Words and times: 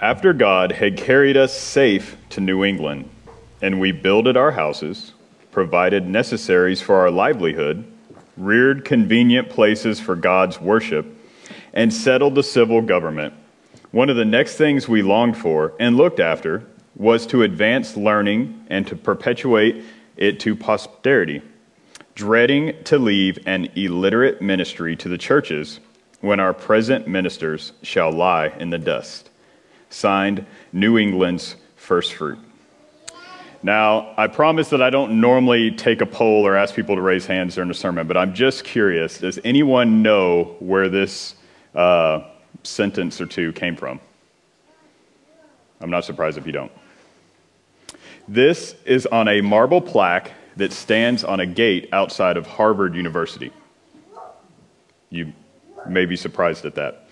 After 0.00 0.34
God 0.34 0.72
had 0.72 0.98
carried 0.98 1.38
us 1.38 1.58
safe 1.58 2.18
to 2.28 2.42
New 2.42 2.64
England, 2.64 3.08
and 3.62 3.80
we 3.80 3.92
builded 3.92 4.36
our 4.36 4.50
houses, 4.50 5.14
provided 5.50 6.06
necessaries 6.06 6.82
for 6.82 6.96
our 6.96 7.10
livelihood, 7.10 7.90
reared 8.36 8.84
convenient 8.84 9.48
places 9.48 9.98
for 9.98 10.14
God's 10.14 10.60
worship, 10.60 11.06
and 11.72 11.90
settled 11.90 12.34
the 12.34 12.42
civil 12.42 12.82
government, 12.82 13.32
one 13.90 14.10
of 14.10 14.16
the 14.16 14.24
next 14.26 14.56
things 14.56 14.86
we 14.86 15.00
longed 15.00 15.38
for 15.38 15.72
and 15.80 15.96
looked 15.96 16.20
after 16.20 16.66
was 16.94 17.26
to 17.28 17.42
advance 17.42 17.96
learning 17.96 18.66
and 18.68 18.86
to 18.88 18.96
perpetuate 18.96 19.82
it 20.18 20.38
to 20.40 20.54
posterity, 20.54 21.40
dreading 22.14 22.74
to 22.84 22.98
leave 22.98 23.38
an 23.46 23.70
illiterate 23.74 24.42
ministry 24.42 24.94
to 24.96 25.08
the 25.08 25.16
churches 25.16 25.80
when 26.20 26.38
our 26.38 26.52
present 26.52 27.08
ministers 27.08 27.72
shall 27.80 28.12
lie 28.12 28.48
in 28.58 28.68
the 28.68 28.78
dust. 28.78 29.30
Signed, 29.90 30.46
New 30.72 30.98
England's 30.98 31.56
First 31.76 32.14
Fruit. 32.14 32.38
Now, 33.62 34.14
I 34.16 34.26
promise 34.26 34.68
that 34.70 34.82
I 34.82 34.90
don't 34.90 35.20
normally 35.20 35.70
take 35.70 36.00
a 36.00 36.06
poll 36.06 36.46
or 36.46 36.56
ask 36.56 36.74
people 36.74 36.94
to 36.94 37.00
raise 37.00 37.26
hands 37.26 37.54
during 37.54 37.70
a 37.70 37.74
sermon, 37.74 38.06
but 38.06 38.16
I'm 38.16 38.34
just 38.34 38.64
curious 38.64 39.18
does 39.18 39.38
anyone 39.44 40.02
know 40.02 40.56
where 40.60 40.88
this 40.88 41.34
uh, 41.74 42.22
sentence 42.62 43.20
or 43.20 43.26
two 43.26 43.52
came 43.52 43.74
from? 43.76 44.00
I'm 45.80 45.90
not 45.90 46.04
surprised 46.04 46.38
if 46.38 46.46
you 46.46 46.52
don't. 46.52 46.72
This 48.28 48.74
is 48.84 49.06
on 49.06 49.28
a 49.28 49.40
marble 49.40 49.80
plaque 49.80 50.32
that 50.56 50.72
stands 50.72 51.22
on 51.22 51.40
a 51.40 51.46
gate 51.46 51.88
outside 51.92 52.36
of 52.36 52.46
Harvard 52.46 52.94
University. 52.94 53.52
You 55.10 55.32
may 55.88 56.06
be 56.06 56.16
surprised 56.16 56.64
at 56.64 56.74
that. 56.76 57.05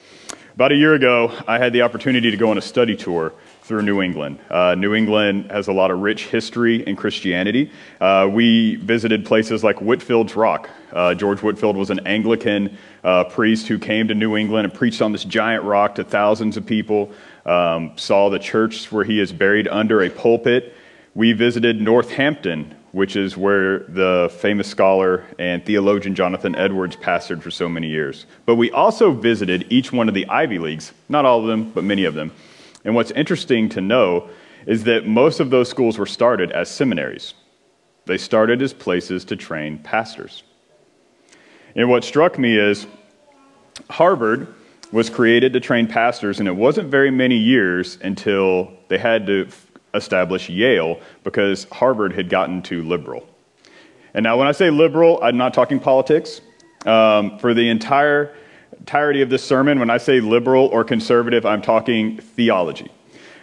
About 0.55 0.71
a 0.71 0.77
year 0.77 0.95
ago, 0.95 1.33
I 1.49 1.59
had 1.59 1.73
the 1.73 1.83
opportunity 1.83 2.31
to 2.31 2.37
go 2.37 2.51
on 2.51 2.59
a 2.59 2.63
study 2.63 2.95
tour 2.95 3.33
through 3.63 3.83
New 3.83 4.01
England. 4.01 4.39
Uh, 4.49 4.77
New 4.77 4.95
England 4.95 5.51
has 5.51 5.67
a 5.67 5.73
lot 5.73 5.91
of 5.91 5.99
rich 5.99 6.27
history 6.27 6.87
in 6.87 6.95
Christianity. 6.95 7.73
Uh, 8.01 8.31
we 8.31 8.77
visited 8.77 9.27
places 9.27 9.65
like 9.65 9.79
Whitefield's 9.79 10.37
Rock. 10.37 10.71
Uh, 10.93 11.13
George 11.13 11.41
Whitefield 11.41 11.77
was 11.77 11.91
an 11.91 12.07
Anglican 12.07 12.79
uh, 13.03 13.25
priest 13.25 13.67
who 13.67 13.81
came 13.81 14.07
to 14.07 14.15
New 14.15 14.37
England 14.37 14.67
and 14.67 14.73
preached 14.73 15.03
on 15.03 15.11
this 15.11 15.25
giant 15.25 15.65
rock 15.65 15.97
to 15.97 16.05
thousands 16.05 16.57
of 16.57 16.65
people. 16.65 17.11
Um, 17.45 17.91
saw 17.97 18.31
the 18.31 18.39
church 18.39 18.93
where 18.93 19.03
he 19.03 19.19
is 19.19 19.33
buried 19.33 19.67
under 19.67 20.05
a 20.05 20.09
pulpit. 20.09 20.73
We 21.17 21.33
visited 21.33 21.81
Northampton, 21.81 22.77
which 22.95 23.17
is 23.17 23.37
where 23.37 23.81
the 23.81 24.33
famous 24.39 24.69
scholar 24.69 25.25
and 25.37 25.67
theologian 25.67 26.15
Jonathan 26.15 26.55
Edwards 26.55 26.95
pastored 26.95 27.43
for 27.43 27.51
so 27.51 27.69
many 27.69 27.89
years. 27.89 28.25
But 28.47 28.55
we 28.55 28.71
also 28.71 29.11
visited 29.11 29.67
each 29.69 29.93
one 29.93 30.07
of 30.07 30.15
the 30.15 30.29
Ivy 30.29 30.61
Leagues, 30.61 30.93
not 31.09 31.25
all 31.25 31.41
of 31.41 31.49
them, 31.49 31.73
but 31.73 31.83
many 31.83 32.05
of 32.05 32.15
them. 32.15 32.31
And 32.85 32.95
what's 32.95 33.11
interesting 33.11 33.69
to 33.71 33.81
know 33.81 34.31
is 34.65 34.85
that 34.85 35.09
most 35.09 35.41
of 35.41 35.51
those 35.51 35.69
schools 35.69 35.99
were 35.99 36.07
started 36.07 36.53
as 36.53 36.71
seminaries. 36.71 37.35
They 38.07 38.17
started 38.17 38.63
as 38.63 38.73
places 38.73 39.25
to 39.25 39.35
train 39.35 39.79
pastors. 39.79 40.45
And 41.75 41.91
what 41.91 42.05
struck 42.05 42.39
me 42.39 42.57
is 42.57 42.87
Harvard 43.91 44.47
was 44.93 45.11
created 45.11 45.53
to 45.55 45.59
train 45.59 45.89
pastors, 45.89 46.39
and 46.39 46.47
it 46.47 46.55
wasn't 46.55 46.93
very 46.93 47.11
many 47.11 47.39
years 47.39 47.99
until 48.05 48.73
they 48.87 48.99
had 48.99 49.27
to 49.27 49.49
establish 49.95 50.49
Yale 50.49 51.01
because 51.23 51.65
Harvard 51.73 52.13
had 52.13 52.29
gotten 52.29 52.63
too 52.63 52.83
liberal. 52.83 53.27
And 54.15 54.23
now, 54.23 54.39
when 54.39 54.47
I 54.47 54.53
say 54.53 54.71
liberal, 54.71 55.19
I'm 55.23 55.37
not 55.37 55.55
talking 55.55 55.81
politics. 55.81 56.41
Um, 56.87 57.39
for 57.39 57.55
the 57.55 57.69
entire 57.69 58.35
entirety 58.79 59.23
of 59.23 59.31
this 59.31 59.43
sermon, 59.43 59.79
when 59.79 59.91
I 59.91 59.97
say 59.97 60.21
liberal 60.21 60.67
or 60.67 60.85
conservative, 60.85 61.47
I'm 61.47 61.63
talking 61.63 62.19
theology. 62.19 62.91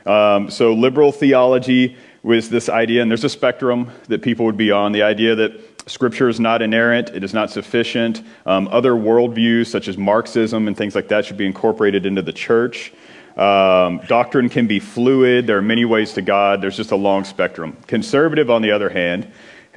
Um, 0.06 0.50
so, 0.50 0.74
liberal 0.74 1.12
theology 1.12 1.98
was 2.24 2.50
this 2.50 2.70
idea, 2.70 3.02
and 3.02 3.10
there's 3.10 3.24
a 3.24 3.30
spectrum 3.30 3.92
that 4.08 4.22
people 4.22 4.46
would 4.46 4.58
be 4.58 4.72
on 4.72 4.92
the 4.92 5.02
idea 5.02 5.36
that 5.36 5.90
Scripture 5.90 6.30
is 6.30 6.40
not 6.40 6.62
inerrant, 6.62 7.10
it 7.10 7.24
is 7.24 7.34
not 7.34 7.50
sufficient. 7.50 8.22
Um, 8.46 8.68
other 8.70 8.94
worldviews, 8.94 9.68
such 9.68 9.88
as 9.88 9.98
Marxism 9.98 10.68
and 10.68 10.78
things 10.78 10.94
like 10.94 11.08
that, 11.08 11.26
should 11.26 11.38
be 11.38 11.46
incorporated 11.46 12.06
into 12.06 12.22
the 12.22 12.34
church. 12.34 12.94
Um, 13.38 14.02
doctrine 14.08 14.50
can 14.50 14.68
be 14.68 14.80
fluid, 14.80 15.48
there 15.48 15.58
are 15.58 15.62
many 15.62 15.86
ways 15.86 16.14
to 16.14 16.22
God, 16.22 16.62
there's 16.62 16.78
just 16.78 16.92
a 16.92 16.96
long 16.96 17.24
spectrum. 17.24 17.78
Conservative, 17.88 18.50
on 18.50 18.62
the 18.62 18.72
other 18.72 18.90
hand, 18.90 19.32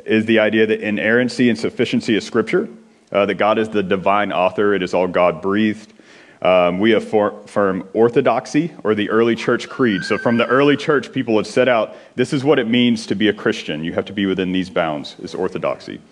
is 0.05 0.27
the 0.27 0.41
idea 0.41 0.67
that 0.67 0.81
inerrancy 0.81 1.49
and 1.49 1.59
sufficiency 1.59 2.17
of 2.17 2.23
Scripture 2.23 2.69
uh, 3.15 3.27
that 3.27 3.35
God 3.35 3.59
is 3.59 3.69
the 3.69 3.83
divine 3.83 4.33
author, 4.33 4.75
it 4.75 4.83
is 4.83 4.93
all 4.93 5.07
God 5.07 5.41
breathed. 5.41 5.93
Um, 6.43 6.79
we 6.79 6.93
affirm 6.93 7.89
orthodoxy 7.95 8.73
or 8.83 8.95
the 8.95 9.09
early 9.09 9.35
church 9.35 9.69
creed. 9.69 10.03
So, 10.03 10.19
from 10.19 10.37
the 10.37 10.47
early 10.47 10.77
church, 10.77 11.11
people 11.11 11.39
have 11.39 11.47
set 11.47 11.69
out 11.69 11.97
this 12.17 12.35
is 12.35 12.45
what 12.45 12.59
it 12.59 12.69
means 12.69 13.07
to 13.07 13.15
be 13.15 13.29
a 13.29 13.33
Christian. 13.33 13.83
You 13.83 13.95
have 13.95 14.05
to 14.07 14.13
be 14.13 14.27
within 14.27 14.53
these 14.53 14.69
bounds, 14.69 15.17
is 15.21 15.35
orthodoxy. 15.35 16.03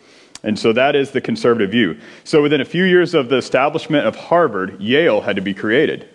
And 0.44 0.58
so 0.58 0.72
that 0.72 0.96
is 0.96 1.10
the 1.10 1.20
conservative 1.20 1.70
view. 1.70 2.00
So, 2.24 2.40
within 2.40 2.62
a 2.62 2.64
few 2.64 2.84
years 2.84 3.12
of 3.12 3.28
the 3.28 3.36
establishment 3.36 4.06
of 4.06 4.16
Harvard, 4.16 4.80
Yale 4.80 5.20
had 5.20 5.36
to 5.36 5.42
be 5.42 5.52
created. 5.52 6.08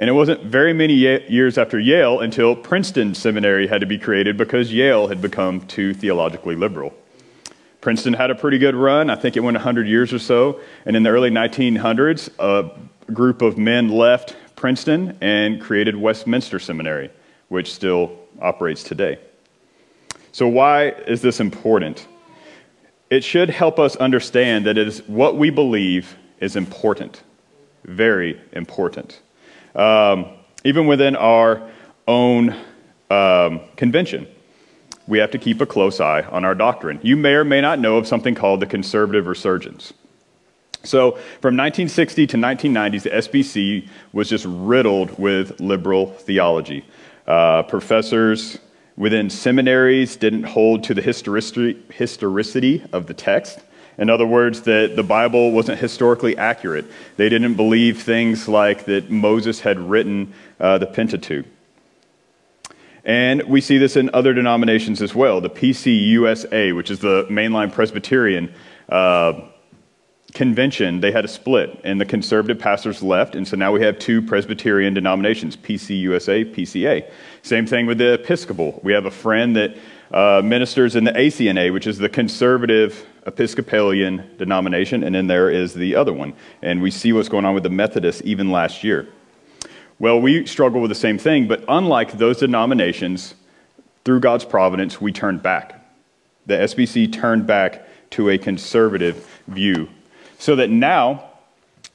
And 0.00 0.08
it 0.08 0.14
wasn't 0.14 0.44
very 0.44 0.72
many 0.72 0.94
years 0.94 1.58
after 1.58 1.78
Yale 1.78 2.20
until 2.20 2.56
Princeton 2.56 3.14
Seminary 3.14 3.66
had 3.66 3.82
to 3.82 3.86
be 3.86 3.98
created 3.98 4.38
because 4.38 4.72
Yale 4.72 5.08
had 5.08 5.20
become 5.20 5.60
too 5.66 5.92
theologically 5.92 6.56
liberal. 6.56 6.94
Princeton 7.82 8.14
had 8.14 8.30
a 8.30 8.34
pretty 8.34 8.56
good 8.56 8.74
run. 8.74 9.10
I 9.10 9.14
think 9.14 9.36
it 9.36 9.40
went 9.40 9.56
100 9.56 9.86
years 9.86 10.14
or 10.14 10.18
so. 10.18 10.58
And 10.86 10.96
in 10.96 11.02
the 11.02 11.10
early 11.10 11.28
1900s, 11.28 12.30
a 12.38 13.12
group 13.12 13.42
of 13.42 13.58
men 13.58 13.90
left 13.90 14.36
Princeton 14.56 15.18
and 15.20 15.60
created 15.60 15.96
Westminster 15.96 16.58
Seminary, 16.58 17.10
which 17.48 17.70
still 17.70 18.18
operates 18.40 18.82
today. 18.82 19.18
So, 20.32 20.48
why 20.48 20.92
is 21.08 21.20
this 21.20 21.40
important? 21.40 22.06
It 23.10 23.22
should 23.22 23.50
help 23.50 23.78
us 23.78 23.96
understand 23.96 24.64
that 24.64 24.78
it 24.78 24.88
is 24.88 25.06
what 25.06 25.36
we 25.36 25.50
believe 25.50 26.16
is 26.38 26.56
important, 26.56 27.22
very 27.84 28.40
important. 28.52 29.20
Um, 29.74 30.26
even 30.64 30.86
within 30.86 31.16
our 31.16 31.70
own 32.06 32.56
um, 33.10 33.60
convention 33.76 34.26
we 35.10 35.18
have 35.18 35.32
to 35.32 35.38
keep 35.38 35.60
a 35.60 35.66
close 35.66 36.00
eye 36.00 36.22
on 36.22 36.44
our 36.44 36.54
doctrine. 36.54 37.00
You 37.02 37.16
may 37.16 37.32
or 37.32 37.44
may 37.44 37.60
not 37.60 37.80
know 37.80 37.96
of 37.96 38.06
something 38.06 38.34
called 38.34 38.60
the 38.60 38.66
conservative 38.66 39.26
resurgence. 39.26 39.92
So, 40.84 41.10
from 41.42 41.56
1960 41.56 42.26
to 42.28 42.36
1990s, 42.38 43.02
the 43.02 43.10
SBC 43.10 43.88
was 44.12 44.30
just 44.30 44.46
riddled 44.46 45.18
with 45.18 45.60
liberal 45.60 46.06
theology. 46.06 46.86
Uh, 47.26 47.64
professors 47.64 48.58
within 48.96 49.28
seminaries 49.28 50.16
didn't 50.16 50.44
hold 50.44 50.84
to 50.84 50.94
the 50.94 51.02
historicity 51.02 52.84
of 52.92 53.06
the 53.06 53.14
text. 53.14 53.58
In 54.00 54.08
other 54.08 54.26
words, 54.26 54.62
that 54.62 54.96
the 54.96 55.02
Bible 55.02 55.52
wasn't 55.52 55.78
historically 55.78 56.36
accurate. 56.36 56.86
They 57.18 57.28
didn't 57.28 57.54
believe 57.54 58.02
things 58.02 58.48
like 58.48 58.86
that 58.86 59.10
Moses 59.10 59.60
had 59.60 59.78
written 59.78 60.32
uh, 60.58 60.78
the 60.78 60.86
Pentateuch. 60.86 61.44
And 63.04 63.42
we 63.42 63.60
see 63.60 63.76
this 63.76 63.96
in 63.96 64.08
other 64.14 64.32
denominations 64.32 65.02
as 65.02 65.14
well. 65.14 65.42
The 65.42 65.50
PCUSA, 65.50 66.74
which 66.74 66.90
is 66.90 67.00
the 67.00 67.26
mainline 67.30 67.72
Presbyterian 67.72 68.54
uh, 68.88 69.40
convention, 70.32 71.00
they 71.00 71.12
had 71.12 71.26
a 71.26 71.28
split, 71.28 71.78
and 71.84 72.00
the 72.00 72.06
conservative 72.06 72.58
pastors 72.58 73.02
left, 73.02 73.34
and 73.34 73.46
so 73.46 73.56
now 73.56 73.72
we 73.72 73.82
have 73.82 73.98
two 73.98 74.22
Presbyterian 74.22 74.94
denominations 74.94 75.56
PCUSA, 75.56 76.54
PCA. 76.54 77.10
Same 77.42 77.66
thing 77.66 77.84
with 77.86 77.98
the 77.98 78.14
Episcopal. 78.14 78.80
We 78.82 78.92
have 78.92 79.04
a 79.04 79.10
friend 79.10 79.56
that 79.56 79.76
uh, 80.10 80.42
ministers 80.44 80.96
in 80.96 81.04
the 81.04 81.12
ACNA, 81.12 81.72
which 81.72 81.86
is 81.86 81.98
the 81.98 82.08
conservative 82.08 83.06
Episcopalian 83.26 84.36
denomination, 84.38 85.04
and 85.04 85.14
then 85.14 85.26
there 85.26 85.50
is 85.50 85.74
the 85.74 85.94
other 85.94 86.12
one. 86.12 86.32
And 86.62 86.82
we 86.82 86.90
see 86.90 87.12
what's 87.12 87.28
going 87.28 87.44
on 87.44 87.54
with 87.54 87.62
the 87.62 87.70
Methodists 87.70 88.22
even 88.24 88.50
last 88.50 88.82
year. 88.82 89.08
Well, 89.98 90.20
we 90.20 90.46
struggle 90.46 90.80
with 90.80 90.88
the 90.88 90.94
same 90.94 91.18
thing, 91.18 91.46
but 91.46 91.62
unlike 91.68 92.12
those 92.12 92.38
denominations, 92.38 93.34
through 94.04 94.20
God's 94.20 94.44
providence, 94.44 95.00
we 95.00 95.12
turned 95.12 95.42
back. 95.42 95.86
The 96.46 96.54
SBC 96.54 97.12
turned 97.12 97.46
back 97.46 97.86
to 98.10 98.30
a 98.30 98.38
conservative 98.38 99.40
view. 99.46 99.88
So 100.38 100.56
that 100.56 100.70
now, 100.70 101.30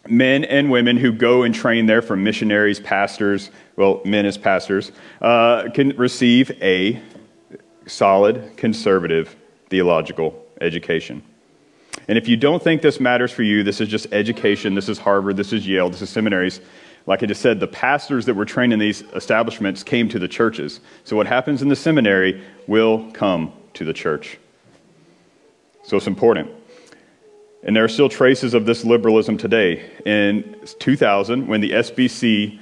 men 0.08 0.44
and 0.44 0.70
women 0.70 0.98
who 0.98 1.12
go 1.12 1.44
and 1.44 1.54
train 1.54 1.88
there 1.88 2.02
for 2.02 2.16
missionaries, 2.16 2.80
pastors, 2.80 3.50
well, 3.76 4.02
men 4.06 4.26
as 4.26 4.38
pastors, 4.38 4.92
uh, 5.22 5.70
can 5.74 5.90
receive 5.98 6.52
a 6.62 7.02
solid 7.86 8.56
conservative 8.58 9.36
theological 9.70 10.44
education. 10.62 11.24
And 12.08 12.18
if 12.18 12.28
you 12.28 12.38
don't 12.38 12.62
think 12.62 12.82
this 12.82 13.00
matters 13.00 13.32
for 13.32 13.44
you, 13.44 13.64
this 13.64 13.82
is 13.82 13.88
just 13.88 14.08
education, 14.12 14.76
this 14.76 14.90
is 14.90 14.98
Harvard, 14.98 15.38
this 15.38 15.54
is 15.54 15.68
Yale, 15.68 15.90
this 15.90 16.02
is 16.02 16.10
seminaries, 16.10 16.62
like 17.08 17.22
I 17.22 17.28
just 17.28 17.42
said, 17.42 17.60
the 17.60 17.68
pastors 17.68 18.26
that 18.26 18.34
were 18.34 18.46
trained 18.46 18.74
in 18.74 18.80
these 18.80 19.02
establishments 19.14 19.84
came 19.84 20.10
to 20.10 20.20
the 20.20 20.28
churches. 20.28 20.80
So 21.04 21.16
what 21.16 21.28
happens 21.28 21.62
in 21.62 21.70
the 21.70 21.76
seminary 21.76 22.44
will 22.68 23.12
come 23.12 23.54
to 23.76 23.86
the 23.86 23.94
church. 23.94 24.38
So 25.84 25.98
it's 25.98 26.08
important. 26.08 26.50
And 27.64 27.76
there 27.76 27.84
are 27.84 27.90
still 27.90 28.10
traces 28.10 28.54
of 28.54 28.66
this 28.66 28.84
liberalism 28.84 29.38
today. 29.38 29.90
In 30.06 30.56
2000, 30.80 31.48
when 31.48 31.62
the 31.62 31.72
SBC 31.72 32.60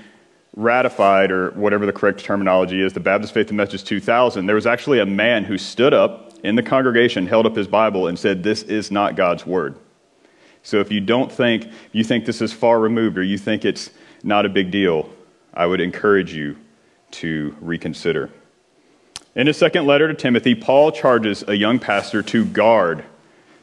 ratified, 0.56 1.32
or 1.32 1.52
whatever 1.52 1.86
the 1.86 1.94
correct 1.94 2.20
terminology 2.20 2.82
is, 2.82 2.94
the 2.94 3.00
Baptist 3.00 3.34
Faith 3.34 3.50
and 3.50 3.58
Message 3.58 3.84
2000, 3.84 4.46
there 4.46 4.56
was 4.56 4.68
actually 4.68 5.00
a 5.00 5.06
man 5.06 5.44
who 5.44 5.58
stood 5.58 5.94
up 5.94 6.34
in 6.44 6.56
the 6.56 6.64
congregation, 6.64 7.26
held 7.26 7.46
up 7.46 7.56
his 7.56 7.68
Bible, 7.68 8.08
and 8.08 8.18
said, 8.20 8.44
This 8.44 8.64
is 8.64 8.92
not 8.92 9.16
God's 9.16 9.46
word. 9.46 9.76
So 10.62 10.80
if 10.80 10.92
you 10.92 11.02
don't 11.02 11.32
think, 11.32 11.68
you 11.92 12.04
think 12.04 12.26
this 12.26 12.42
is 12.42 12.54
far 12.54 12.80
removed, 12.80 13.18
or 13.18 13.24
you 13.24 13.38
think 13.38 13.66
it's 13.66 13.90
not 14.24 14.46
a 14.46 14.50
big 14.50 14.72
deal, 14.72 15.10
I 15.54 15.66
would 15.66 15.82
encourage 15.82 16.34
you 16.34 16.58
to 17.12 17.56
reconsider. 17.60 18.30
In 19.36 19.48
his 19.48 19.58
second 19.58 19.86
letter 19.86 20.08
to 20.08 20.14
Timothy, 20.14 20.56
Paul 20.56 20.92
charges 20.92 21.44
a 21.48 21.56
young 21.56 21.80
pastor 21.80 22.22
to 22.24 22.46
guard 22.46 23.04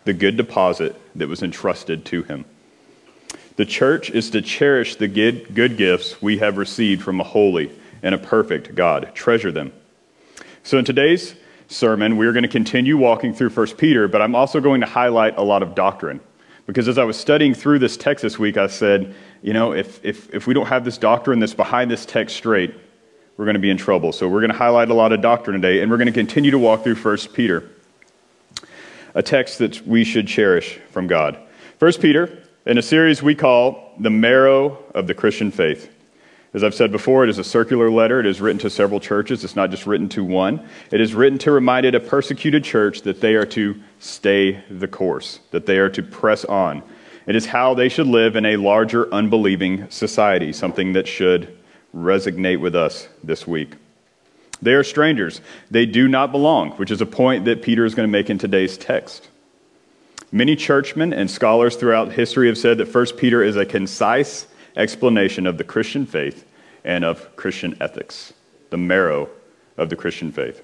the 0.04 0.12
good 0.12 0.36
deposit 0.36 1.00
that 1.14 1.28
was 1.28 1.42
entrusted 1.42 2.04
to 2.06 2.22
him. 2.24 2.44
The 3.60 3.66
church 3.66 4.08
is 4.08 4.30
to 4.30 4.40
cherish 4.40 4.96
the 4.96 5.06
good 5.06 5.76
gifts 5.76 6.22
we 6.22 6.38
have 6.38 6.56
received 6.56 7.02
from 7.02 7.20
a 7.20 7.24
holy 7.24 7.70
and 8.02 8.14
a 8.14 8.18
perfect 8.18 8.74
God. 8.74 9.14
Treasure 9.14 9.52
them. 9.52 9.70
So, 10.62 10.78
in 10.78 10.86
today's 10.86 11.34
sermon, 11.68 12.16
we're 12.16 12.32
going 12.32 12.44
to 12.44 12.48
continue 12.48 12.96
walking 12.96 13.34
through 13.34 13.50
1 13.50 13.66
Peter, 13.76 14.08
but 14.08 14.22
I'm 14.22 14.34
also 14.34 14.62
going 14.62 14.80
to 14.80 14.86
highlight 14.86 15.36
a 15.36 15.42
lot 15.42 15.62
of 15.62 15.74
doctrine. 15.74 16.20
Because 16.64 16.88
as 16.88 16.96
I 16.96 17.04
was 17.04 17.18
studying 17.18 17.52
through 17.52 17.80
this 17.80 17.98
text 17.98 18.22
this 18.22 18.38
week, 18.38 18.56
I 18.56 18.66
said, 18.66 19.14
you 19.42 19.52
know, 19.52 19.74
if, 19.74 20.02
if, 20.02 20.34
if 20.34 20.46
we 20.46 20.54
don't 20.54 20.68
have 20.68 20.86
this 20.86 20.96
doctrine 20.96 21.38
that's 21.38 21.52
behind 21.52 21.90
this 21.90 22.06
text 22.06 22.36
straight, 22.36 22.74
we're 23.36 23.44
going 23.44 23.56
to 23.56 23.60
be 23.60 23.68
in 23.68 23.76
trouble. 23.76 24.12
So 24.12 24.26
we're 24.26 24.40
going 24.40 24.52
to 24.52 24.56
highlight 24.56 24.88
a 24.88 24.94
lot 24.94 25.12
of 25.12 25.20
doctrine 25.20 25.60
today, 25.60 25.82
and 25.82 25.90
we're 25.90 25.98
going 25.98 26.06
to 26.06 26.12
continue 26.14 26.52
to 26.52 26.58
walk 26.58 26.82
through 26.82 26.94
1 26.94 27.18
Peter, 27.34 27.68
a 29.12 29.22
text 29.22 29.58
that 29.58 29.86
we 29.86 30.02
should 30.02 30.26
cherish 30.26 30.78
from 30.92 31.08
God. 31.08 31.38
1 31.78 31.92
Peter, 32.00 32.38
in 32.66 32.76
a 32.76 32.82
series 32.82 33.22
we 33.22 33.34
call 33.34 33.94
The 33.98 34.10
Marrow 34.10 34.84
of 34.94 35.06
the 35.06 35.14
Christian 35.14 35.50
Faith. 35.50 35.90
As 36.52 36.62
I've 36.62 36.74
said 36.74 36.92
before, 36.92 37.24
it 37.24 37.30
is 37.30 37.38
a 37.38 37.44
circular 37.44 37.90
letter. 37.90 38.20
It 38.20 38.26
is 38.26 38.40
written 38.40 38.58
to 38.58 38.70
several 38.70 39.00
churches. 39.00 39.44
It's 39.44 39.56
not 39.56 39.70
just 39.70 39.86
written 39.86 40.08
to 40.10 40.24
one. 40.24 40.68
It 40.90 41.00
is 41.00 41.14
written 41.14 41.38
to 41.38 41.52
remind 41.52 41.86
a 41.86 42.00
persecuted 42.00 42.64
church 42.64 43.02
that 43.02 43.20
they 43.20 43.34
are 43.36 43.46
to 43.46 43.80
stay 43.98 44.62
the 44.68 44.88
course, 44.88 45.40
that 45.52 45.64
they 45.64 45.78
are 45.78 45.88
to 45.90 46.02
press 46.02 46.44
on. 46.44 46.82
It 47.26 47.34
is 47.34 47.46
how 47.46 47.74
they 47.74 47.88
should 47.88 48.08
live 48.08 48.36
in 48.36 48.44
a 48.44 48.56
larger 48.56 49.12
unbelieving 49.14 49.88
society, 49.90 50.52
something 50.52 50.92
that 50.92 51.06
should 51.06 51.56
resonate 51.94 52.60
with 52.60 52.74
us 52.74 53.08
this 53.24 53.46
week. 53.46 53.76
They 54.60 54.74
are 54.74 54.84
strangers. 54.84 55.40
They 55.70 55.86
do 55.86 56.08
not 56.08 56.30
belong, 56.30 56.72
which 56.72 56.90
is 56.90 57.00
a 57.00 57.06
point 57.06 57.46
that 57.46 57.62
Peter 57.62 57.86
is 57.86 57.94
going 57.94 58.06
to 58.06 58.12
make 58.12 58.28
in 58.28 58.36
today's 58.36 58.76
text. 58.76 59.29
Many 60.32 60.54
churchmen 60.54 61.12
and 61.12 61.28
scholars 61.28 61.74
throughout 61.74 62.12
history 62.12 62.46
have 62.46 62.58
said 62.58 62.78
that 62.78 62.94
1 62.94 63.06
Peter 63.16 63.42
is 63.42 63.56
a 63.56 63.66
concise 63.66 64.46
explanation 64.76 65.46
of 65.46 65.58
the 65.58 65.64
Christian 65.64 66.06
faith 66.06 66.44
and 66.84 67.04
of 67.04 67.34
Christian 67.36 67.76
ethics, 67.80 68.32
the 68.70 68.76
marrow 68.76 69.28
of 69.76 69.88
the 69.90 69.96
Christian 69.96 70.30
faith. 70.30 70.62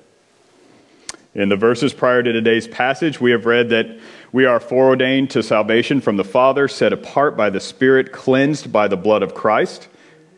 In 1.34 1.48
the 1.48 1.56
verses 1.56 1.92
prior 1.92 2.22
to 2.22 2.32
today's 2.32 2.68
passage, 2.68 3.20
we 3.20 3.32
have 3.32 3.44
read 3.44 3.68
that 3.70 3.98
we 4.32 4.46
are 4.46 4.60
foreordained 4.60 5.30
to 5.30 5.42
salvation 5.42 6.00
from 6.00 6.16
the 6.16 6.24
Father, 6.24 6.68
set 6.68 6.92
apart 6.92 7.36
by 7.36 7.50
the 7.50 7.60
Spirit, 7.60 8.12
cleansed 8.12 8.72
by 8.72 8.88
the 8.88 8.96
blood 8.96 9.22
of 9.22 9.34
Christ, 9.34 9.88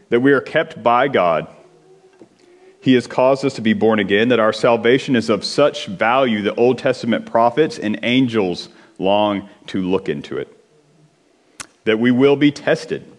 that 0.08 0.20
we 0.20 0.32
are 0.32 0.40
kept 0.40 0.82
by 0.82 1.06
God. 1.06 1.46
He 2.80 2.94
has 2.94 3.06
caused 3.06 3.44
us 3.44 3.54
to 3.54 3.60
be 3.60 3.74
born 3.74 3.98
again, 3.98 4.28
that 4.28 4.40
our 4.40 4.52
salvation 4.52 5.14
is 5.14 5.28
of 5.28 5.44
such 5.44 5.86
value 5.86 6.42
that 6.42 6.56
Old 6.56 6.78
Testament 6.78 7.26
prophets 7.26 7.78
and 7.78 8.00
angels 8.02 8.68
long 8.98 9.48
to 9.68 9.82
look 9.82 10.08
into 10.08 10.36
it. 10.38 10.54
That 11.84 11.98
we 11.98 12.10
will 12.10 12.36
be 12.36 12.50
tested, 12.50 13.10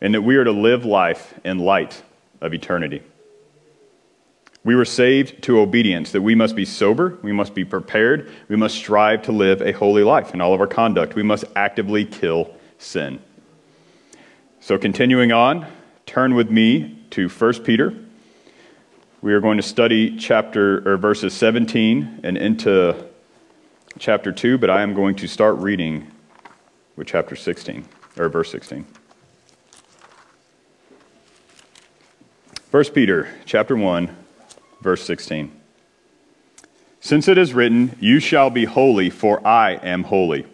and 0.00 0.14
that 0.14 0.22
we 0.22 0.36
are 0.36 0.44
to 0.44 0.52
live 0.52 0.84
life 0.84 1.38
in 1.44 1.58
light 1.58 2.02
of 2.40 2.52
eternity. 2.52 3.02
We 4.64 4.76
were 4.76 4.84
saved 4.84 5.42
to 5.44 5.58
obedience, 5.58 6.12
that 6.12 6.22
we 6.22 6.34
must 6.34 6.54
be 6.54 6.64
sober, 6.64 7.18
we 7.22 7.32
must 7.32 7.54
be 7.54 7.64
prepared, 7.64 8.30
we 8.48 8.56
must 8.56 8.76
strive 8.76 9.22
to 9.22 9.32
live 9.32 9.60
a 9.60 9.72
holy 9.72 10.04
life 10.04 10.34
in 10.34 10.40
all 10.40 10.54
of 10.54 10.60
our 10.60 10.66
conduct. 10.68 11.14
We 11.14 11.24
must 11.24 11.44
actively 11.56 12.04
kill 12.04 12.54
sin. 12.78 13.20
So, 14.60 14.78
continuing 14.78 15.32
on, 15.32 15.66
turn 16.06 16.34
with 16.34 16.48
me 16.48 16.98
to 17.10 17.28
1 17.28 17.64
Peter. 17.64 17.92
We 19.20 19.32
are 19.32 19.40
going 19.40 19.56
to 19.56 19.62
study 19.62 20.16
chapter 20.16 20.88
or 20.88 20.96
verses 20.96 21.34
17 21.34 22.20
and 22.22 22.36
into 22.36 23.04
chapter 23.98 24.32
2, 24.32 24.58
but 24.58 24.70
I 24.70 24.82
am 24.82 24.94
going 24.94 25.14
to 25.16 25.26
start 25.26 25.56
reading 25.56 26.10
with 26.96 27.08
chapter 27.08 27.36
16 27.36 27.84
or 28.18 28.28
verse 28.28 28.50
16. 28.50 28.86
1 32.70 32.84
Peter 32.94 33.28
chapter 33.44 33.76
1 33.76 34.16
verse 34.80 35.04
16. 35.04 35.52
Since 37.00 37.28
it 37.28 37.36
is 37.36 37.52
written, 37.52 37.96
You 38.00 38.20
shall 38.20 38.48
be 38.48 38.64
holy, 38.64 39.10
for 39.10 39.46
I 39.46 39.72
am 39.72 40.04
holy. 40.04 40.46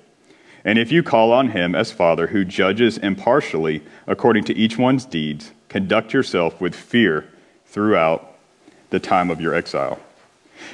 And 0.65 0.79
if 0.79 0.91
you 0.91 1.03
call 1.03 1.33
on 1.33 1.51
him 1.51 1.75
as 1.75 1.93
Father, 1.93 2.29
who 2.29 2.45
judges 2.45 2.99
impartially 2.99 3.83
according 4.07 4.45
to 4.45 4.57
each 4.57 4.77
one's 4.77 5.05
deeds, 5.05 5.53
conduct 5.69 6.13
yourself 6.13 6.61
with 6.61 6.75
fear 6.75 7.27
throughout 7.67 8.37
the 8.91 8.99
time 8.99 9.31
of 9.31 9.41
your 9.41 9.55
exile, 9.55 10.01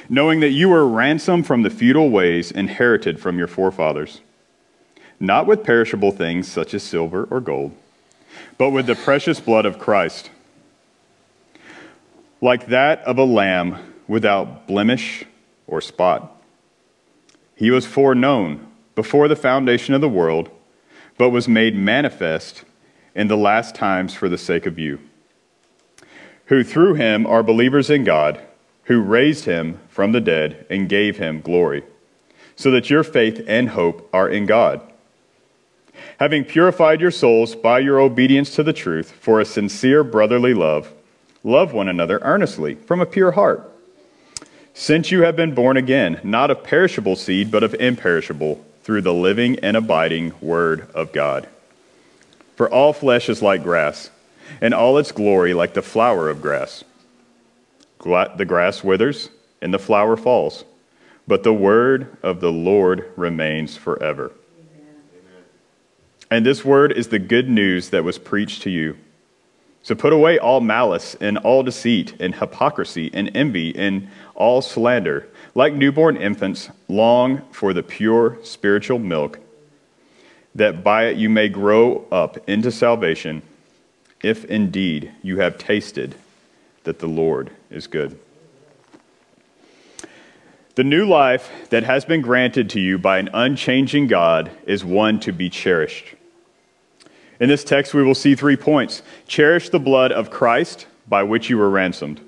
knowing 0.09 0.39
that 0.39 0.49
you 0.49 0.69
were 0.69 0.87
ransomed 0.87 1.45
from 1.45 1.63
the 1.63 1.69
futile 1.69 2.09
ways 2.09 2.51
inherited 2.51 3.19
from 3.19 3.37
your 3.37 3.47
forefathers, 3.47 4.21
not 5.19 5.47
with 5.47 5.63
perishable 5.63 6.11
things 6.11 6.47
such 6.47 6.73
as 6.73 6.83
silver 6.83 7.25
or 7.31 7.39
gold, 7.39 7.75
but 8.57 8.71
with 8.71 8.85
the 8.85 8.95
precious 8.95 9.39
blood 9.39 9.65
of 9.65 9.79
Christ 9.79 10.29
like 12.45 12.67
that 12.67 13.01
of 13.01 13.17
a 13.17 13.23
lamb 13.23 13.93
without 14.07 14.67
blemish 14.67 15.25
or 15.67 15.81
spot. 15.81 16.31
He 17.55 17.71
was 17.71 17.85
foreknown 17.85 18.67
before 18.93 19.27
the 19.27 19.35
foundation 19.35 19.93
of 19.93 20.01
the 20.01 20.09
world, 20.09 20.49
but 21.17 21.31
was 21.31 21.47
made 21.47 21.75
manifest 21.75 22.63
in 23.15 23.27
the 23.27 23.37
last 23.37 23.73
times 23.73 24.13
for 24.13 24.29
the 24.29 24.37
sake 24.37 24.65
of 24.65 24.77
you, 24.77 24.99
who 26.45 26.63
through 26.63 26.93
him 26.93 27.25
are 27.25 27.41
believers 27.41 27.89
in 27.89 28.03
God, 28.03 28.39
who 28.85 29.01
raised 29.01 29.45
him 29.45 29.79
from 29.89 30.11
the 30.11 30.21
dead 30.21 30.65
and 30.69 30.89
gave 30.89 31.17
him 31.17 31.41
glory, 31.41 31.83
so 32.55 32.71
that 32.71 32.89
your 32.89 33.03
faith 33.03 33.43
and 33.47 33.69
hope 33.69 34.09
are 34.13 34.29
in 34.29 34.45
God. 34.45 34.81
Having 36.19 36.45
purified 36.45 37.01
your 37.01 37.11
souls 37.11 37.55
by 37.55 37.79
your 37.79 37.99
obedience 37.99 38.55
to 38.55 38.63
the 38.63 38.73
truth 38.73 39.11
for 39.11 39.39
a 39.39 39.45
sincere 39.45 40.03
brotherly 40.03 40.53
love, 40.53 40.91
Love 41.45 41.73
one 41.73 41.87
another 41.87 42.17
earnestly 42.23 42.73
from 42.73 42.99
a 42.99 43.05
pure 43.05 43.33
heart. 43.33 43.71
Since 44.73 45.11
you 45.11 45.21
have 45.21 45.35
been 45.35 45.53
born 45.53 45.77
again, 45.77 46.19
not 46.23 46.49
of 46.49 46.63
perishable 46.63 47.15
seed, 47.15 47.51
but 47.51 47.61
of 47.61 47.75
imperishable, 47.75 48.65
through 48.81 49.01
the 49.01 49.13
living 49.13 49.59
and 49.59 49.77
abiding 49.77 50.33
Word 50.41 50.89
of 50.95 51.13
God. 51.13 51.47
For 52.55 52.67
all 52.67 52.93
flesh 52.93 53.29
is 53.29 53.43
like 53.43 53.61
grass, 53.61 54.09
and 54.59 54.73
all 54.73 54.97
its 54.97 55.11
glory 55.11 55.53
like 55.53 55.75
the 55.75 55.83
flower 55.83 56.29
of 56.29 56.41
grass. 56.41 56.83
The 58.03 58.45
grass 58.47 58.83
withers, 58.83 59.29
and 59.61 59.73
the 59.73 59.79
flower 59.79 60.15
falls, 60.15 60.63
but 61.27 61.43
the 61.43 61.53
word 61.53 62.17
of 62.21 62.39
the 62.39 62.51
Lord 62.51 63.11
remains 63.15 63.75
forever. 63.77 64.31
Amen. 64.59 65.43
And 66.29 66.45
this 66.45 66.63
word 66.63 66.91
is 66.91 67.07
the 67.07 67.19
good 67.19 67.49
news 67.49 67.89
that 67.89 68.03
was 68.03 68.19
preached 68.19 68.61
to 68.63 68.69
you. 68.69 68.97
So 69.81 69.95
put 69.95 70.13
away 70.13 70.37
all 70.37 70.61
malice 70.61 71.15
and 71.19 71.37
all 71.39 71.63
deceit 71.63 72.15
and 72.19 72.35
hypocrisy 72.35 73.09
and 73.13 73.35
envy 73.35 73.75
and 73.75 74.09
all 74.35 74.61
slander. 74.61 75.27
Like 75.55 75.73
newborn 75.73 76.17
infants, 76.17 76.69
long 76.87 77.41
for 77.51 77.73
the 77.73 77.83
pure 77.83 78.37
spiritual 78.43 78.99
milk, 78.99 79.39
that 80.53 80.83
by 80.83 81.05
it 81.05 81.17
you 81.17 81.29
may 81.29 81.49
grow 81.49 82.05
up 82.11 82.37
into 82.47 82.71
salvation, 82.71 83.41
if 84.21 84.45
indeed 84.45 85.11
you 85.23 85.39
have 85.39 85.57
tasted 85.57 86.15
that 86.85 86.99
the 86.99 87.07
Lord 87.07 87.51
is 87.69 87.87
good. 87.87 88.17
The 90.75 90.83
new 90.83 91.05
life 91.05 91.49
that 91.69 91.83
has 91.83 92.03
been 92.03 92.21
granted 92.21 92.69
to 92.71 92.79
you 92.81 92.97
by 92.97 93.17
an 93.17 93.29
unchanging 93.33 94.07
God 94.07 94.51
is 94.65 94.83
one 94.83 95.19
to 95.21 95.31
be 95.31 95.49
cherished. 95.49 96.15
In 97.39 97.49
this 97.49 97.63
text, 97.63 97.93
we 97.93 98.03
will 98.03 98.15
see 98.15 98.35
three 98.35 98.57
points 98.57 99.01
cherish 99.27 99.69
the 99.69 99.79
blood 99.79 100.11
of 100.11 100.29
Christ 100.29 100.87
by 101.07 101.23
which 101.23 101.49
you 101.49 101.57
were 101.57 101.69
ransomed, 101.69 102.19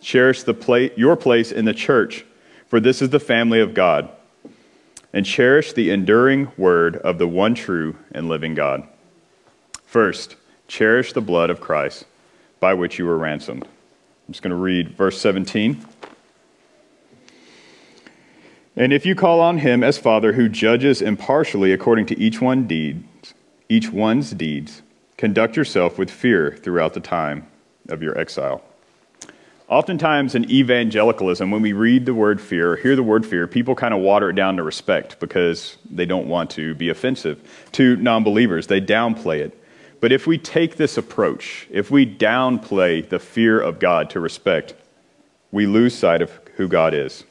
cherish 0.00 0.42
pla- 0.44 0.88
your 0.96 1.16
place 1.16 1.52
in 1.52 1.64
the 1.64 1.74
church, 1.74 2.24
for 2.66 2.80
this 2.80 3.00
is 3.00 3.10
the 3.10 3.20
family 3.20 3.60
of 3.60 3.74
God, 3.74 4.10
and 5.12 5.24
cherish 5.24 5.72
the 5.72 5.90
enduring 5.90 6.52
word 6.58 6.96
of 6.96 7.18
the 7.18 7.28
one 7.28 7.54
true 7.54 7.96
and 8.12 8.28
living 8.28 8.54
God. 8.54 8.86
First, 9.86 10.36
cherish 10.68 11.12
the 11.14 11.20
blood 11.20 11.48
of 11.48 11.60
Christ 11.60 12.04
by 12.60 12.74
which 12.74 12.98
you 12.98 13.06
were 13.06 13.18
ransomed. 13.18 13.66
I'm 14.26 14.32
just 14.32 14.42
going 14.42 14.50
to 14.50 14.56
read 14.56 14.96
verse 14.96 15.20
17. 15.20 15.86
And 18.74 18.92
if 18.92 19.06
you 19.06 19.14
call 19.14 19.40
on 19.40 19.58
him 19.58 19.84
as 19.84 19.98
Father 19.98 20.32
who 20.32 20.48
judges 20.48 21.00
impartially 21.00 21.72
according 21.72 22.06
to 22.06 22.18
each 22.18 22.40
one 22.40 22.66
deed, 22.66 23.04
each 23.68 23.90
one's 23.90 24.32
deeds. 24.32 24.82
Conduct 25.16 25.56
yourself 25.56 25.96
with 25.96 26.10
fear 26.10 26.58
throughout 26.60 26.92
the 26.94 27.00
time 27.00 27.46
of 27.88 28.02
your 28.02 28.18
exile. 28.18 28.62
Oftentimes 29.68 30.34
in 30.34 30.50
evangelicalism, 30.50 31.50
when 31.50 31.62
we 31.62 31.72
read 31.72 32.04
the 32.04 32.14
word 32.14 32.40
fear 32.40 32.72
or 32.72 32.76
hear 32.76 32.96
the 32.96 33.02
word 33.02 33.24
fear, 33.24 33.46
people 33.46 33.74
kind 33.74 33.94
of 33.94 34.00
water 34.00 34.30
it 34.30 34.34
down 34.34 34.56
to 34.56 34.62
respect 34.62 35.18
because 35.20 35.78
they 35.90 36.04
don't 36.04 36.26
want 36.26 36.50
to 36.50 36.74
be 36.74 36.88
offensive 36.88 37.40
to 37.72 37.96
non 37.96 38.24
believers. 38.24 38.66
They 38.66 38.80
downplay 38.80 39.38
it. 39.38 39.60
But 40.00 40.12
if 40.12 40.26
we 40.26 40.38
take 40.38 40.76
this 40.76 40.98
approach, 40.98 41.66
if 41.70 41.90
we 41.90 42.06
downplay 42.06 43.08
the 43.08 43.18
fear 43.18 43.60
of 43.60 43.78
God 43.78 44.10
to 44.10 44.20
respect, 44.20 44.74
we 45.50 45.66
lose 45.66 45.94
sight 45.94 46.22
of 46.22 46.30
who 46.56 46.68
God 46.68 46.94
is, 46.94 47.24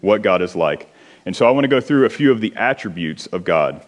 what 0.00 0.22
God 0.22 0.42
is 0.42 0.54
like. 0.54 0.92
And 1.24 1.34
so 1.34 1.46
I 1.46 1.50
want 1.50 1.64
to 1.64 1.68
go 1.68 1.80
through 1.80 2.04
a 2.06 2.10
few 2.10 2.30
of 2.30 2.40
the 2.40 2.54
attributes 2.56 3.26
of 3.26 3.44
God. 3.44 3.84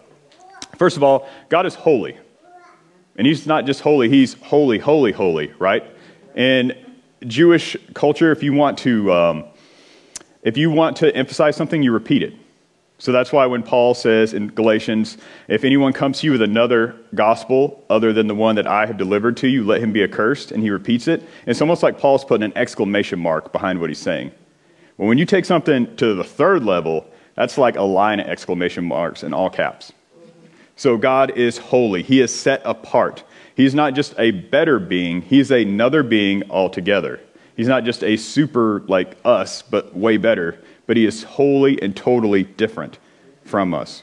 First 0.79 0.97
of 0.97 1.03
all, 1.03 1.29
God 1.49 1.67
is 1.67 1.75
holy. 1.75 2.17
And 3.17 3.27
He's 3.27 3.47
not 3.47 3.67
just 3.67 3.81
holy, 3.81 4.09
He's 4.09 4.35
holy, 4.35 4.79
holy, 4.79 5.13
holy, 5.13 5.53
right? 5.59 5.85
And 6.35 6.77
Jewish 7.27 7.77
culture, 7.95 8.33
if 8.33 8.43
you 8.43 8.53
want 8.53 8.79
to, 8.79 9.13
um, 9.13 9.45
if 10.43 10.57
you 10.57 10.71
want 10.71 10.97
to 10.99 11.15
emphasize 11.15 11.57
something, 11.57 11.83
you 11.83 11.93
repeat 11.93 12.23
it. 12.23 12.35
So 13.03 13.11
that's 13.11 13.33
why 13.33 13.47
when 13.47 13.65
Paul 13.65 13.95
says 13.95 14.33
in 14.33 14.47
Galatians, 14.47 15.19
if 15.49 15.65
anyone 15.65 15.93
comes 15.93 16.21
to 16.21 16.27
you 16.27 16.31
with 16.31 16.43
another 16.43 16.95
gospel 17.17 17.85
other 17.91 18.13
than 18.13 18.29
the 18.29 18.35
one 18.37 18.55
that 18.55 18.69
I 18.69 18.87
have 18.87 18.97
delivered 18.97 19.37
to 19.39 19.49
you, 19.49 19.65
let 19.65 19.81
him 19.81 19.93
be 19.93 20.05
accursed, 20.05 20.53
and 20.53 20.63
he 20.63 20.71
repeats 20.71 21.09
it. 21.09 21.25
It's 21.45 21.61
almost 21.61 21.83
like 21.83 21.99
Paul's 21.99 22.25
putting 22.25 22.45
an 22.45 22.57
exclamation 22.57 23.19
mark 23.19 23.51
behind 23.51 23.81
what 23.81 23.91
he's 23.91 23.99
saying. 23.99 24.31
Well, 24.99 25.09
when 25.09 25.19
you 25.19 25.27
take 25.27 25.45
something 25.45 25.97
to 25.97 26.15
the 26.15 26.23
third 26.23 26.63
level, 26.63 27.05
that's 27.35 27.59
like 27.59 27.75
a 27.75 27.83
line 27.83 28.21
of 28.21 28.29
exclamation 28.29 28.85
marks 28.85 29.25
in 29.25 29.35
all 29.35 29.51
caps. 29.51 29.93
So 30.77 30.97
God 30.97 31.37
is 31.37 31.59
holy. 31.59 32.05
He 32.05 32.21
is 32.21 32.33
set 32.33 32.63
apart. 32.65 33.25
He's 33.57 33.75
not 33.75 33.95
just 33.95 34.15
a 34.17 34.31
better 34.31 34.79
being, 34.79 35.23
he's 35.23 35.51
another 35.51 36.05
being 36.05 36.49
altogether. 36.53 37.19
He's 37.57 37.67
not 37.67 37.83
just 37.83 38.05
a 38.05 38.17
super 38.17 38.85
like 38.87 39.17
us, 39.25 39.61
but 39.63 39.93
way 39.93 40.19
better, 40.19 40.63
but 40.87 40.97
he 40.97 41.07
is 41.07 41.23
wholly 41.23 41.81
and 41.81 41.97
totally 41.97 42.43
different 42.43 42.99
from 43.45 43.75
us. 43.75 44.03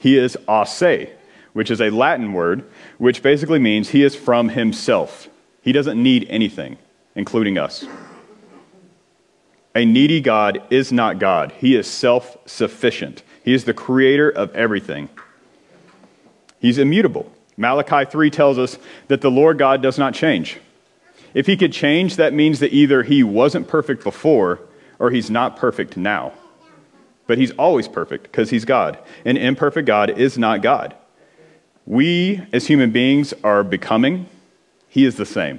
He 0.00 0.18
is 0.18 0.36
a 0.48 0.66
se, 0.66 1.12
which 1.52 1.70
is 1.70 1.80
a 1.80 1.90
Latin 1.90 2.32
word, 2.32 2.64
which 2.98 3.22
basically 3.22 3.58
means 3.58 3.90
he 3.90 4.02
is 4.02 4.16
from 4.16 4.50
himself. 4.50 5.28
He 5.62 5.72
doesn't 5.72 6.02
need 6.02 6.26
anything, 6.28 6.78
including 7.14 7.56
us. 7.56 7.86
A 9.74 9.84
needy 9.84 10.20
God 10.20 10.62
is 10.70 10.92
not 10.92 11.18
God. 11.18 11.52
He 11.52 11.76
is 11.76 11.86
self 11.86 12.36
sufficient. 12.46 13.22
He 13.44 13.54
is 13.54 13.64
the 13.64 13.74
creator 13.74 14.28
of 14.28 14.54
everything. 14.54 15.08
He's 16.60 16.78
immutable. 16.78 17.32
Malachi 17.56 18.10
3 18.10 18.30
tells 18.30 18.58
us 18.58 18.78
that 19.08 19.20
the 19.20 19.30
Lord 19.30 19.58
God 19.58 19.82
does 19.82 19.98
not 19.98 20.14
change. 20.14 20.58
If 21.34 21.46
he 21.46 21.56
could 21.56 21.72
change, 21.72 22.16
that 22.16 22.32
means 22.32 22.60
that 22.60 22.72
either 22.72 23.02
he 23.02 23.22
wasn't 23.22 23.68
perfect 23.68 24.04
before 24.04 24.60
or 25.02 25.10
he's 25.10 25.32
not 25.32 25.56
perfect 25.56 25.96
now. 25.96 26.32
But 27.26 27.36
he's 27.36 27.50
always 27.52 27.88
perfect 27.88 28.22
because 28.22 28.50
he's 28.50 28.64
God. 28.64 28.98
An 29.24 29.36
imperfect 29.36 29.84
God 29.84 30.10
is 30.10 30.38
not 30.38 30.62
God. 30.62 30.94
We, 31.84 32.40
as 32.52 32.68
human 32.68 32.92
beings, 32.92 33.34
are 33.42 33.64
becoming. 33.64 34.26
He 34.88 35.04
is 35.04 35.16
the 35.16 35.26
same. 35.26 35.58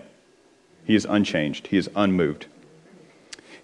He 0.85 0.95
is 0.95 1.03
unchanged. 1.03 1.67
He 1.67 1.75
is 1.77 1.89
unmoved. 1.93 2.45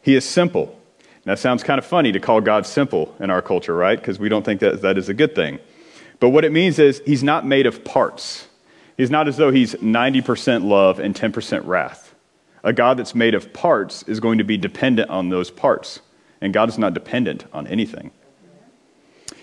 He 0.02 0.16
is 0.16 0.26
simple. 0.26 0.78
Now, 1.26 1.36
that 1.36 1.40
sounds 1.40 1.64
kind 1.64 1.80
of 1.80 1.86
funny 1.86 2.12
to 2.12 2.20
call 2.20 2.42
God 2.42 2.66
simple 2.66 3.16
in 3.22 3.30
our 3.30 3.42
culture, 3.42 3.74
right? 3.74 3.98
Because 3.98 4.20
we 4.20 4.28
don't 4.28 4.44
think 4.44 4.60
that 4.60 4.82
that 4.82 4.98
is 4.98 5.08
a 5.08 5.14
good 5.14 5.34
thing. 5.34 5.60
But 6.20 6.30
what 6.30 6.44
it 6.44 6.52
means 6.52 6.78
is 6.78 7.02
he's 7.06 7.24
not 7.24 7.46
made 7.46 7.66
of 7.66 7.86
parts. 7.86 8.50
He's 8.98 9.12
not 9.12 9.30
as 9.30 9.38
though 9.38 9.52
he's 9.52 9.76
90% 9.76 10.66
love 10.66 11.00
and 11.00 11.16
10% 11.16 11.66
wrath. 11.66 12.09
A 12.64 12.74
God 12.74 12.98
that's 12.98 13.16
made 13.16 13.36
of 13.36 13.54
parts 13.54 14.04
is 14.04 14.20
going 14.20 14.38
to 14.38 14.44
be 14.44 14.58
dependent 14.58 15.10
on 15.10 15.30
those 15.30 15.50
parts, 15.50 16.02
and 16.42 16.54
God 16.54 16.70
is 16.70 16.78
not 16.78 16.94
dependent 16.94 17.46
on 17.54 17.68
anything. 17.68 18.12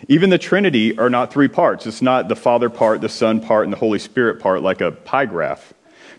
Even 0.09 0.31
the 0.31 0.39
Trinity 0.39 0.97
are 0.99 1.09
not 1.09 1.33
three 1.33 1.49
parts. 1.49 1.87
It's 1.87 2.03
not 2.03 2.29
the 2.29 2.37
Father 2.37 2.69
part, 2.69 3.01
the 3.01 3.09
Son 3.09 3.41
part, 3.41 3.65
and 3.65 3.73
the 3.73 3.79
Holy 3.79 3.99
Spirit 3.99 4.41
part 4.41 4.63
like 4.63 4.81
a 4.81 4.93
pie 4.93 5.27
graph, 5.27 5.73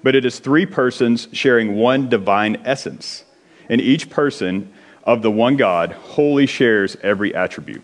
but 0.04 0.16
it 0.16 0.25
is 0.25 0.39
three 0.39 0.66
persons 0.66 1.27
sharing 1.32 1.75
one 1.75 2.10
divine 2.10 2.62
essence. 2.66 3.24
And 3.70 3.80
each 3.80 4.10
person 4.10 4.74
of 5.04 5.22
the 5.22 5.32
one 5.32 5.58
God 5.58 5.92
wholly 5.92 6.48
shares 6.48 6.98
every 7.01 7.34
attribute. 7.36 7.84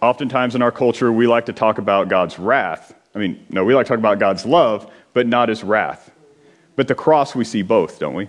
Oftentimes 0.00 0.54
in 0.54 0.62
our 0.62 0.72
culture, 0.72 1.10
we 1.10 1.26
like 1.26 1.46
to 1.46 1.52
talk 1.52 1.78
about 1.78 2.08
God's 2.08 2.38
wrath. 2.38 2.94
I 3.14 3.18
mean, 3.18 3.44
no, 3.50 3.64
we 3.64 3.74
like 3.74 3.86
to 3.86 3.88
talk 3.88 3.98
about 3.98 4.18
God's 4.18 4.44
love, 4.44 4.90
but 5.12 5.26
not 5.26 5.48
his 5.48 5.64
wrath. 5.64 6.10
But 6.76 6.88
the 6.88 6.94
cross, 6.94 7.34
we 7.34 7.44
see 7.44 7.62
both, 7.62 7.98
don't 7.98 8.14
we? 8.14 8.28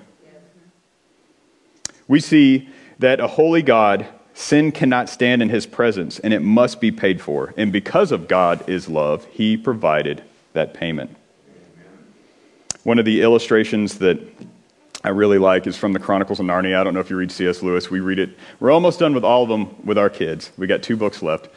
We 2.08 2.22
see 2.22 2.70
that 3.00 3.20
a 3.20 3.28
holy 3.28 3.62
God, 3.62 4.08
sin 4.34 4.72
cannot 4.72 5.10
stand 5.10 5.42
in 5.42 5.50
his 5.50 5.66
presence, 5.66 6.20
and 6.20 6.34
it 6.34 6.40
must 6.40 6.80
be 6.80 6.92
paid 6.92 7.22
for. 7.22 7.54
And 7.58 7.72
because 7.72 8.12
of 8.12 8.28
God 8.28 8.68
is 8.70 8.88
love, 8.88 9.26
he 9.26 9.58
provided 9.58 10.24
that 10.54 10.74
payment. 10.74 11.16
One 12.84 13.00
of 13.00 13.06
the 13.06 13.22
illustrations 13.22 13.98
that 14.00 14.20
I 15.04 15.10
really 15.10 15.38
like 15.38 15.68
is 15.68 15.76
from 15.76 15.92
the 15.92 16.00
Chronicles 16.00 16.40
of 16.40 16.46
Narnia. 16.46 16.80
I 16.80 16.84
don't 16.84 16.94
know 16.94 17.02
if 17.02 17.10
you 17.10 17.18
read 17.18 17.32
C.S. 17.32 17.62
Lewis. 17.62 17.92
We 17.92 18.00
read 18.00 18.20
it. 18.20 18.38
We're 18.62 18.72
almost 18.72 19.00
done 19.00 19.14
with 19.14 19.26
all 19.26 19.44
of 19.44 19.50
them 19.50 19.76
with 19.86 19.98
our 19.98 20.10
kids. 20.10 20.52
We 20.58 20.68
got 20.68 20.82
two 20.82 20.96
books 20.96 21.22
left. 21.22 21.50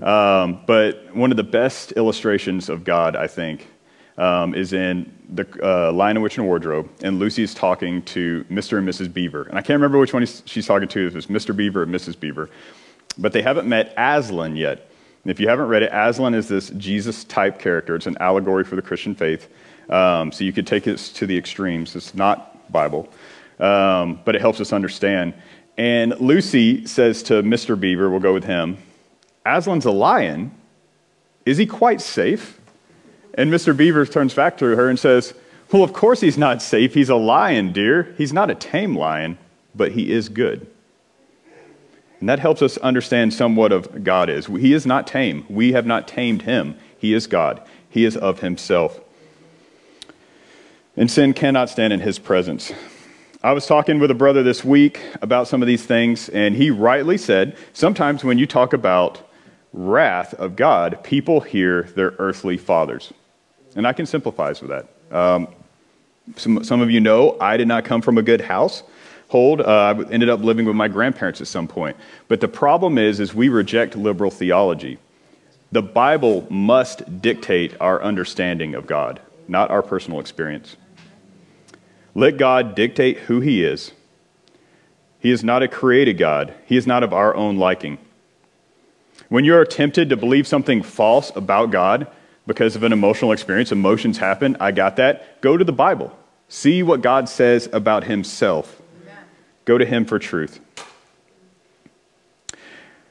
Um, 0.00 0.60
but 0.66 1.14
one 1.14 1.32
of 1.32 1.36
the 1.36 1.42
best 1.42 1.92
illustrations 1.92 2.68
of 2.68 2.84
God, 2.84 3.16
I 3.16 3.26
think, 3.26 3.66
um, 4.18 4.54
is 4.54 4.72
in 4.72 5.10
the 5.30 5.46
uh, 5.62 5.92
Lion, 5.92 6.20
Witch, 6.20 6.36
and 6.36 6.46
Wardrobe, 6.46 6.88
and 7.02 7.18
Lucy's 7.18 7.54
talking 7.54 8.02
to 8.02 8.44
Mr. 8.50 8.78
and 8.78 8.86
Mrs. 8.86 9.12
Beaver. 9.12 9.44
And 9.44 9.56
I 9.58 9.62
can't 9.62 9.76
remember 9.76 9.98
which 9.98 10.12
one 10.12 10.26
she's 10.26 10.66
talking 10.66 10.88
to, 10.88 11.06
if 11.06 11.16
it's 11.16 11.26
Mr. 11.28 11.56
Beaver 11.56 11.82
or 11.82 11.86
Mrs. 11.86 12.18
Beaver. 12.18 12.50
But 13.16 13.32
they 13.32 13.42
haven't 13.42 13.68
met 13.68 13.94
Aslan 13.96 14.56
yet. 14.56 14.90
And 15.24 15.30
if 15.30 15.40
you 15.40 15.48
haven't 15.48 15.68
read 15.68 15.82
it, 15.82 15.90
Aslan 15.92 16.34
is 16.34 16.48
this 16.48 16.70
Jesus 16.70 17.24
type 17.24 17.58
character. 17.58 17.94
It's 17.94 18.06
an 18.06 18.16
allegory 18.20 18.64
for 18.64 18.76
the 18.76 18.82
Christian 18.82 19.14
faith. 19.14 19.48
Um, 19.88 20.32
so 20.32 20.44
you 20.44 20.52
could 20.52 20.66
take 20.66 20.86
it 20.86 20.98
to 20.98 21.26
the 21.26 21.36
extremes. 21.36 21.96
It's 21.96 22.14
not 22.14 22.70
Bible, 22.70 23.08
um, 23.58 24.20
but 24.24 24.34
it 24.34 24.40
helps 24.40 24.60
us 24.60 24.72
understand. 24.72 25.34
And 25.76 26.18
Lucy 26.20 26.86
says 26.86 27.22
to 27.24 27.42
Mr. 27.42 27.78
Beaver, 27.78 28.10
we'll 28.10 28.20
go 28.20 28.34
with 28.34 28.44
him, 28.44 28.78
Aslan's 29.46 29.86
a 29.86 29.90
lion. 29.90 30.50
Is 31.46 31.56
he 31.56 31.66
quite 31.66 32.00
safe? 32.00 32.60
And 33.38 33.52
Mr. 33.52 33.74
Beaver 33.74 34.04
turns 34.04 34.34
back 34.34 34.58
to 34.58 34.64
her 34.64 34.88
and 34.88 34.98
says, 34.98 35.32
Well, 35.70 35.84
of 35.84 35.92
course 35.92 36.20
he's 36.20 36.36
not 36.36 36.60
safe. 36.60 36.92
He's 36.92 37.08
a 37.08 37.14
lion, 37.14 37.72
dear. 37.72 38.12
He's 38.18 38.32
not 38.32 38.50
a 38.50 38.54
tame 38.56 38.98
lion, 38.98 39.38
but 39.76 39.92
he 39.92 40.10
is 40.10 40.28
good. 40.28 40.66
And 42.18 42.28
that 42.28 42.40
helps 42.40 42.62
us 42.62 42.78
understand 42.78 43.32
somewhat 43.32 43.70
of 43.70 44.02
God 44.02 44.28
is. 44.28 44.46
He 44.46 44.72
is 44.72 44.86
not 44.86 45.06
tame. 45.06 45.46
We 45.48 45.70
have 45.70 45.86
not 45.86 46.08
tamed 46.08 46.42
him. 46.42 46.76
He 46.98 47.14
is 47.14 47.28
God. 47.28 47.62
He 47.88 48.04
is 48.04 48.16
of 48.16 48.40
himself. 48.40 48.98
And 50.96 51.08
sin 51.08 51.32
cannot 51.32 51.70
stand 51.70 51.92
in 51.92 52.00
his 52.00 52.18
presence. 52.18 52.72
I 53.40 53.52
was 53.52 53.68
talking 53.68 54.00
with 54.00 54.10
a 54.10 54.14
brother 54.14 54.42
this 54.42 54.64
week 54.64 55.00
about 55.22 55.46
some 55.46 55.62
of 55.62 55.68
these 55.68 55.86
things, 55.86 56.28
and 56.28 56.56
he 56.56 56.72
rightly 56.72 57.16
said 57.16 57.56
sometimes 57.72 58.24
when 58.24 58.38
you 58.38 58.48
talk 58.48 58.72
about 58.72 59.22
wrath 59.72 60.34
of 60.34 60.56
God, 60.56 61.04
people 61.04 61.40
hear 61.40 61.84
their 61.94 62.14
earthly 62.18 62.56
fathers. 62.56 63.12
And 63.78 63.86
I 63.86 63.92
can 63.92 64.06
sympathize 64.06 64.60
with 64.60 64.70
that. 64.70 65.16
Um, 65.16 65.46
some, 66.34 66.64
some 66.64 66.80
of 66.80 66.90
you 66.90 66.98
know 66.98 67.36
I 67.40 67.56
did 67.56 67.68
not 67.68 67.84
come 67.84 68.02
from 68.02 68.18
a 68.18 68.22
good 68.22 68.40
house. 68.40 68.82
Hold, 69.28 69.60
uh, 69.60 69.94
I 69.96 70.10
ended 70.10 70.28
up 70.28 70.40
living 70.40 70.66
with 70.66 70.74
my 70.74 70.88
grandparents 70.88 71.40
at 71.40 71.46
some 71.46 71.68
point. 71.68 71.96
But 72.26 72.40
the 72.40 72.48
problem 72.48 72.98
is, 72.98 73.20
is 73.20 73.32
we 73.32 73.48
reject 73.48 73.94
liberal 73.94 74.32
theology. 74.32 74.98
The 75.70 75.82
Bible 75.82 76.44
must 76.50 77.22
dictate 77.22 77.80
our 77.80 78.02
understanding 78.02 78.74
of 78.74 78.88
God, 78.88 79.20
not 79.46 79.70
our 79.70 79.82
personal 79.82 80.18
experience. 80.18 80.76
Let 82.16 82.36
God 82.36 82.74
dictate 82.74 83.18
who 83.18 83.38
He 83.38 83.62
is. 83.62 83.92
He 85.20 85.30
is 85.30 85.44
not 85.44 85.62
a 85.62 85.68
created 85.68 86.18
God. 86.18 86.52
He 86.66 86.76
is 86.76 86.88
not 86.88 87.04
of 87.04 87.12
our 87.12 87.32
own 87.36 87.58
liking. 87.58 87.98
When 89.28 89.44
you're 89.44 89.64
tempted 89.64 90.08
to 90.08 90.16
believe 90.16 90.48
something 90.48 90.82
false 90.82 91.30
about 91.36 91.70
God 91.70 92.08
because 92.48 92.74
of 92.74 92.82
an 92.82 92.92
emotional 92.92 93.30
experience, 93.30 93.70
emotions 93.70 94.16
happen, 94.16 94.56
I 94.58 94.72
got 94.72 94.96
that, 94.96 95.40
go 95.42 95.56
to 95.56 95.64
the 95.64 95.72
Bible. 95.72 96.18
See 96.48 96.82
what 96.82 97.02
God 97.02 97.28
says 97.28 97.68
about 97.72 98.04
Himself. 98.04 98.80
Go 99.66 99.76
to 99.76 99.84
Him 99.84 100.06
for 100.06 100.18
truth. 100.18 100.58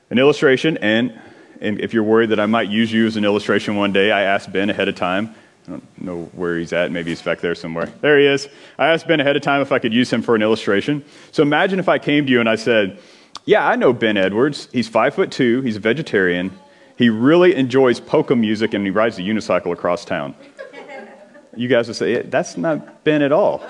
An 0.10 0.18
illustration, 0.18 0.78
and, 0.78 1.20
and 1.62 1.80
if 1.80 1.94
you're 1.94 2.04
worried 2.04 2.32
that 2.32 2.40
I 2.40 2.48
might 2.48 2.70
use 2.70 2.92
you 2.92 3.06
as 3.06 3.16
an 3.16 3.24
illustration 3.24 3.76
one 3.76 3.94
day, 3.94 4.12
I 4.12 4.24
asked 4.24 4.52
Ben 4.52 4.72
ahead 4.72 4.88
of 4.88 4.96
time. 4.96 5.36
I 5.68 5.72
don't 5.72 6.02
know 6.02 6.24
where 6.34 6.58
he's 6.58 6.74
at. 6.74 6.92
Maybe 6.92 7.12
he's 7.12 7.22
back 7.22 7.40
there 7.40 7.54
somewhere. 7.54 7.88
There 8.02 8.18
he 8.18 8.26
is. 8.26 8.48
I 8.80 8.88
asked 8.88 9.06
Ben 9.08 9.20
ahead 9.20 9.36
of 9.36 9.44
time 9.44 9.62
if 9.62 9.72
I 9.72 9.80
could 9.80 9.94
use 9.94 10.12
him 10.12 10.22
for 10.22 10.34
an 10.34 10.42
illustration. 10.42 11.06
So 11.32 11.44
imagine 11.44 11.78
if 11.78 11.90
I 11.90 12.00
came 12.00 12.26
to 12.26 12.32
you 12.32 12.40
and 12.40 12.50
I 12.50 12.56
said, 12.56 12.98
yeah, 13.46 13.68
I 13.68 13.76
know 13.76 13.94
Ben 13.94 14.18
Edwards. 14.18 14.70
He's 14.72 14.88
five 14.88 15.14
foot 15.14 15.30
two. 15.30 15.62
He's 15.62 15.76
a 15.76 15.80
vegetarian. 15.82 16.58
He 16.98 17.10
really 17.10 17.56
enjoys 17.56 18.00
polka 18.00 18.36
music 18.36 18.74
and 18.74 18.86
he 18.86 18.92
rides 18.92 19.20
a 19.20 19.22
unicycle 19.22 19.72
across 19.72 20.04
town. 20.04 20.36
you 21.56 21.68
guys 21.68 21.88
would 21.88 21.96
say, 21.96 22.16
eh, 22.16 22.24
That's 22.26 22.58
not 22.58 23.04
Ben 23.04 23.22
at 23.22 23.32
all. 23.32 23.64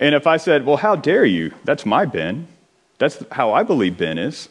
and 0.00 0.14
if 0.14 0.26
I 0.26 0.36
said, 0.36 0.66
Well, 0.66 0.76
how 0.76 0.96
dare 0.96 1.24
you? 1.24 1.54
That's 1.64 1.86
my 1.86 2.04
Ben. 2.04 2.48
That's 2.98 3.24
how 3.30 3.52
I 3.52 3.62
believe 3.62 3.96
Ben 3.96 4.18
is. 4.18 4.48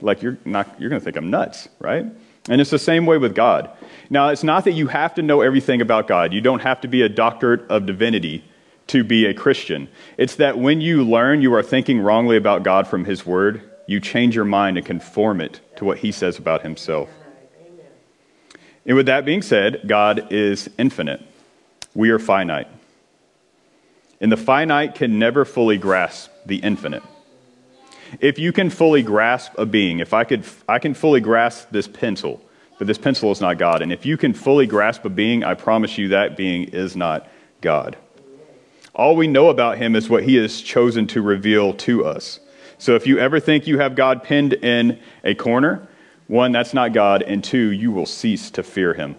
Like, 0.00 0.22
you're, 0.22 0.38
not, 0.44 0.68
you're 0.78 0.90
going 0.90 1.00
to 1.00 1.04
think 1.04 1.16
I'm 1.16 1.30
nuts, 1.30 1.68
right? 1.78 2.06
And 2.48 2.60
it's 2.60 2.70
the 2.70 2.78
same 2.78 3.06
way 3.06 3.16
with 3.16 3.34
God. 3.34 3.70
Now, 4.10 4.28
it's 4.28 4.44
not 4.44 4.64
that 4.64 4.72
you 4.72 4.88
have 4.88 5.14
to 5.14 5.22
know 5.22 5.40
everything 5.40 5.80
about 5.80 6.06
God. 6.06 6.32
You 6.32 6.40
don't 6.40 6.60
have 6.60 6.80
to 6.82 6.88
be 6.88 7.02
a 7.02 7.08
doctorate 7.08 7.68
of 7.70 7.86
divinity 7.86 8.44
to 8.88 9.02
be 9.02 9.24
a 9.24 9.32
Christian. 9.32 9.88
It's 10.18 10.36
that 10.36 10.58
when 10.58 10.80
you 10.80 11.04
learn 11.04 11.40
you 11.40 11.54
are 11.54 11.62
thinking 11.62 12.00
wrongly 12.00 12.36
about 12.36 12.62
God 12.62 12.86
from 12.86 13.06
His 13.06 13.24
Word, 13.24 13.62
you 13.86 14.00
change 14.00 14.34
your 14.34 14.44
mind 14.44 14.76
and 14.76 14.86
conform 14.86 15.40
it 15.40 15.60
to 15.76 15.84
what 15.84 15.98
He 15.98 16.12
says 16.12 16.38
about 16.38 16.62
Himself. 16.62 17.08
And 18.86 18.96
with 18.96 19.06
that 19.06 19.24
being 19.24 19.42
said, 19.42 19.82
God 19.86 20.32
is 20.32 20.68
infinite. 20.78 21.22
We 21.94 22.10
are 22.10 22.18
finite. 22.18 22.68
And 24.20 24.30
the 24.30 24.36
finite 24.36 24.94
can 24.94 25.18
never 25.18 25.44
fully 25.44 25.78
grasp 25.78 26.30
the 26.46 26.56
infinite. 26.56 27.02
If 28.20 28.38
you 28.38 28.52
can 28.52 28.70
fully 28.70 29.02
grasp 29.02 29.52
a 29.58 29.66
being, 29.66 29.98
if 29.98 30.14
I 30.14 30.24
could 30.24 30.44
I 30.68 30.78
can 30.78 30.94
fully 30.94 31.20
grasp 31.20 31.70
this 31.70 31.88
pencil, 31.88 32.40
but 32.78 32.86
this 32.86 32.98
pencil 32.98 33.30
is 33.32 33.40
not 33.40 33.58
God. 33.58 33.82
And 33.82 33.92
if 33.92 34.06
you 34.06 34.16
can 34.16 34.34
fully 34.34 34.66
grasp 34.66 35.04
a 35.04 35.08
being, 35.08 35.44
I 35.44 35.54
promise 35.54 35.98
you 35.98 36.08
that 36.08 36.36
being 36.36 36.64
is 36.64 36.96
not 36.96 37.28
God. 37.60 37.96
All 38.94 39.16
we 39.16 39.26
know 39.26 39.48
about 39.48 39.78
him 39.78 39.96
is 39.96 40.08
what 40.08 40.22
he 40.24 40.36
has 40.36 40.60
chosen 40.60 41.06
to 41.08 41.22
reveal 41.22 41.72
to 41.74 42.04
us. 42.04 42.38
So 42.84 42.96
if 42.96 43.06
you 43.06 43.18
ever 43.18 43.40
think 43.40 43.66
you 43.66 43.78
have 43.78 43.94
God 43.94 44.22
pinned 44.24 44.52
in 44.52 45.00
a 45.24 45.34
corner, 45.34 45.88
one, 46.26 46.52
that's 46.52 46.74
not 46.74 46.92
God, 46.92 47.22
and 47.22 47.42
two, 47.42 47.72
you 47.72 47.90
will 47.90 48.04
cease 48.04 48.50
to 48.50 48.62
fear 48.62 48.92
him. 48.92 49.16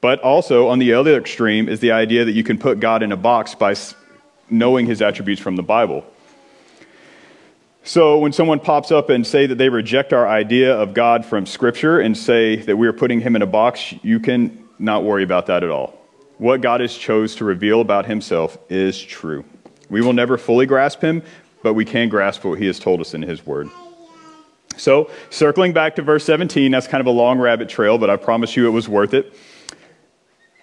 But 0.00 0.20
also, 0.20 0.68
on 0.68 0.78
the 0.78 0.94
other 0.94 1.18
extreme, 1.18 1.68
is 1.68 1.80
the 1.80 1.92
idea 1.92 2.24
that 2.24 2.32
you 2.32 2.42
can 2.42 2.56
put 2.56 2.80
God 2.80 3.02
in 3.02 3.12
a 3.12 3.18
box 3.18 3.54
by 3.54 3.76
knowing 4.48 4.86
his 4.86 5.02
attributes 5.02 5.42
from 5.42 5.56
the 5.56 5.62
Bible. 5.62 6.06
So, 7.84 8.16
when 8.16 8.32
someone 8.32 8.58
pops 8.58 8.90
up 8.90 9.10
and 9.10 9.26
say 9.26 9.44
that 9.44 9.56
they 9.56 9.68
reject 9.68 10.14
our 10.14 10.26
idea 10.26 10.74
of 10.74 10.94
God 10.94 11.26
from 11.26 11.44
Scripture 11.44 12.00
and 12.00 12.16
say 12.16 12.56
that 12.56 12.78
we 12.78 12.86
are 12.86 12.94
putting 12.94 13.20
him 13.20 13.36
in 13.36 13.42
a 13.42 13.46
box, 13.46 13.92
you 14.02 14.20
can 14.20 14.66
not 14.78 15.04
worry 15.04 15.22
about 15.22 15.48
that 15.48 15.64
at 15.64 15.68
all. 15.68 15.98
What 16.38 16.62
God 16.62 16.80
has 16.80 16.96
chose 16.96 17.34
to 17.36 17.44
reveal 17.44 17.82
about 17.82 18.06
himself 18.06 18.56
is 18.70 18.98
true. 18.98 19.44
We 19.90 20.00
will 20.00 20.12
never 20.12 20.38
fully 20.38 20.66
grasp 20.66 21.02
him, 21.02 21.22
but 21.62 21.74
we 21.74 21.84
can 21.84 22.08
grasp 22.08 22.44
what 22.44 22.58
he 22.58 22.66
has 22.66 22.78
told 22.78 23.00
us 23.00 23.12
in 23.12 23.22
his 23.22 23.44
word. 23.44 23.68
So, 24.76 25.10
circling 25.28 25.72
back 25.72 25.96
to 25.96 26.02
verse 26.02 26.24
17, 26.24 26.70
that's 26.70 26.86
kind 26.86 27.00
of 27.00 27.06
a 27.06 27.10
long 27.10 27.38
rabbit 27.38 27.68
trail, 27.68 27.98
but 27.98 28.08
I 28.08 28.16
promise 28.16 28.56
you 28.56 28.66
it 28.66 28.70
was 28.70 28.88
worth 28.88 29.12
it. 29.12 29.34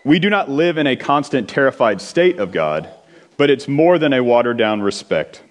We 0.03 0.17
do 0.17 0.29
not 0.29 0.49
live 0.49 0.77
in 0.77 0.87
a 0.87 0.95
constant 0.95 1.49
terrified 1.49 2.01
state 2.01 2.39
of 2.39 2.51
God, 2.51 2.89
but 3.35 3.49
it's 3.49 3.67
more 3.67 3.99
than 3.99 4.13
a 4.13 4.23
watered 4.23 4.57
down 4.57 4.81
respect. 4.81 5.43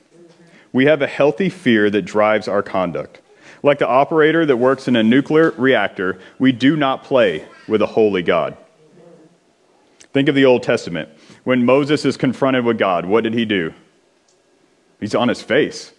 We 0.73 0.87
have 0.87 1.03
a 1.03 1.07
healthy 1.07 1.49
fear 1.49 1.91
that 1.91 2.03
drives 2.03 2.49
our 2.49 2.63
conduct. 2.63 3.21
Like 3.63 3.79
the 3.79 3.89
operator 3.89 4.47
that 4.47 4.57
works 4.57 4.89
in 4.89 4.97
a 4.97 5.03
nuclear 5.03 5.51
reactor, 5.53 6.19
we 6.39 6.53
do 6.53 6.77
not 6.77 7.05
play 7.05 7.47
with 7.69 7.83
a 7.83 7.87
holy 7.87 8.23
God. 8.23 8.57
Think 10.13 10.29
of 10.29 10.35
the 10.35 10.45
Old 10.45 10.63
Testament. 10.63 11.11
When 11.47 11.65
Moses 11.65 12.05
is 12.05 12.17
confronted 12.17 12.65
with 12.65 12.77
God, 12.77 13.07
what 13.07 13.23
did 13.23 13.33
he 13.33 13.45
do? 13.45 13.73
He's 14.99 15.15
on 15.15 15.29
his 15.29 15.43
face. 15.43 15.93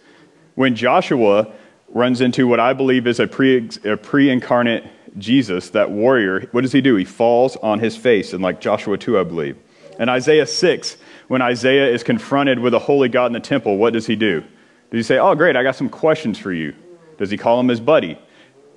When 0.56 0.76
Joshua 0.76 1.50
runs 1.88 2.20
into 2.20 2.46
what 2.46 2.60
I 2.60 2.74
believe 2.74 3.06
is 3.06 3.18
a 3.18 3.26
pre 3.26 4.30
incarnate 4.30 4.84
Jesus, 5.16 5.70
that 5.70 5.90
warrior, 5.90 6.42
what 6.52 6.60
does 6.60 6.72
he 6.72 6.82
do? 6.82 6.96
He 6.96 7.06
falls 7.06 7.56
on 7.56 7.78
his 7.78 7.96
face, 7.96 8.34
and 8.34 8.42
like 8.42 8.60
Joshua 8.60 8.98
2, 8.98 9.18
I 9.18 9.24
believe. 9.24 9.56
And 9.98 10.10
Isaiah 10.10 10.46
6, 10.46 10.98
when 11.28 11.40
Isaiah 11.40 11.88
is 11.88 12.02
confronted 12.02 12.58
with 12.58 12.74
a 12.74 12.78
holy 12.78 13.08
God 13.08 13.28
in 13.28 13.32
the 13.32 13.40
temple, 13.40 13.78
what 13.78 13.94
does 13.94 14.06
he 14.06 14.16
do? 14.16 14.42
Does 14.90 14.98
he 14.98 15.02
say, 15.02 15.16
Oh, 15.16 15.34
great, 15.34 15.56
I 15.56 15.62
got 15.62 15.76
some 15.76 15.88
questions 15.88 16.38
for 16.38 16.52
you? 16.52 16.74
Does 17.16 17.30
he 17.30 17.38
call 17.38 17.58
him 17.58 17.68
his 17.68 17.80
buddy? 17.80 18.18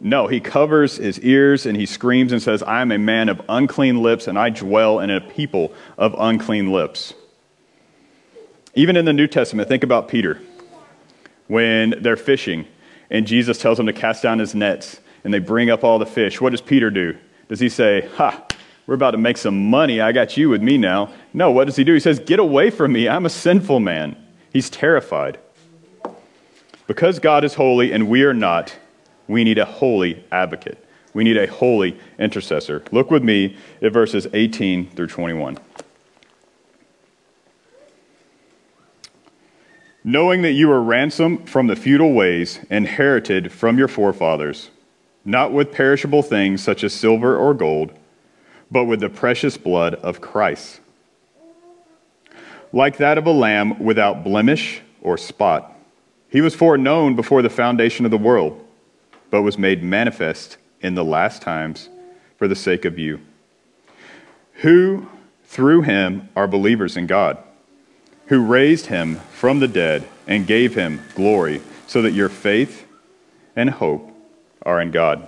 No, 0.03 0.25
he 0.25 0.39
covers 0.39 0.97
his 0.97 1.19
ears 1.19 1.67
and 1.67 1.77
he 1.77 1.85
screams 1.85 2.31
and 2.31 2.41
says, 2.41 2.63
I 2.63 2.81
am 2.81 2.91
a 2.91 2.97
man 2.97 3.29
of 3.29 3.39
unclean 3.47 4.01
lips 4.01 4.27
and 4.27 4.37
I 4.37 4.49
dwell 4.49 4.99
in 4.99 5.11
a 5.11 5.21
people 5.21 5.71
of 5.95 6.15
unclean 6.17 6.71
lips. 6.71 7.13
Even 8.73 8.97
in 8.97 9.05
the 9.05 9.13
New 9.13 9.27
Testament, 9.27 9.69
think 9.69 9.83
about 9.83 10.07
Peter. 10.07 10.41
When 11.47 11.93
they're 12.01 12.17
fishing 12.17 12.65
and 13.11 13.27
Jesus 13.27 13.59
tells 13.59 13.77
them 13.77 13.85
to 13.85 13.93
cast 13.93 14.23
down 14.23 14.39
his 14.39 14.55
nets 14.55 14.99
and 15.23 15.31
they 15.31 15.39
bring 15.39 15.69
up 15.69 15.83
all 15.83 15.99
the 15.99 16.05
fish, 16.07 16.41
what 16.41 16.49
does 16.49 16.61
Peter 16.61 16.89
do? 16.89 17.15
Does 17.47 17.59
he 17.59 17.69
say, 17.69 18.09
Ha, 18.15 18.43
we're 18.87 18.95
about 18.95 19.11
to 19.11 19.19
make 19.19 19.37
some 19.37 19.69
money. 19.69 20.01
I 20.01 20.13
got 20.13 20.35
you 20.35 20.49
with 20.49 20.63
me 20.63 20.79
now. 20.79 21.13
No, 21.31 21.51
what 21.51 21.65
does 21.65 21.75
he 21.75 21.83
do? 21.83 21.93
He 21.93 21.99
says, 21.99 22.17
Get 22.17 22.39
away 22.39 22.71
from 22.71 22.91
me. 22.91 23.07
I'm 23.07 23.27
a 23.27 23.29
sinful 23.29 23.79
man. 23.79 24.15
He's 24.51 24.69
terrified. 24.69 25.37
Because 26.87 27.19
God 27.19 27.43
is 27.43 27.53
holy 27.53 27.91
and 27.91 28.09
we 28.09 28.23
are 28.23 28.33
not, 28.33 28.75
we 29.27 29.43
need 29.43 29.57
a 29.57 29.65
holy 29.65 30.23
advocate. 30.31 30.83
We 31.13 31.23
need 31.23 31.37
a 31.37 31.47
holy 31.47 31.99
intercessor. 32.17 32.83
Look 32.91 33.11
with 33.11 33.23
me 33.23 33.57
at 33.81 33.91
verses 33.91 34.27
18 34.33 34.89
through 34.91 35.07
21. 35.07 35.57
Knowing 40.03 40.41
that 40.41 40.53
you 40.53 40.67
were 40.67 40.81
ransomed 40.81 41.47
from 41.49 41.67
the 41.67 41.75
futile 41.75 42.13
ways 42.13 42.59
inherited 42.69 43.51
from 43.51 43.77
your 43.77 43.87
forefathers, 43.87 44.71
not 45.23 45.51
with 45.51 45.71
perishable 45.71 46.23
things 46.23 46.63
such 46.63 46.83
as 46.83 46.93
silver 46.93 47.37
or 47.37 47.53
gold, 47.53 47.93
but 48.71 48.85
with 48.85 48.99
the 48.99 49.09
precious 49.09 49.57
blood 49.57 49.93
of 49.95 50.21
Christ, 50.21 50.79
like 52.73 52.97
that 52.97 53.17
of 53.17 53.27
a 53.27 53.31
lamb 53.31 53.83
without 53.83 54.23
blemish 54.23 54.81
or 55.01 55.17
spot. 55.17 55.75
He 56.29 56.41
was 56.41 56.55
foreknown 56.55 57.15
before 57.15 57.41
the 57.41 57.49
foundation 57.49 58.05
of 58.05 58.11
the 58.11 58.17
world 58.17 58.65
but 59.31 59.41
was 59.41 59.57
made 59.57 59.81
manifest 59.81 60.57
in 60.81 60.93
the 60.93 61.03
last 61.03 61.41
times 61.41 61.89
for 62.37 62.47
the 62.47 62.55
sake 62.55 62.85
of 62.85 62.99
you, 62.99 63.19
who 64.55 65.07
through 65.45 65.81
him 65.81 66.29
are 66.35 66.47
believers 66.47 66.95
in 66.95 67.07
God, 67.07 67.37
who 68.27 68.45
raised 68.45 68.87
him 68.87 69.15
from 69.31 69.59
the 69.59 69.67
dead 69.67 70.07
and 70.27 70.45
gave 70.45 70.75
him 70.75 71.01
glory, 71.15 71.61
so 71.87 72.01
that 72.01 72.11
your 72.11 72.29
faith 72.29 72.85
and 73.55 73.69
hope 73.69 74.09
are 74.63 74.79
in 74.79 74.91
God. 74.91 75.27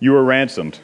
You 0.00 0.12
were 0.12 0.24
ransomed. 0.24 0.80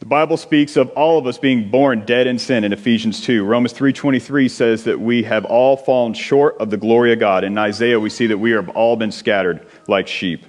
The 0.00 0.06
Bible 0.06 0.36
speaks 0.36 0.76
of 0.76 0.90
all 0.90 1.18
of 1.18 1.26
us 1.26 1.38
being 1.38 1.70
born 1.70 2.04
dead 2.04 2.26
in 2.26 2.38
sin 2.38 2.62
in 2.62 2.74
Ephesians 2.74 3.22
2. 3.22 3.42
Romans 3.42 3.72
3:23 3.72 4.48
says 4.48 4.84
that 4.84 5.00
we 5.00 5.22
have 5.22 5.46
all 5.46 5.78
fallen 5.78 6.12
short 6.12 6.56
of 6.58 6.68
the 6.68 6.76
glory 6.76 7.12
of 7.12 7.18
God. 7.18 7.42
In 7.42 7.56
Isaiah 7.56 7.98
we 7.98 8.10
see 8.10 8.26
that 8.26 8.36
we 8.36 8.50
have 8.50 8.68
all 8.70 8.96
been 8.96 9.10
scattered 9.10 9.66
like 9.88 10.06
sheep. 10.06 10.44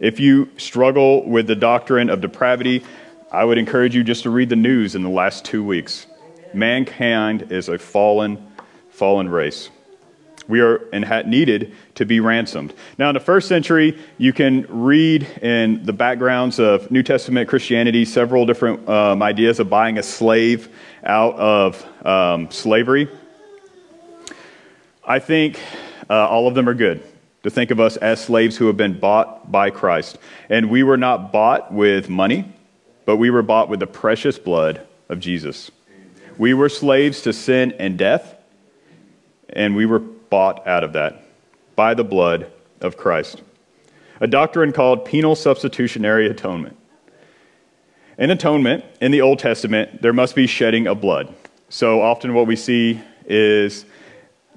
If 0.00 0.18
you 0.18 0.50
struggle 0.56 1.24
with 1.28 1.46
the 1.46 1.54
doctrine 1.54 2.10
of 2.10 2.20
depravity, 2.20 2.82
I 3.30 3.44
would 3.44 3.58
encourage 3.58 3.94
you 3.94 4.02
just 4.02 4.24
to 4.24 4.30
read 4.30 4.48
the 4.48 4.56
news 4.56 4.94
in 4.94 5.02
the 5.02 5.08
last 5.08 5.44
two 5.44 5.64
weeks. 5.64 6.06
Mankind 6.52 7.52
is 7.52 7.68
a 7.68 7.78
fallen, 7.78 8.44
fallen 8.90 9.28
race. 9.28 9.70
We 10.48 10.60
are 10.60 10.80
and 10.92 11.06
needed 11.28 11.74
to 11.94 12.04
be 12.04 12.20
ransomed. 12.20 12.74
Now, 12.98 13.08
in 13.08 13.14
the 13.14 13.20
first 13.20 13.48
century, 13.48 13.98
you 14.18 14.32
can 14.32 14.66
read 14.68 15.22
in 15.40 15.84
the 15.86 15.92
backgrounds 15.92 16.58
of 16.58 16.90
New 16.90 17.02
Testament 17.02 17.48
Christianity 17.48 18.04
several 18.04 18.44
different 18.44 18.86
um, 18.88 19.22
ideas 19.22 19.58
of 19.58 19.70
buying 19.70 19.96
a 19.96 20.02
slave 20.02 20.68
out 21.04 21.36
of 21.36 22.06
um, 22.06 22.50
slavery. 22.50 23.08
I 25.06 25.18
think 25.18 25.58
uh, 26.10 26.28
all 26.28 26.46
of 26.46 26.54
them 26.54 26.68
are 26.68 26.74
good 26.74 27.02
to 27.44 27.50
think 27.50 27.70
of 27.70 27.78
us 27.78 27.96
as 27.98 28.24
slaves 28.24 28.56
who 28.56 28.66
have 28.66 28.76
been 28.76 28.98
bought 28.98 29.52
by 29.52 29.70
Christ. 29.70 30.18
And 30.48 30.70
we 30.70 30.82
were 30.82 30.96
not 30.96 31.30
bought 31.30 31.72
with 31.72 32.08
money, 32.08 32.52
but 33.04 33.18
we 33.18 33.30
were 33.30 33.42
bought 33.42 33.68
with 33.68 33.80
the 33.80 33.86
precious 33.86 34.38
blood 34.38 34.84
of 35.08 35.20
Jesus. 35.20 35.70
We 36.38 36.54
were 36.54 36.70
slaves 36.70 37.20
to 37.22 37.32
sin 37.32 37.74
and 37.78 37.96
death, 37.98 38.34
and 39.50 39.76
we 39.76 39.86
were 39.86 39.98
bought 39.98 40.66
out 40.66 40.82
of 40.82 40.94
that 40.94 41.22
by 41.76 41.92
the 41.94 42.02
blood 42.02 42.50
of 42.80 42.96
Christ. 42.96 43.42
A 44.20 44.26
doctrine 44.26 44.72
called 44.72 45.04
penal 45.04 45.36
substitutionary 45.36 46.28
atonement. 46.28 46.78
In 48.16 48.30
atonement, 48.30 48.84
in 49.02 49.10
the 49.10 49.20
Old 49.20 49.38
Testament, 49.38 50.00
there 50.00 50.12
must 50.12 50.34
be 50.34 50.46
shedding 50.46 50.86
of 50.86 51.00
blood. 51.00 51.34
So 51.68 52.00
often 52.00 52.32
what 52.32 52.46
we 52.46 52.56
see 52.56 53.00
is 53.26 53.84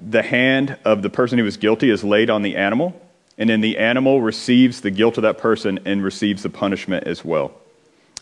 the 0.00 0.22
hand 0.22 0.78
of 0.84 1.02
the 1.02 1.10
person 1.10 1.38
who 1.38 1.46
is 1.46 1.56
guilty 1.56 1.90
is 1.90 2.04
laid 2.04 2.30
on 2.30 2.42
the 2.42 2.56
animal, 2.56 3.00
and 3.36 3.50
then 3.50 3.60
the 3.60 3.78
animal 3.78 4.20
receives 4.20 4.80
the 4.80 4.90
guilt 4.90 5.16
of 5.18 5.22
that 5.22 5.38
person 5.38 5.78
and 5.84 6.02
receives 6.02 6.42
the 6.42 6.50
punishment 6.50 7.06
as 7.06 7.24
well. 7.24 7.52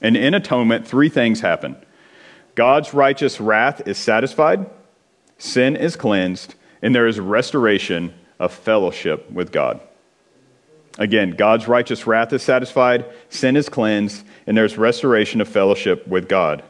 And 0.03 0.17
in 0.17 0.35
atonement, 0.35 0.87
three 0.87 1.09
things 1.09 1.41
happen 1.41 1.77
God's 2.55 2.95
righteous 2.95 3.41
wrath 3.41 3.87
is 3.87 3.99
satisfied, 3.99 4.69
sin 5.39 5.77
is 5.77 5.97
cleansed, 5.97 6.55
and 6.83 6.95
there 6.95 7.07
is 7.07 7.21
restoration 7.21 8.15
of 8.39 8.53
fellowship 8.53 9.31
with 9.31 9.53
God. 9.53 9.81
Again, 10.99 11.33
God's 11.33 11.69
righteous 11.69 12.07
wrath 12.07 12.33
is 12.33 12.43
satisfied, 12.43 13.05
sin 13.29 13.57
is 13.57 13.69
cleansed, 13.69 14.25
and 14.47 14.57
there's 14.57 14.79
restoration 14.79 15.41
of 15.41 15.49
fellowship 15.49 16.07
with 16.07 16.29
God. 16.29 16.63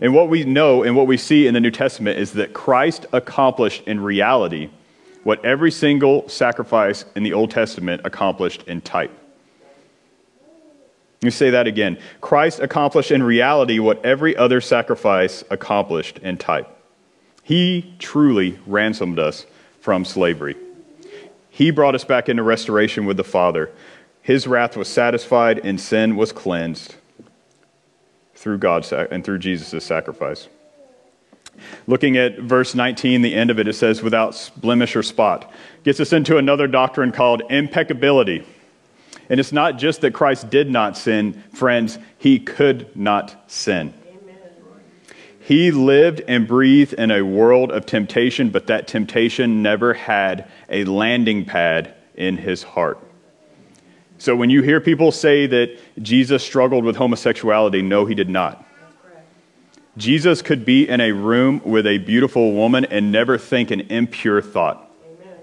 And 0.00 0.14
what 0.14 0.28
we 0.28 0.44
know 0.44 0.82
and 0.82 0.96
what 0.96 1.06
we 1.06 1.16
see 1.16 1.46
in 1.46 1.54
the 1.54 1.60
New 1.60 1.70
Testament 1.70 2.18
is 2.18 2.32
that 2.32 2.52
Christ 2.52 3.06
accomplished 3.12 3.82
in 3.86 4.00
reality 4.00 4.70
what 5.24 5.44
every 5.44 5.70
single 5.70 6.28
sacrifice 6.28 7.04
in 7.14 7.22
the 7.22 7.32
Old 7.32 7.50
Testament 7.50 8.02
accomplished 8.04 8.62
in 8.64 8.80
type. 8.80 9.10
Let 11.20 11.24
me 11.24 11.30
say 11.30 11.50
that 11.50 11.66
again. 11.66 11.98
Christ 12.20 12.60
accomplished 12.60 13.10
in 13.10 13.22
reality 13.22 13.78
what 13.80 14.04
every 14.04 14.36
other 14.36 14.60
sacrifice 14.60 15.42
accomplished 15.50 16.18
in 16.18 16.36
type. 16.36 16.68
He 17.42 17.94
truly 17.98 18.58
ransomed 18.66 19.18
us 19.18 19.44
from 19.80 20.04
slavery. 20.04 20.56
He 21.50 21.72
brought 21.72 21.96
us 21.96 22.04
back 22.04 22.28
into 22.28 22.42
restoration 22.44 23.04
with 23.04 23.16
the 23.16 23.24
Father. 23.24 23.70
His 24.22 24.46
wrath 24.46 24.76
was 24.76 24.86
satisfied 24.86 25.58
and 25.64 25.80
sin 25.80 26.14
was 26.14 26.30
cleansed 26.30 26.94
through 28.38 28.58
God 28.58 28.90
and 28.92 29.24
through 29.24 29.38
Jesus' 29.38 29.84
sacrifice. 29.84 30.48
Looking 31.88 32.16
at 32.16 32.38
verse 32.38 32.74
19, 32.76 33.22
the 33.22 33.34
end 33.34 33.50
of 33.50 33.58
it, 33.58 33.66
it 33.66 33.72
says, 33.72 34.00
without 34.00 34.50
blemish 34.56 34.94
or 34.94 35.02
spot. 35.02 35.52
Gets 35.82 35.98
us 35.98 36.12
into 36.12 36.38
another 36.38 36.68
doctrine 36.68 37.10
called 37.10 37.42
impeccability. 37.50 38.44
And 39.28 39.40
it's 39.40 39.52
not 39.52 39.76
just 39.76 40.02
that 40.02 40.14
Christ 40.14 40.50
did 40.50 40.70
not 40.70 40.96
sin, 40.96 41.42
friends, 41.52 41.98
he 42.16 42.38
could 42.38 42.96
not 42.96 43.50
sin. 43.50 43.92
He 45.40 45.72
lived 45.72 46.22
and 46.28 46.46
breathed 46.46 46.92
in 46.92 47.10
a 47.10 47.22
world 47.22 47.72
of 47.72 47.86
temptation, 47.86 48.50
but 48.50 48.68
that 48.68 48.86
temptation 48.86 49.62
never 49.62 49.94
had 49.94 50.48
a 50.68 50.84
landing 50.84 51.44
pad 51.44 51.94
in 52.14 52.36
his 52.36 52.62
heart. 52.62 52.98
So 54.18 54.34
when 54.34 54.50
you 54.50 54.62
hear 54.62 54.80
people 54.80 55.12
say 55.12 55.46
that 55.46 55.78
Jesus 56.02 56.42
struggled 56.42 56.84
with 56.84 56.96
homosexuality, 56.96 57.82
no, 57.82 58.04
he 58.04 58.14
did 58.14 58.28
not. 58.28 58.64
Jesus 59.96 60.42
could 60.42 60.64
be 60.64 60.88
in 60.88 61.00
a 61.00 61.12
room 61.12 61.60
with 61.64 61.86
a 61.86 61.98
beautiful 61.98 62.52
woman 62.52 62.84
and 62.84 63.10
never 63.10 63.36
think 63.36 63.70
an 63.70 63.80
impure 63.82 64.40
thought. 64.40 64.88
Amen. 65.04 65.38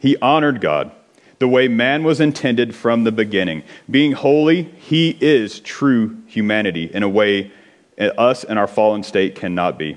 He 0.00 0.16
honored 0.16 0.60
God 0.60 0.90
the 1.38 1.48
way 1.48 1.68
man 1.68 2.04
was 2.04 2.20
intended 2.20 2.74
from 2.74 3.04
the 3.04 3.12
beginning. 3.12 3.62
Being 3.90 4.12
holy, 4.12 4.62
he 4.62 5.16
is 5.20 5.60
true 5.60 6.22
humanity 6.26 6.90
in 6.92 7.02
a 7.02 7.08
way 7.08 7.50
us 7.98 8.44
and 8.44 8.58
our 8.58 8.66
fallen 8.66 9.02
state 9.02 9.34
cannot 9.34 9.78
be. 9.78 9.96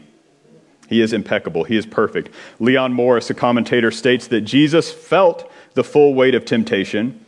He 0.87 1.01
is 1.01 1.13
impeccable. 1.13 1.63
He 1.63 1.75
is 1.75 1.85
perfect. 1.85 2.29
Leon 2.59 2.93
Morris, 2.93 3.29
a 3.29 3.33
commentator, 3.33 3.91
states 3.91 4.27
that 4.27 4.41
Jesus 4.41 4.91
felt 4.91 5.49
the 5.73 5.83
full 5.83 6.13
weight 6.13 6.35
of 6.35 6.45
temptation, 6.45 7.22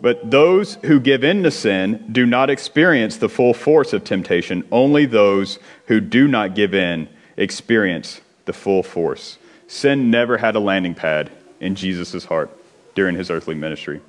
but 0.00 0.30
those 0.30 0.76
who 0.86 0.98
give 1.00 1.24
in 1.24 1.42
to 1.42 1.50
sin 1.50 2.06
do 2.10 2.24
not 2.26 2.50
experience 2.50 3.16
the 3.16 3.28
full 3.28 3.54
force 3.54 3.92
of 3.92 4.04
temptation. 4.04 4.66
Only 4.72 5.06
those 5.06 5.58
who 5.86 6.00
do 6.00 6.26
not 6.26 6.54
give 6.54 6.74
in 6.74 7.08
experience 7.36 8.20
the 8.46 8.52
full 8.52 8.82
force. 8.82 9.38
Sin 9.66 10.10
never 10.10 10.38
had 10.38 10.56
a 10.56 10.60
landing 10.60 10.94
pad 10.94 11.30
in 11.60 11.74
Jesus' 11.74 12.24
heart 12.24 12.50
during 12.94 13.14
his 13.14 13.30
earthly 13.30 13.54
ministry. 13.54 14.00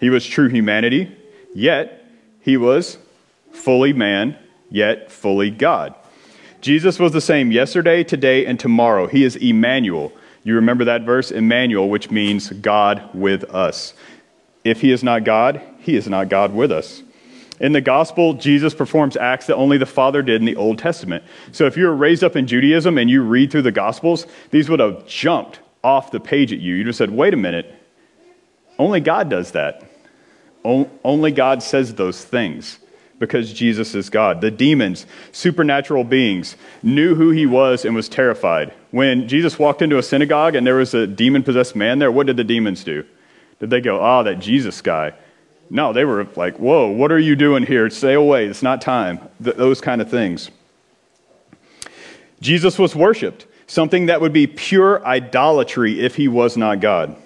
He 0.00 0.10
was 0.10 0.26
true 0.26 0.48
humanity, 0.48 1.14
yet 1.54 2.04
he 2.40 2.56
was 2.56 2.98
fully 3.52 3.92
man 3.92 4.36
yet 4.70 5.10
fully 5.10 5.50
God. 5.50 5.94
Jesus 6.60 6.98
was 6.98 7.12
the 7.12 7.20
same 7.20 7.52
yesterday, 7.52 8.02
today, 8.02 8.46
and 8.46 8.58
tomorrow. 8.58 9.06
He 9.06 9.24
is 9.24 9.36
Emmanuel. 9.36 10.12
You 10.42 10.54
remember 10.56 10.84
that 10.84 11.02
verse, 11.02 11.30
Emmanuel, 11.30 11.88
which 11.88 12.10
means 12.10 12.50
God 12.50 13.08
with 13.14 13.44
us. 13.44 13.94
If 14.64 14.80
he 14.80 14.90
is 14.90 15.04
not 15.04 15.24
God, 15.24 15.60
he 15.80 15.94
is 15.94 16.08
not 16.08 16.28
God 16.28 16.54
with 16.54 16.72
us. 16.72 17.02
In 17.60 17.72
the 17.72 17.80
gospel, 17.80 18.34
Jesus 18.34 18.74
performs 18.74 19.16
acts 19.16 19.46
that 19.46 19.54
only 19.54 19.78
the 19.78 19.86
Father 19.86 20.22
did 20.22 20.40
in 20.40 20.46
the 20.46 20.56
Old 20.56 20.78
Testament. 20.78 21.22
So 21.52 21.66
if 21.66 21.76
you 21.76 21.84
were 21.84 21.94
raised 21.94 22.24
up 22.24 22.34
in 22.34 22.46
Judaism 22.46 22.98
and 22.98 23.08
you 23.08 23.22
read 23.22 23.52
through 23.52 23.62
the 23.62 23.70
gospels, 23.70 24.26
these 24.50 24.68
would 24.68 24.80
have 24.80 25.06
jumped 25.06 25.60
off 25.84 26.10
the 26.10 26.18
page 26.18 26.52
at 26.52 26.58
you. 26.58 26.74
You 26.74 26.84
just 26.84 26.98
said, 26.98 27.10
wait 27.10 27.32
a 27.34 27.36
minute, 27.36 27.72
only 28.78 29.00
God 29.00 29.28
does 29.28 29.52
that. 29.52 29.84
only 30.64 31.30
God 31.30 31.62
says 31.62 31.94
those 31.94 32.24
things 32.24 32.78
because 33.18 33.52
Jesus 33.52 33.94
is 33.94 34.10
God. 34.10 34.40
The 34.40 34.50
demons, 34.50 35.06
supernatural 35.30 36.04
beings, 36.04 36.56
knew 36.82 37.14
who 37.14 37.30
he 37.30 37.46
was 37.46 37.84
and 37.84 37.94
was 37.94 38.08
terrified. 38.08 38.74
When 38.90 39.28
Jesus 39.28 39.58
walked 39.58 39.82
into 39.82 39.98
a 39.98 40.02
synagogue 40.02 40.56
and 40.56 40.66
there 40.66 40.74
was 40.74 40.94
a 40.94 41.06
demon 41.06 41.42
possessed 41.44 41.76
man 41.76 42.00
there, 42.00 42.10
what 42.10 42.26
did 42.26 42.36
the 42.36 42.44
demons 42.44 42.82
do? 42.82 43.04
Did 43.64 43.70
they 43.70 43.80
go, 43.80 43.98
ah, 43.98 44.20
oh, 44.20 44.22
that 44.24 44.40
Jesus 44.40 44.82
guy? 44.82 45.14
No, 45.70 45.94
they 45.94 46.04
were 46.04 46.26
like, 46.36 46.58
whoa, 46.58 46.88
what 46.88 47.10
are 47.10 47.18
you 47.18 47.34
doing 47.34 47.64
here? 47.64 47.88
Stay 47.88 48.12
away. 48.12 48.44
It's 48.44 48.62
not 48.62 48.82
time. 48.82 49.18
Th- 49.42 49.56
those 49.56 49.80
kind 49.80 50.02
of 50.02 50.10
things. 50.10 50.50
Jesus 52.42 52.78
was 52.78 52.94
worshiped, 52.94 53.46
something 53.66 54.04
that 54.04 54.20
would 54.20 54.34
be 54.34 54.46
pure 54.46 55.02
idolatry 55.06 55.98
if 55.98 56.16
he 56.16 56.28
was 56.28 56.58
not 56.58 56.80
God. 56.80 57.16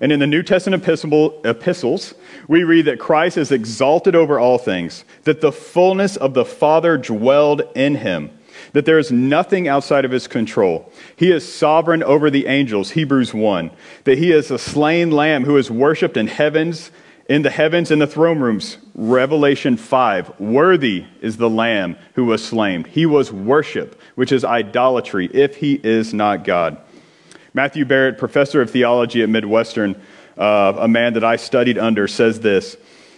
And 0.00 0.12
in 0.12 0.20
the 0.20 0.28
New 0.28 0.44
Testament 0.44 0.84
epistles, 0.86 2.14
we 2.46 2.62
read 2.62 2.84
that 2.84 3.00
Christ 3.00 3.36
is 3.36 3.50
exalted 3.50 4.14
over 4.14 4.38
all 4.38 4.58
things, 4.58 5.04
that 5.24 5.40
the 5.40 5.50
fullness 5.50 6.16
of 6.16 6.34
the 6.34 6.44
Father 6.44 6.96
dwelled 6.96 7.62
in 7.74 7.96
him, 7.96 8.30
that 8.72 8.84
there 8.84 8.98
is 8.98 9.12
nothing 9.12 9.68
outside 9.68 10.04
of 10.04 10.10
his 10.10 10.26
control. 10.26 10.90
He 11.16 11.30
is 11.30 11.50
sovereign 11.50 12.02
over 12.02 12.30
the 12.30 12.46
angels, 12.46 12.90
Hebrews 12.90 13.32
1, 13.32 13.70
that 14.04 14.18
he 14.18 14.32
is 14.32 14.50
a 14.50 14.58
slain 14.58 15.10
lamb 15.10 15.44
who 15.44 15.56
is 15.56 15.70
worshiped 15.70 16.16
in 16.16 16.26
heavens, 16.26 16.90
in 17.28 17.42
the 17.42 17.50
heavens 17.50 17.90
in 17.90 17.98
the 17.98 18.06
throne 18.06 18.38
rooms, 18.38 18.78
Revelation 18.94 19.76
5. 19.76 20.40
Worthy 20.40 21.04
is 21.20 21.36
the 21.36 21.50
lamb 21.50 21.96
who 22.14 22.24
was 22.24 22.44
slain. 22.44 22.84
He 22.84 23.06
was 23.06 23.32
worship, 23.32 24.00
which 24.14 24.32
is 24.32 24.44
idolatry, 24.44 25.26
if 25.32 25.56
he 25.56 25.80
is 25.82 26.14
not 26.14 26.44
God. 26.44 26.78
Matthew 27.52 27.84
Barrett, 27.84 28.18
professor 28.18 28.60
of 28.60 28.70
theology 28.70 29.22
at 29.22 29.28
Midwestern, 29.28 30.00
uh, 30.36 30.74
a 30.78 30.88
man 30.88 31.14
that 31.14 31.24
I 31.24 31.36
studied 31.36 31.78
under, 31.78 32.06
says 32.06 32.40
this 32.40 32.76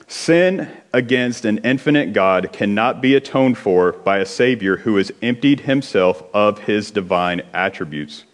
Sin 0.08 0.70
against 0.90 1.44
an 1.44 1.58
infinite 1.58 2.14
God 2.14 2.50
cannot 2.50 3.02
be 3.02 3.14
atoned 3.14 3.58
for 3.58 3.92
by 3.92 4.18
a 4.18 4.26
Savior 4.26 4.78
who 4.78 4.96
has 4.96 5.12
emptied 5.20 5.60
himself 5.60 6.22
of 6.32 6.60
his 6.60 6.90
divine 6.90 7.42
attributes. 7.52 8.24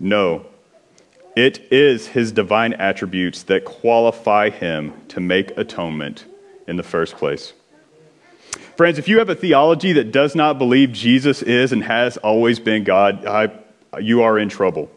No, 0.00 0.44
it 1.36 1.60
is 1.70 2.08
his 2.08 2.32
divine 2.32 2.72
attributes 2.74 3.44
that 3.44 3.64
qualify 3.64 4.50
him 4.50 4.92
to 5.06 5.20
make 5.20 5.56
atonement 5.56 6.24
in 6.66 6.76
the 6.76 6.82
first 6.82 7.16
place. 7.16 7.52
Friends, 8.76 8.98
if 8.98 9.06
you 9.06 9.20
have 9.20 9.28
a 9.28 9.36
theology 9.36 9.92
that 9.92 10.10
does 10.10 10.34
not 10.34 10.58
believe 10.58 10.92
Jesus 10.92 11.42
is 11.42 11.70
and 11.70 11.84
has 11.84 12.16
always 12.16 12.58
been 12.58 12.82
God, 12.82 13.24
I, 13.24 13.52
you 14.00 14.22
are 14.22 14.36
in 14.36 14.48
trouble. 14.48 14.90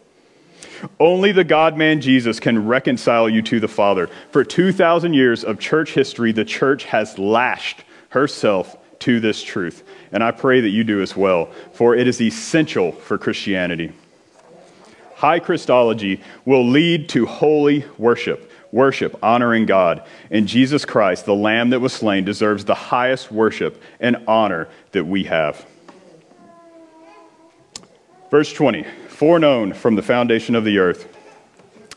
Only 1.00 1.32
the 1.32 1.44
God 1.44 1.78
man 1.78 2.02
Jesus 2.02 2.40
can 2.40 2.68
reconcile 2.68 3.30
you 3.30 3.42
to 3.44 3.60
the 3.60 3.68
Father. 3.68 4.10
For 4.32 4.44
2,000 4.44 5.14
years 5.14 5.44
of 5.44 5.60
church 5.60 5.94
history, 5.94 6.32
the 6.32 6.46
church 6.46 6.86
has 6.86 7.18
lashed 7.18 7.84
herself 8.10 8.78
to 9.00 9.20
this 9.20 9.44
truth. 9.44 9.84
And 10.12 10.24
I 10.24 10.32
pray 10.32 10.62
that 10.62 10.70
you 10.70 10.84
do 10.84 11.02
as 11.02 11.16
well, 11.16 11.52
for 11.74 11.96
it 11.96 12.08
is 12.08 12.22
essential 12.22 12.92
for 12.92 13.18
Christianity. 13.18 13.94
High 15.16 15.40
Christology 15.40 16.22
will 16.44 16.68
lead 16.68 17.10
to 17.10 17.26
holy 17.26 17.86
worship, 17.98 18.52
worship 18.72 19.18
honoring 19.24 19.66
God. 19.66 20.04
And 20.30 20.48
Jesus 20.48 20.86
Christ, 20.86 21.26
the 21.26 21.36
Lamb 21.36 21.70
that 21.70 21.80
was 21.80 21.94
slain, 21.94 22.26
deserves 22.26 22.66
the 22.66 22.76
highest 22.76 23.32
worship 23.32 23.82
and 24.00 24.18
honor 24.28 24.68
that 24.92 25.06
we 25.06 25.24
have. 25.26 25.66
Verse 28.30 28.52
20 28.52 28.86
foreknown 29.16 29.74
from 29.74 29.96
the 29.96 30.02
foundation 30.02 30.56
of 30.56 30.66
the 30.66 30.78
earth. 30.78 31.08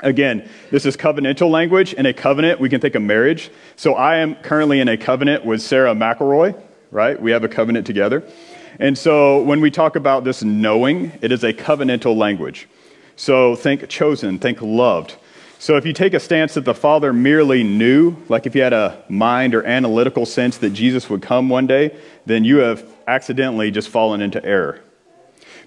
Again, 0.01 0.49
this 0.71 0.87
is 0.87 0.97
covenantal 0.97 1.51
language. 1.51 1.93
In 1.93 2.07
a 2.07 2.13
covenant, 2.13 2.61
we 2.61 2.69
can 2.69 2.81
think 2.81 2.95
of 2.95 3.03
marriage. 3.03 3.51
So 3.75 3.95
I 3.95 4.19
am 4.19 4.37
currently 4.37 4.79
in 4.79 4.89
a 4.89 4.97
covenant 4.97 5.45
with 5.45 5.61
Sarah 5.61 5.95
McElroy, 5.95 6.61
right? 6.93 7.21
We 7.21 7.33
have 7.33 7.43
a 7.43 7.49
covenant 7.49 7.87
together. 7.87 8.23
And 8.79 8.97
so 8.97 9.43
when 9.43 9.61
we 9.61 9.73
talk 9.73 9.97
about 9.97 10.23
this 10.23 10.45
knowing, 10.45 11.11
it 11.21 11.33
is 11.33 11.43
a 11.43 11.53
covenantal 11.53 12.17
language. 12.17 12.69
So 13.17 13.57
think 13.57 13.89
chosen, 13.89 14.39
think 14.39 14.63
loved. 14.63 15.17
So 15.59 15.77
if 15.77 15.85
you 15.85 15.93
take 15.93 16.15
a 16.15 16.21
stance 16.21 16.55
that 16.55 16.65
the 16.65 16.75
Father 16.75 17.13
merely 17.13 17.65
knew, 17.65 18.17
like 18.29 18.47
if 18.47 18.55
you 18.55 18.63
had 18.63 18.73
a 18.73 19.03
mind 19.09 19.57
or 19.57 19.65
analytical 19.65 20.25
sense 20.25 20.59
that 20.59 20.71
Jesus 20.71 21.11
would 21.11 21.23
come 21.23 21.49
one 21.49 21.67
day, 21.67 21.99
then 22.27 22.45
you 22.45 22.59
have 22.59 22.89
accidentally 23.09 23.73
just 23.73 23.89
fallen 23.89 24.21
into 24.21 24.45
error 24.45 24.81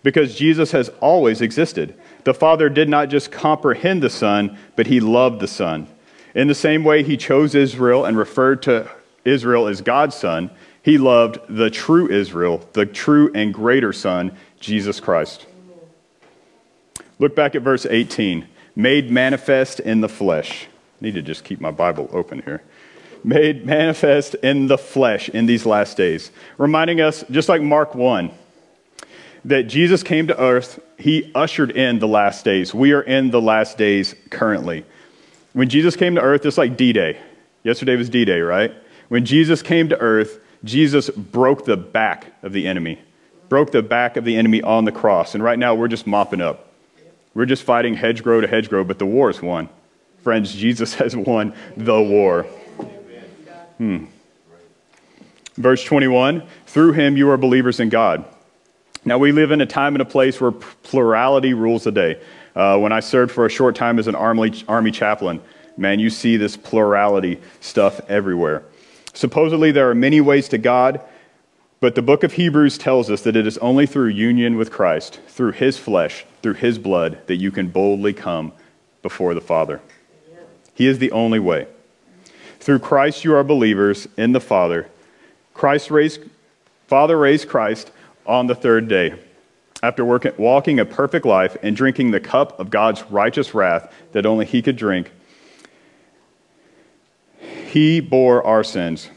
because 0.04 0.36
Jesus 0.36 0.72
has 0.72 0.90
always 1.00 1.42
existed. 1.42 1.96
The 2.24 2.34
Father 2.34 2.70
did 2.70 2.90
not 2.90 3.10
just 3.10 3.32
comprehend 3.32 4.02
the 4.02 4.10
Son, 4.10 4.58
but 4.76 4.88
he 4.88 5.00
loved 5.00 5.40
the 5.40 5.48
Son. 5.48 5.88
In 6.34 6.48
the 6.48 6.56
same 6.56 6.84
way 6.84 7.04
he 7.04 7.18
chose 7.18 7.56
Israel 7.56 8.06
and 8.06 8.18
referred 8.18 8.64
to 8.64 8.90
Israel 9.26 9.68
as 9.68 9.82
God's 9.82 10.16
Son, 10.16 10.50
he 10.82 10.98
loved 10.98 11.40
the 11.48 11.70
true 11.70 12.10
Israel, 12.10 12.68
the 12.74 12.86
true 12.86 13.32
and 13.36 13.54
greater 13.54 13.94
Son, 13.94 14.36
Jesus 14.60 15.00
Christ. 15.00 15.46
Look 17.20 17.36
back 17.36 17.54
at 17.54 17.62
verse 17.62 17.86
18. 17.86 18.48
made 18.76 19.12
manifest 19.12 19.80
in 19.80 20.02
the 20.02 20.10
flesh. 20.10 20.66
I 21.02 21.06
need 21.06 21.14
to 21.16 21.22
just 21.22 21.44
keep 21.44 21.62
my 21.62 21.72
Bible 21.72 22.10
open 22.12 22.42
here. 22.44 22.64
Made 23.24 23.66
manifest 23.66 24.34
in 24.36 24.66
the 24.66 24.78
flesh 24.78 25.30
in 25.30 25.46
these 25.46 25.66
last 25.66 25.98
days. 25.98 26.32
Reminding 26.58 27.02
us, 27.02 27.24
just 27.30 27.50
like 27.50 27.62
Mark 27.62 27.94
1, 27.94 28.32
that 29.46 29.64
Jesus 29.64 30.04
came 30.04 30.28
to 30.28 30.40
earth, 30.40 30.80
he 30.98 31.32
ushered 31.34 31.72
in 31.72 32.00
the 32.00 32.08
last 32.08 32.46
days. 32.46 32.74
We 32.74 32.94
are 32.94 33.02
in 33.02 33.32
the 33.32 33.42
last 33.42 33.78
days 33.78 34.16
currently. 34.30 34.86
When 35.54 35.70
Jesus 35.70 35.96
came 35.96 36.16
to 36.16 36.22
earth, 36.22 36.46
it's 36.46 36.58
like 36.58 36.78
D 36.78 36.94
Day. 36.94 37.20
Yesterday 37.64 37.96
was 37.96 38.10
D 38.10 38.26
Day, 38.26 38.42
right? 38.42 38.74
When 39.10 39.26
Jesus 39.26 39.62
came 39.62 39.90
to 39.90 39.98
earth, 40.00 40.40
Jesus 40.64 41.10
broke 41.10 41.66
the 41.66 41.78
back 41.78 42.28
of 42.44 42.54
the 42.54 42.68
enemy, 42.68 43.00
broke 43.50 43.72
the 43.72 43.82
back 43.82 44.16
of 44.16 44.26
the 44.26 44.38
enemy 44.38 44.62
on 44.62 44.86
the 44.86 44.92
cross. 44.92 45.36
And 45.36 45.44
right 45.44 45.58
now, 45.60 45.76
we're 45.76 45.88
just 45.88 46.08
mopping 46.08 46.42
up. 46.42 46.72
We're 47.34 47.46
just 47.46 47.64
fighting 47.64 47.96
hedgerow 47.96 48.42
to 48.42 48.48
hedgerow, 48.48 48.84
but 48.84 49.00
the 49.00 49.06
war 49.06 49.30
is 49.30 49.42
won. 49.42 49.70
Friends, 50.24 50.54
Jesus 50.54 50.94
has 50.96 51.16
won 51.16 51.54
the 51.76 52.02
war. 52.02 52.44
Hmm. 53.78 54.06
Verse 55.56 55.84
21 55.84 56.44
Through 56.68 56.94
him 56.94 57.18
you 57.18 57.30
are 57.30 57.38
believers 57.38 57.80
in 57.80 57.90
God. 57.90 58.26
Now, 59.04 59.18
we 59.18 59.32
live 59.32 59.52
in 59.52 59.62
a 59.62 59.66
time 59.66 59.96
and 59.96 60.02
a 60.02 60.06
place 60.06 60.40
where 60.40 60.52
plurality 60.52 61.54
rules 61.54 61.86
the 61.86 61.92
day. 61.92 62.22
Uh, 62.56 62.78
when 62.78 62.92
I 62.92 63.00
served 63.00 63.32
for 63.32 63.46
a 63.46 63.50
short 63.50 63.76
time 63.76 63.98
as 63.98 64.08
an 64.08 64.14
army, 64.14 64.64
army 64.68 64.92
chaplain, 64.92 65.42
man, 65.76 66.00
you 66.00 66.12
see 66.12 66.38
this 66.38 66.56
plurality 66.56 67.40
stuff 67.62 68.00
everywhere. 68.10 68.64
Supposedly, 69.14 69.72
there 69.72 69.90
are 69.90 69.96
many 69.96 70.22
ways 70.22 70.48
to 70.50 70.60
God, 70.60 71.02
but 71.80 71.96
the 71.96 72.02
book 72.04 72.24
of 72.24 72.34
Hebrews 72.34 72.78
tells 72.78 73.10
us 73.10 73.22
that 73.24 73.36
it 73.36 73.48
is 73.48 73.58
only 73.58 73.88
through 73.88 74.10
union 74.10 74.56
with 74.56 74.72
Christ, 74.72 75.20
through 75.28 75.54
his 75.54 75.80
flesh, 75.80 76.26
through 76.44 76.54
his 76.54 76.78
blood, 76.78 77.26
that 77.26 77.38
you 77.38 77.50
can 77.50 77.70
boldly 77.70 78.14
come 78.14 78.54
before 79.02 79.34
the 79.34 79.42
Father. 79.42 79.82
He 80.76 80.86
is 80.86 81.00
the 81.00 81.12
only 81.12 81.40
way. 81.40 81.68
Through 82.60 82.80
Christ, 82.80 83.24
you 83.24 83.36
are 83.36 83.44
believers 83.44 84.08
in 84.16 84.34
the 84.34 84.40
Father. 84.40 84.88
Christ 85.56 85.90
raised, 85.90 86.22
Father 86.86 87.18
raised 87.18 87.50
Christ 87.50 87.92
on 88.26 88.48
the 88.48 88.56
third 88.56 88.88
day, 88.88 89.16
after 89.84 90.06
working, 90.06 90.34
walking 90.38 90.80
a 90.80 90.86
perfect 90.86 91.26
life 91.26 91.58
and 91.64 91.76
drinking 91.76 92.12
the 92.12 92.20
cup 92.20 92.60
of 92.60 92.70
God's 92.70 93.04
righteous 93.10 93.54
wrath 93.54 93.94
that 94.12 94.26
only 94.26 94.46
he 94.46 94.62
could 94.62 94.76
drink. 94.76 95.12
He 97.68 98.00
bore 98.00 98.44
our 98.46 98.64
sins. 98.64 99.10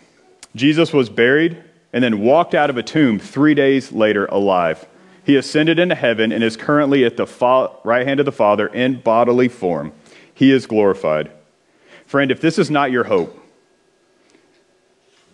Jesus 0.54 0.92
was 0.92 1.10
buried 1.10 1.62
and 1.92 2.02
then 2.02 2.20
walked 2.20 2.54
out 2.54 2.70
of 2.70 2.76
a 2.76 2.82
tomb 2.82 3.18
three 3.18 3.54
days 3.54 3.92
later 3.92 4.26
alive. 4.26 4.86
He 5.24 5.36
ascended 5.36 5.78
into 5.78 5.94
heaven 5.94 6.32
and 6.32 6.44
is 6.44 6.56
currently 6.56 7.04
at 7.04 7.16
the 7.16 7.26
fa- 7.26 7.70
right 7.82 8.06
hand 8.06 8.20
of 8.20 8.26
the 8.26 8.32
Father 8.32 8.66
in 8.66 9.00
bodily 9.00 9.48
form. 9.48 9.92
He 10.32 10.50
is 10.50 10.66
glorified. 10.66 11.30
Friend, 12.06 12.30
if 12.30 12.40
this 12.40 12.58
is 12.58 12.70
not 12.70 12.90
your 12.90 13.04
hope, 13.04 13.43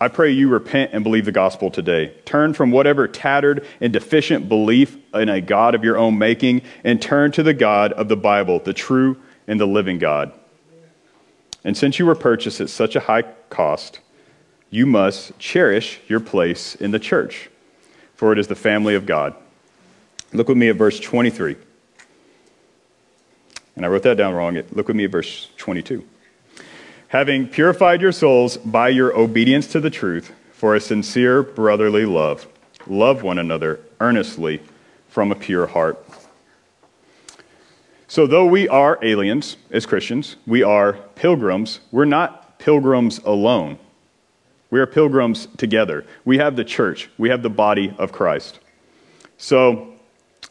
I 0.01 0.07
pray 0.07 0.31
you 0.31 0.49
repent 0.49 0.93
and 0.93 1.03
believe 1.03 1.25
the 1.25 1.31
gospel 1.31 1.69
today. 1.69 2.07
Turn 2.25 2.55
from 2.55 2.71
whatever 2.71 3.07
tattered 3.07 3.67
and 3.79 3.93
deficient 3.93 4.49
belief 4.49 4.97
in 5.13 5.29
a 5.29 5.41
God 5.41 5.75
of 5.75 5.83
your 5.83 5.95
own 5.95 6.17
making 6.17 6.63
and 6.83 6.99
turn 6.99 7.31
to 7.33 7.43
the 7.43 7.53
God 7.53 7.93
of 7.93 8.07
the 8.07 8.17
Bible, 8.17 8.57
the 8.57 8.73
true 8.73 9.21
and 9.45 9.59
the 9.59 9.67
living 9.67 9.99
God. 9.99 10.33
And 11.63 11.77
since 11.77 11.99
you 11.99 12.07
were 12.07 12.15
purchased 12.15 12.59
at 12.59 12.71
such 12.71 12.95
a 12.95 13.01
high 13.01 13.21
cost, 13.51 13.99
you 14.71 14.87
must 14.87 15.37
cherish 15.37 15.99
your 16.07 16.19
place 16.19 16.73
in 16.73 16.89
the 16.89 16.97
church, 16.97 17.51
for 18.15 18.33
it 18.33 18.39
is 18.39 18.47
the 18.47 18.55
family 18.55 18.95
of 18.95 19.05
God. 19.05 19.35
Look 20.33 20.47
with 20.47 20.57
me 20.57 20.69
at 20.69 20.77
verse 20.77 20.99
23. 20.99 21.57
And 23.75 23.85
I 23.85 23.87
wrote 23.87 24.01
that 24.01 24.17
down 24.17 24.33
wrong. 24.33 24.55
Look 24.71 24.87
with 24.87 24.97
me 24.97 25.03
at 25.03 25.11
verse 25.11 25.51
22 25.57 26.07
having 27.11 27.45
purified 27.45 27.99
your 27.99 28.11
souls 28.13 28.55
by 28.55 28.87
your 28.87 29.13
obedience 29.17 29.67
to 29.67 29.81
the 29.81 29.89
truth 29.89 30.33
for 30.53 30.75
a 30.75 30.79
sincere 30.79 31.43
brotherly 31.43 32.05
love. 32.05 32.47
Love 32.87 33.21
one 33.21 33.37
another 33.37 33.81
earnestly 33.99 34.61
from 35.09 35.29
a 35.29 35.35
pure 35.35 35.67
heart. 35.67 36.01
So, 38.07 38.27
though 38.27 38.45
we 38.45 38.69
are 38.69 38.97
aliens 39.01 39.57
as 39.71 39.85
Christians, 39.85 40.37
we 40.47 40.63
are 40.63 40.93
pilgrims, 41.15 41.81
we're 41.91 42.05
not 42.05 42.57
pilgrims 42.59 43.19
alone. 43.19 43.77
We 44.69 44.79
are 44.79 44.87
pilgrims 44.87 45.49
together. 45.57 46.05
We 46.23 46.37
have 46.37 46.55
the 46.55 46.63
church, 46.63 47.09
we 47.17 47.27
have 47.27 47.43
the 47.43 47.49
body 47.49 47.93
of 47.97 48.13
Christ. 48.13 48.59
So, 49.37 49.95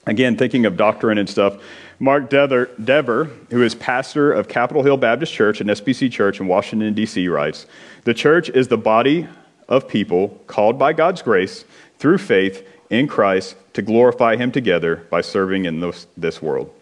again, 0.06 0.36
thinking 0.36 0.66
of 0.66 0.76
doctrine 0.76 1.16
and 1.16 1.28
stuff, 1.28 1.56
Mark 2.02 2.30
Dever, 2.30 2.70
Dever, 2.82 3.24
who 3.50 3.62
is 3.62 3.74
pastor 3.74 4.32
of 4.32 4.48
Capitol 4.48 4.82
Hill 4.82 4.96
Baptist 4.96 5.34
Church 5.34 5.60
and 5.60 5.68
SBC 5.68 6.10
Church 6.10 6.40
in 6.40 6.48
Washington, 6.48 6.94
D.C., 6.94 7.28
writes 7.28 7.66
The 8.04 8.14
church 8.14 8.48
is 8.48 8.68
the 8.68 8.78
body 8.78 9.28
of 9.68 9.86
people 9.86 10.28
called 10.46 10.78
by 10.78 10.94
God's 10.94 11.20
grace 11.20 11.66
through 11.98 12.16
faith 12.16 12.66
in 12.88 13.06
Christ 13.06 13.54
to 13.74 13.82
glorify 13.82 14.36
Him 14.36 14.50
together 14.50 15.06
by 15.10 15.20
serving 15.20 15.66
in 15.66 15.80
this, 15.80 16.06
this 16.16 16.40
world. 16.40 16.72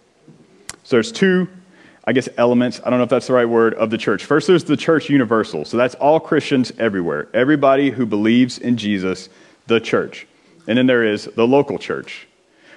So 0.85 0.95
there's 0.95 1.11
two, 1.11 1.49
I 2.05 2.13
guess, 2.13 2.29
elements, 2.37 2.81
I 2.87 2.89
don't 2.89 3.01
know 3.01 3.05
if 3.05 3.11
that's 3.11 3.27
the 3.27 3.33
right 3.33 3.49
word, 3.49 3.75
of 3.75 3.91
the 3.91 3.99
church. 3.99 4.25
First, 4.25 4.47
there's 4.47 4.65
the 4.65 4.77
church 4.77 5.11
universal. 5.11 5.65
So 5.65 5.77
that's 5.77 5.97
all 5.97 6.21
Christians 6.21 6.71
everywhere. 6.79 7.27
Everybody 7.35 7.91
who 7.91 8.07
believes 8.07 8.57
in 8.57 8.77
Jesus, 8.77 9.29
the 9.67 9.81
church. 9.81 10.29
And 10.69 10.79
then 10.79 10.87
there 10.87 11.03
is 11.03 11.25
the 11.25 11.47
local 11.47 11.77
church, 11.77 12.29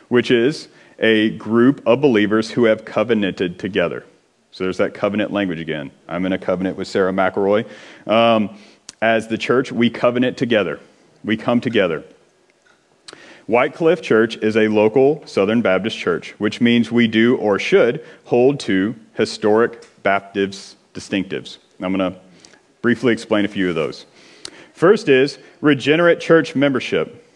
which 0.09 0.31
is 0.31 0.69
a 1.01 1.31
group 1.31 1.85
of 1.85 1.99
believers 1.99 2.51
who 2.51 2.65
have 2.65 2.85
covenanted 2.85 3.59
together. 3.59 4.05
So 4.51 4.63
there's 4.63 4.77
that 4.77 4.93
covenant 4.93 5.31
language 5.31 5.59
again. 5.59 5.91
I'm 6.07 6.25
in 6.25 6.33
a 6.33 6.37
covenant 6.37 6.77
with 6.77 6.87
Sarah 6.87 7.11
McElroy. 7.11 7.67
Um, 8.07 8.57
as 9.01 9.27
the 9.27 9.37
church, 9.37 9.71
we 9.71 9.89
covenant 9.89 10.37
together, 10.37 10.79
we 11.23 11.35
come 11.35 11.59
together. 11.59 12.03
White 13.47 13.73
Cliff 13.73 14.01
Church 14.01 14.37
is 14.37 14.55
a 14.55 14.67
local 14.67 15.25
Southern 15.25 15.61
Baptist 15.61 15.97
church, 15.97 16.35
which 16.37 16.61
means 16.61 16.91
we 16.91 17.07
do 17.07 17.35
or 17.37 17.57
should 17.57 18.05
hold 18.25 18.59
to 18.61 18.95
historic 19.15 19.85
Baptist 20.03 20.77
distinctives. 20.93 21.57
I'm 21.81 21.93
going 21.93 22.13
to 22.13 22.19
briefly 22.81 23.11
explain 23.11 23.43
a 23.43 23.47
few 23.47 23.67
of 23.67 23.75
those. 23.75 24.05
First 24.73 25.09
is 25.09 25.39
regenerate 25.59 26.19
church 26.19 26.55
membership. 26.55 27.27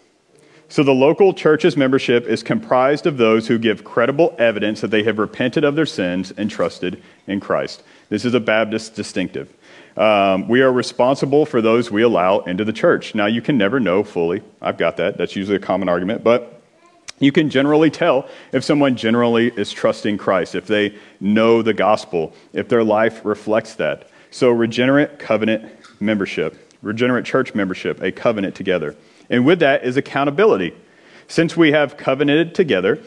So 0.68 0.84
the 0.84 0.94
local 0.94 1.34
church's 1.34 1.78
membership 1.78 2.26
is 2.26 2.42
comprised 2.42 3.06
of 3.06 3.18
those 3.18 3.48
who 3.48 3.60
give 3.60 3.84
credible 3.84 4.36
evidence 4.40 4.82
that 4.82 4.90
they 4.90 5.04
have 5.04 5.20
repented 5.20 5.64
of 5.64 5.76
their 5.76 5.86
sins 5.86 6.34
and 6.36 6.50
trusted 6.50 7.02
in 7.28 7.40
Christ. 7.40 7.84
This 8.10 8.26
is 8.26 8.34
a 8.34 8.40
Baptist 8.40 8.96
distinctive. 8.96 9.54
Um, 9.96 10.48
we 10.48 10.62
are 10.62 10.72
responsible 10.72 11.46
for 11.46 11.62
those 11.62 11.92
we 11.92 12.02
allow 12.02 12.40
into 12.40 12.66
the 12.66 12.74
church. 12.74 13.16
Now, 13.16 13.28
you 13.28 13.42
can 13.42 13.58
never 13.58 13.80
know 13.80 14.04
fully. 14.04 14.42
I've 14.62 14.78
got 14.78 14.98
that. 14.98 15.18
That's 15.18 15.36
usually 15.36 15.56
a 15.56 15.60
common 15.60 15.88
argument. 15.88 16.24
But 16.24 16.62
you 17.20 17.32
can 17.32 17.50
generally 17.50 17.90
tell 17.90 18.28
if 18.52 18.64
someone 18.64 18.98
generally 18.98 19.48
is 19.56 19.72
trusting 19.72 20.18
Christ, 20.18 20.56
if 20.56 20.68
they 20.68 20.96
know 21.20 21.62
the 21.62 21.74
gospel, 21.74 22.34
if 22.52 22.68
their 22.68 22.84
life 22.84 23.24
reflects 23.24 23.76
that. 23.76 24.10
So, 24.32 24.50
regenerate 24.50 25.18
covenant 25.18 25.72
membership, 26.02 26.58
regenerate 26.82 27.24
church 27.24 27.56
membership, 27.56 28.02
a 28.02 28.12
covenant 28.12 28.56
together. 28.56 28.96
And 29.30 29.46
with 29.46 29.60
that 29.60 29.84
is 29.84 29.98
accountability. 29.98 30.74
Since 31.28 31.58
we 31.58 31.72
have 31.72 31.98
covenanted 31.98 32.54
together, 32.54 33.00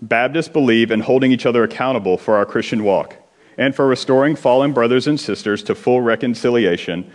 Baptists 0.00 0.48
believe 0.48 0.90
in 0.90 1.00
holding 1.00 1.32
each 1.32 1.46
other 1.46 1.64
accountable 1.64 2.18
for 2.18 2.36
our 2.36 2.44
Christian 2.44 2.84
walk 2.84 3.16
and 3.56 3.74
for 3.74 3.86
restoring 3.86 4.36
fallen 4.36 4.72
brothers 4.72 5.06
and 5.06 5.18
sisters 5.18 5.62
to 5.64 5.74
full 5.74 6.00
reconciliation 6.00 7.10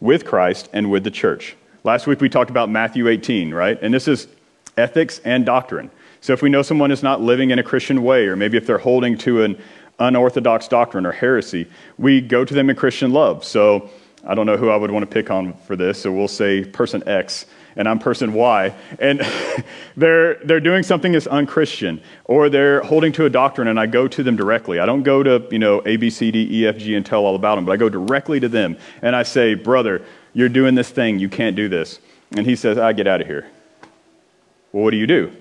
with 0.00 0.24
Christ 0.24 0.68
and 0.72 0.90
with 0.90 1.04
the 1.04 1.10
church. 1.10 1.56
Last 1.82 2.06
week 2.06 2.20
we 2.20 2.28
talked 2.28 2.50
about 2.50 2.70
Matthew 2.70 3.08
18, 3.08 3.52
right? 3.52 3.78
And 3.80 3.92
this 3.92 4.06
is 4.06 4.28
ethics 4.76 5.20
and 5.24 5.44
doctrine. 5.44 5.90
So 6.20 6.32
if 6.32 6.42
we 6.42 6.50
know 6.50 6.62
someone 6.62 6.90
is 6.90 7.02
not 7.02 7.20
living 7.20 7.50
in 7.50 7.58
a 7.58 7.62
Christian 7.62 8.02
way, 8.02 8.26
or 8.26 8.36
maybe 8.36 8.58
if 8.58 8.66
they're 8.66 8.78
holding 8.78 9.16
to 9.18 9.42
an 9.42 9.60
unorthodox 9.98 10.68
doctrine 10.68 11.06
or 11.06 11.12
heresy, 11.12 11.66
we 11.98 12.20
go 12.20 12.44
to 12.44 12.54
them 12.54 12.68
in 12.68 12.76
Christian 12.76 13.12
love. 13.12 13.44
So 13.44 13.88
I 14.24 14.34
don't 14.34 14.46
know 14.46 14.58
who 14.58 14.68
I 14.68 14.76
would 14.76 14.90
want 14.90 15.08
to 15.08 15.12
pick 15.12 15.30
on 15.30 15.54
for 15.66 15.76
this, 15.76 16.02
so 16.02 16.12
we'll 16.12 16.28
say 16.28 16.64
person 16.64 17.02
X 17.08 17.46
and 17.76 17.88
I'm 17.88 17.98
person 17.98 18.32
Y, 18.32 18.74
and 18.98 19.20
they're, 19.96 20.36
they're 20.44 20.60
doing 20.60 20.82
something 20.82 21.12
that's 21.12 21.26
unchristian, 21.26 22.00
or 22.24 22.48
they're 22.48 22.82
holding 22.82 23.12
to 23.12 23.26
a 23.26 23.30
doctrine, 23.30 23.68
and 23.68 23.78
I 23.78 23.86
go 23.86 24.08
to 24.08 24.22
them 24.22 24.36
directly. 24.36 24.78
I 24.78 24.86
don't 24.86 25.02
go 25.02 25.22
to, 25.22 25.46
you 25.50 25.58
know, 25.58 25.82
A, 25.86 25.96
B, 25.96 26.10
C, 26.10 26.30
D, 26.30 26.48
E, 26.50 26.66
F, 26.66 26.78
G, 26.78 26.94
and 26.94 27.04
tell 27.04 27.24
all 27.24 27.36
about 27.36 27.56
them, 27.56 27.64
but 27.64 27.72
I 27.72 27.76
go 27.76 27.88
directly 27.88 28.40
to 28.40 28.48
them, 28.48 28.76
and 29.02 29.14
I 29.14 29.22
say, 29.22 29.54
brother, 29.54 30.04
you're 30.32 30.48
doing 30.48 30.74
this 30.74 30.90
thing, 30.90 31.18
you 31.18 31.28
can't 31.28 31.56
do 31.56 31.68
this. 31.68 31.98
And 32.36 32.46
he 32.46 32.54
says, 32.54 32.78
I 32.78 32.92
get 32.92 33.06
out 33.06 33.20
of 33.20 33.26
here. 33.26 33.48
Well, 34.72 34.84
what 34.84 34.90
do 34.90 34.96
you 34.96 35.06
do? 35.06 35.32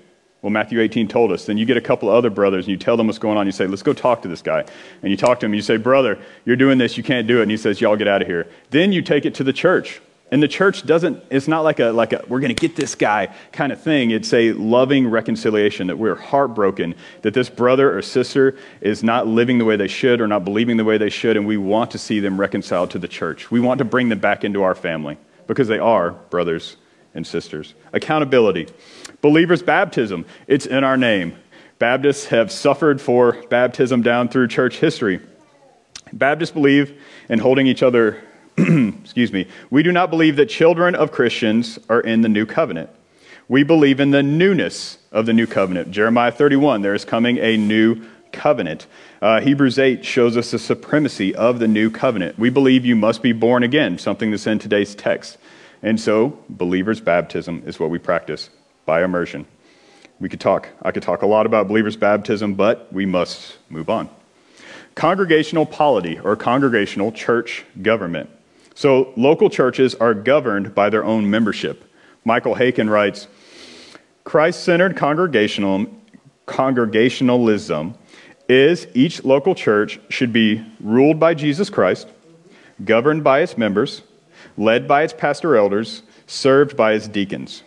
Well, 0.41 0.49
Matthew 0.49 0.79
18 0.79 1.07
told 1.07 1.31
us. 1.31 1.45
Then 1.45 1.57
you 1.57 1.65
get 1.65 1.77
a 1.77 1.81
couple 1.81 2.09
of 2.09 2.15
other 2.15 2.29
brothers 2.29 2.65
and 2.65 2.71
you 2.71 2.77
tell 2.77 2.95
them 2.95 3.07
what's 3.07 3.19
going 3.19 3.37
on. 3.37 3.45
You 3.45 3.51
say, 3.51 3.67
let's 3.67 3.83
go 3.83 3.93
talk 3.93 4.21
to 4.21 4.27
this 4.27 4.41
guy. 4.41 4.63
And 5.01 5.11
you 5.11 5.17
talk 5.17 5.39
to 5.41 5.45
him 5.45 5.51
and 5.51 5.57
you 5.57 5.61
say, 5.61 5.77
brother, 5.77 6.17
you're 6.45 6.55
doing 6.55 6.77
this, 6.77 6.97
you 6.97 7.03
can't 7.03 7.27
do 7.27 7.39
it. 7.39 7.43
And 7.43 7.51
he 7.51 7.57
says, 7.57 7.81
y'all 7.81 7.97
get 7.97 8.07
out 8.07 8.21
of 8.21 8.27
here. 8.27 8.47
Then 8.69 8.91
you 8.91 9.01
take 9.01 9.25
it 9.25 9.35
to 9.35 9.43
the 9.43 9.53
church 9.53 10.01
And 10.31 10.43
the 10.43 10.47
church 10.47 10.85
doesn't, 10.85 11.23
it's 11.31 11.47
not 11.47 11.61
like 11.61 11.79
a, 11.79 11.85
like 11.85 12.13
a 12.13 12.23
we're 12.27 12.39
going 12.39 12.53
to 12.53 12.61
get 12.61 12.75
this 12.75 12.93
guy 12.93 13.33
kind 13.51 13.71
of 13.71 13.81
thing. 13.81 14.11
It's 14.11 14.31
a 14.31 14.53
loving 14.53 15.07
reconciliation 15.07 15.87
that 15.87 15.97
we're 15.97 16.15
heartbroken 16.15 16.93
that 17.23 17.33
this 17.33 17.49
brother 17.49 17.97
or 17.97 18.01
sister 18.03 18.55
is 18.79 19.03
not 19.03 19.25
living 19.25 19.57
the 19.57 19.65
way 19.65 19.75
they 19.75 19.87
should 19.87 20.21
or 20.21 20.27
not 20.27 20.45
believing 20.45 20.77
the 20.77 20.85
way 20.85 20.97
they 20.97 21.09
should, 21.09 21.35
and 21.35 21.47
we 21.47 21.57
want 21.57 21.91
to 21.91 21.97
see 21.97 22.19
them 22.19 22.39
reconciled 22.39 22.91
to 22.91 22.99
the 22.99 23.07
church. 23.07 23.49
We 23.49 23.59
want 23.59 23.79
to 23.79 23.85
bring 23.85 24.09
them 24.09 24.19
back 24.19 24.43
into 24.43 24.61
our 24.61 24.75
family 24.75 25.17
because 25.47 25.67
they 25.67 25.79
are 25.79 26.11
brothers 26.11 26.77
and 27.15 27.25
sisters. 27.25 27.73
Accountability. 27.91 28.67
Believers' 29.21 29.63
baptism, 29.63 30.25
it's 30.47 30.67
in 30.67 30.83
our 30.83 30.95
name. 30.95 31.35
Baptists 31.79 32.25
have 32.27 32.51
suffered 32.51 33.01
for 33.01 33.33
baptism 33.49 34.03
down 34.03 34.29
through 34.29 34.47
church 34.49 34.77
history. 34.77 35.21
Baptists 36.13 36.51
believe 36.51 37.01
in 37.29 37.39
holding 37.39 37.65
each 37.65 37.81
other 37.81 38.21
excuse 39.04 39.32
me, 39.32 39.48
we 39.69 39.84
do 39.84 39.91
not 39.91 40.10
believe 40.10 40.36
that 40.36 40.48
children 40.48 40.95
of 40.95 41.12
Christians 41.12 41.80
are 41.89 42.02
in 42.02 42.22
the 42.22 42.30
new 42.30 42.45
covenant. 42.45 42.89
We 43.48 43.63
believe 43.63 44.00
in 44.00 44.12
the 44.12 44.24
newness 44.24 44.98
of 45.12 45.26
the 45.26 45.34
new 45.34 45.48
covenant. 45.48 45.91
Jeremiah 45.91 46.32
31, 46.32 46.82
there 46.82 46.93
is 46.93 47.06
coming 47.06 47.38
a 47.38 47.58
new 47.58 48.04
covenant. 48.32 48.86
Uh, 49.22 49.41
Hebrews 49.41 49.80
8 49.80 50.06
shows 50.06 50.38
us 50.38 50.52
the 50.52 50.60
supremacy 50.60 51.34
of 51.34 51.60
the 51.60 51.67
new 51.67 51.89
covenant. 51.89 52.38
We 52.38 52.50
believe 52.50 52.86
you 52.86 52.95
must 52.95 53.22
be 53.22 53.32
born 53.32 53.63
again, 53.63 53.98
something 53.98 54.32
that's 54.32 54.45
in 54.45 54.60
today's 54.60 54.93
text. 54.93 55.38
And 55.82 56.00
so, 56.00 56.38
believers' 56.50 57.02
baptism 57.02 57.63
is 57.65 57.80
what 57.80 57.89
we 57.89 57.98
practice 57.98 58.50
by 58.86 59.04
immersion. 59.04 59.45
We 60.19 60.28
could 60.28 60.41
talk, 60.41 60.67
I 60.82 60.91
could 60.91 61.04
talk 61.04 61.22
a 61.22 61.28
lot 61.28 61.45
about 61.45 61.67
believers' 61.67 61.95
baptism, 61.95 62.56
but 62.56 62.91
we 62.91 63.06
must 63.06 63.58
move 63.69 63.89
on. 63.89 64.10
Congregational 64.95 65.65
polity 65.65 66.19
or 66.19 66.36
congregational 66.36 67.12
church 67.12 67.63
government. 67.82 68.30
So 68.79 69.11
local 69.17 69.49
churches 69.49 69.93
are 69.95 70.13
governed 70.13 70.73
by 70.73 70.89
their 70.89 71.03
own 71.03 71.29
membership. 71.29 71.83
Michael 72.23 72.55
Haykin 72.55 72.89
writes 72.89 73.27
Christ 74.23 74.63
centered 74.63 74.95
congregational, 74.95 75.87
congregationalism 76.45 77.95
is 78.47 78.87
each 78.93 79.25
local 79.25 79.53
church 79.53 79.99
should 80.07 80.31
be 80.31 80.65
ruled 80.79 81.19
by 81.19 81.33
Jesus 81.33 81.69
Christ, 81.69 82.07
governed 82.85 83.21
by 83.21 83.41
its 83.41 83.57
members, 83.57 84.01
led 84.55 84.87
by 84.87 85.03
its 85.03 85.11
pastor 85.11 85.57
elders, 85.57 86.03
served 86.25 86.77
by 86.77 86.93
its 86.93 87.09
deacons. 87.09 87.63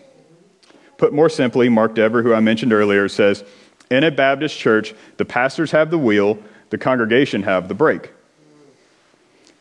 Put 0.96 1.12
more 1.12 1.28
simply, 1.28 1.68
Mark 1.68 1.94
Dever, 1.94 2.22
who 2.22 2.32
I 2.32 2.40
mentioned 2.40 2.72
earlier, 2.72 3.06
says 3.06 3.44
In 3.90 4.02
a 4.02 4.10
Baptist 4.10 4.58
church, 4.58 4.94
the 5.18 5.26
pastors 5.26 5.72
have 5.72 5.90
the 5.90 5.98
wheel, 5.98 6.38
the 6.70 6.78
congregation 6.78 7.42
have 7.42 7.68
the 7.68 7.74
brake. 7.74 8.12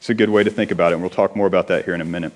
It's 0.01 0.09
a 0.09 0.15
good 0.15 0.31
way 0.31 0.43
to 0.43 0.49
think 0.49 0.71
about 0.71 0.91
it, 0.91 0.95
and 0.95 1.03
we'll 1.03 1.11
talk 1.11 1.35
more 1.35 1.45
about 1.45 1.67
that 1.67 1.85
here 1.85 1.93
in 1.93 2.01
a 2.01 2.05
minute. 2.05 2.33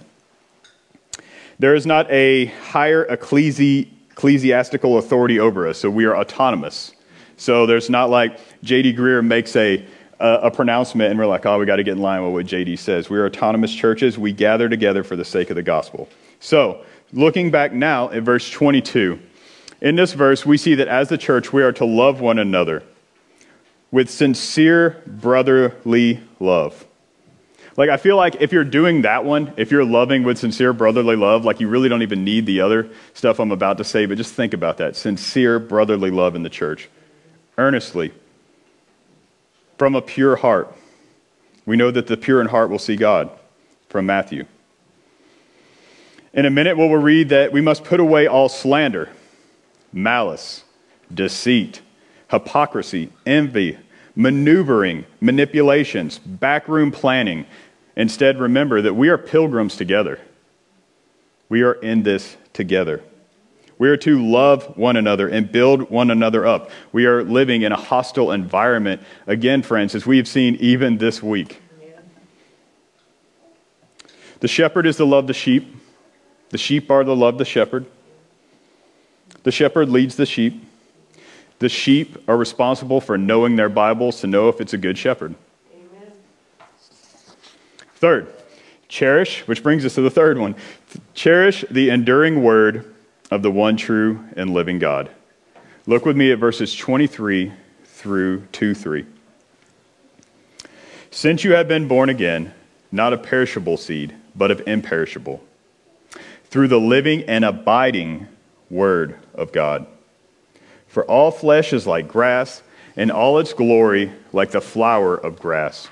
There 1.57 1.73
is 1.73 1.87
not 1.87 2.05
a 2.11 2.45
higher 2.45 3.05
ecclesi- 3.05 3.87
ecclesiastical 4.11 4.99
authority 4.99 5.39
over 5.39 5.67
us, 5.67 5.79
so 5.79 5.89
we 5.89 6.05
are 6.05 6.15
autonomous. 6.15 6.91
So 7.37 7.65
there's 7.65 7.89
not 7.89 8.11
like 8.11 8.39
J.D. 8.61 8.93
Greear 8.93 9.25
makes 9.25 9.55
a, 9.55 9.83
a, 10.19 10.33
a 10.43 10.51
pronouncement 10.51 11.09
and 11.09 11.19
we're 11.19 11.25
like, 11.25 11.47
oh, 11.47 11.57
we 11.57 11.65
got 11.65 11.77
to 11.77 11.83
get 11.83 11.93
in 11.93 12.03
line 12.03 12.23
with 12.23 12.33
what 12.33 12.45
J.D. 12.45 12.75
says. 12.75 13.09
We 13.09 13.17
are 13.17 13.25
autonomous 13.25 13.73
churches. 13.73 14.15
We 14.15 14.31
gather 14.31 14.69
together 14.69 15.03
for 15.03 15.15
the 15.15 15.25
sake 15.25 15.49
of 15.49 15.55
the 15.55 15.63
gospel. 15.63 16.07
So, 16.39 16.85
looking 17.13 17.49
back 17.49 17.73
now 17.73 18.11
at 18.11 18.21
verse 18.21 18.47
22, 18.47 19.19
in 19.81 19.95
this 19.95 20.13
verse, 20.13 20.45
we 20.45 20.57
see 20.57 20.75
that 20.75 20.87
as 20.87 21.09
the 21.09 21.17
church, 21.17 21.51
we 21.51 21.63
are 21.63 21.71
to 21.71 21.85
love 21.85 22.21
one 22.21 22.37
another 22.37 22.83
with 23.89 24.11
sincere 24.11 25.01
brotherly 25.07 26.19
love. 26.39 26.85
Like, 27.77 27.89
I 27.89 27.97
feel 27.97 28.15
like 28.15 28.41
if 28.41 28.53
you're 28.53 28.63
doing 28.63 29.01
that 29.01 29.25
one, 29.25 29.53
if 29.57 29.69
you're 29.69 29.83
loving 29.83 30.23
with 30.23 30.37
sincere 30.37 30.71
brotherly 30.71 31.17
love, 31.17 31.43
like 31.43 31.59
you 31.59 31.67
really 31.67 31.89
don't 31.89 32.03
even 32.03 32.23
need 32.23 32.45
the 32.45 32.61
other 32.61 32.89
stuff 33.13 33.39
I'm 33.39 33.51
about 33.51 33.77
to 33.79 33.83
say, 33.83 34.05
but 34.05 34.17
just 34.17 34.33
think 34.33 34.53
about 34.53 34.77
that 34.77 34.95
sincere 34.95 35.59
brotherly 35.59 36.09
love 36.09 36.35
in 36.35 36.43
the 36.43 36.49
church. 36.49 36.89
Earnestly, 37.57 38.13
from 39.77 39.95
a 39.95 40.01
pure 40.01 40.37
heart. 40.37 40.73
We 41.65 41.75
know 41.75 41.91
that 41.91 42.07
the 42.07 42.17
pure 42.17 42.41
in 42.41 42.47
heart 42.47 42.69
will 42.69 42.79
see 42.79 42.95
God, 42.95 43.29
from 43.89 44.05
Matthew. 44.05 44.45
In 46.33 46.45
a 46.45 46.49
minute, 46.49 46.77
we 46.77 46.87
will 46.87 46.97
read 46.97 47.29
that 47.29 47.51
we 47.51 47.61
must 47.61 47.83
put 47.83 47.99
away 47.99 48.27
all 48.27 48.49
slander, 48.49 49.09
malice, 49.91 50.63
deceit, 51.13 51.81
hypocrisy, 52.29 53.09
envy, 53.25 53.77
maneuvering, 54.15 55.05
manipulations, 55.21 56.19
backroom 56.19 56.91
planning, 56.91 57.45
Instead, 57.95 58.39
remember 58.39 58.81
that 58.81 58.93
we 58.93 59.09
are 59.09 59.17
pilgrims 59.17 59.75
together. 59.75 60.19
We 61.49 61.61
are 61.61 61.73
in 61.73 62.03
this 62.03 62.35
together. 62.53 63.01
We 63.77 63.89
are 63.89 63.97
to 63.97 64.25
love 64.25 64.77
one 64.77 64.95
another 64.95 65.27
and 65.27 65.51
build 65.51 65.89
one 65.89 66.09
another 66.09 66.45
up. 66.45 66.71
We 66.91 67.05
are 67.05 67.23
living 67.23 67.61
in 67.61 67.71
a 67.71 67.77
hostile 67.77 68.31
environment, 68.31 69.01
again, 69.27 69.63
friends, 69.63 69.95
as 69.95 70.05
we 70.05 70.17
have 70.17 70.27
seen 70.27 70.55
even 70.55 70.97
this 70.97 71.21
week. 71.21 71.61
The 74.39 74.47
shepherd 74.47 74.85
is 74.85 74.97
to 74.97 75.05
love 75.05 75.27
the 75.27 75.33
sheep, 75.33 75.75
the 76.49 76.57
sheep 76.57 76.89
are 76.89 77.03
to 77.03 77.13
love 77.13 77.37
the 77.37 77.45
shepherd. 77.45 77.85
The 79.43 79.51
shepherd 79.51 79.89
leads 79.89 80.15
the 80.15 80.25
sheep. 80.25 80.63
The 81.59 81.69
sheep 81.69 82.17
are 82.27 82.37
responsible 82.37 83.01
for 83.01 83.17
knowing 83.17 83.55
their 83.55 83.69
Bibles 83.69 84.21
to 84.21 84.27
know 84.27 84.49
if 84.49 84.61
it's 84.61 84.73
a 84.73 84.77
good 84.77 84.97
shepherd. 84.97 85.35
Third, 88.05 88.31
cherish, 88.87 89.47
which 89.47 89.63
brings 89.63 89.83
us 89.83 89.95
to 89.95 90.01
the 90.01 90.11
third 90.11 90.37
one 90.37 90.53
cherish 91.15 91.65
the 91.71 91.89
enduring 91.89 92.43
word 92.43 92.93
of 93.31 93.41
the 93.41 93.49
one 93.49 93.77
true 93.77 94.23
and 94.35 94.53
living 94.53 94.77
God. 94.77 95.09
Look 95.87 96.05
with 96.05 96.15
me 96.15 96.31
at 96.31 96.37
verses 96.37 96.75
23 96.75 97.51
through 97.83 98.45
2 98.51 98.75
3. 98.75 99.07
Since 101.09 101.43
you 101.43 101.55
have 101.55 101.67
been 101.67 101.87
born 101.87 102.09
again, 102.09 102.53
not 102.91 103.11
of 103.11 103.23
perishable 103.23 103.75
seed, 103.75 104.13
but 104.35 104.51
of 104.51 104.61
imperishable, 104.67 105.43
through 106.43 106.67
the 106.67 106.79
living 106.79 107.23
and 107.23 107.43
abiding 107.43 108.27
word 108.69 109.17
of 109.33 109.51
God. 109.51 109.87
For 110.87 111.03
all 111.05 111.31
flesh 111.31 111.73
is 111.73 111.87
like 111.87 112.07
grass, 112.07 112.61
and 112.95 113.11
all 113.11 113.39
its 113.39 113.53
glory 113.53 114.11
like 114.31 114.51
the 114.51 114.61
flower 114.61 115.15
of 115.17 115.39
grass. 115.39 115.89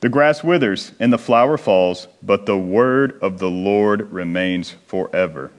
The 0.00 0.08
grass 0.08 0.44
withers 0.44 0.92
and 1.00 1.12
the 1.12 1.18
flower 1.18 1.56
falls, 1.56 2.08
but 2.22 2.46
the 2.46 2.58
word 2.58 3.18
of 3.22 3.38
the 3.38 3.50
Lord 3.50 4.12
remains 4.12 4.76
forever. 4.86 5.50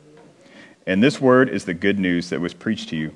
And 0.85 1.03
this 1.03 1.21
word 1.21 1.49
is 1.49 1.65
the 1.65 1.73
good 1.73 1.99
news 1.99 2.29
that 2.29 2.41
was 2.41 2.53
preached 2.53 2.89
to 2.89 2.95
you. 2.95 3.13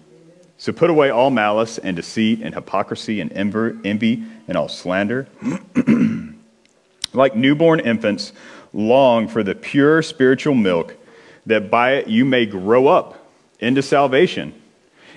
So 0.57 0.71
put 0.71 0.89
away 0.89 1.09
all 1.09 1.29
malice 1.29 1.77
and 1.77 1.95
deceit 1.95 2.41
and 2.41 2.53
hypocrisy 2.53 3.19
and 3.19 3.31
envy 3.33 4.23
and 4.47 4.57
all 4.57 4.69
slander. 4.69 5.27
like 7.13 7.35
newborn 7.35 7.79
infants, 7.79 8.33
long 8.73 9.27
for 9.27 9.43
the 9.43 9.55
pure 9.55 10.01
spiritual 10.01 10.55
milk, 10.55 10.95
that 11.45 11.69
by 11.69 11.93
it 11.95 12.07
you 12.07 12.25
may 12.25 12.45
grow 12.45 12.87
up 12.87 13.27
into 13.59 13.81
salvation, 13.81 14.53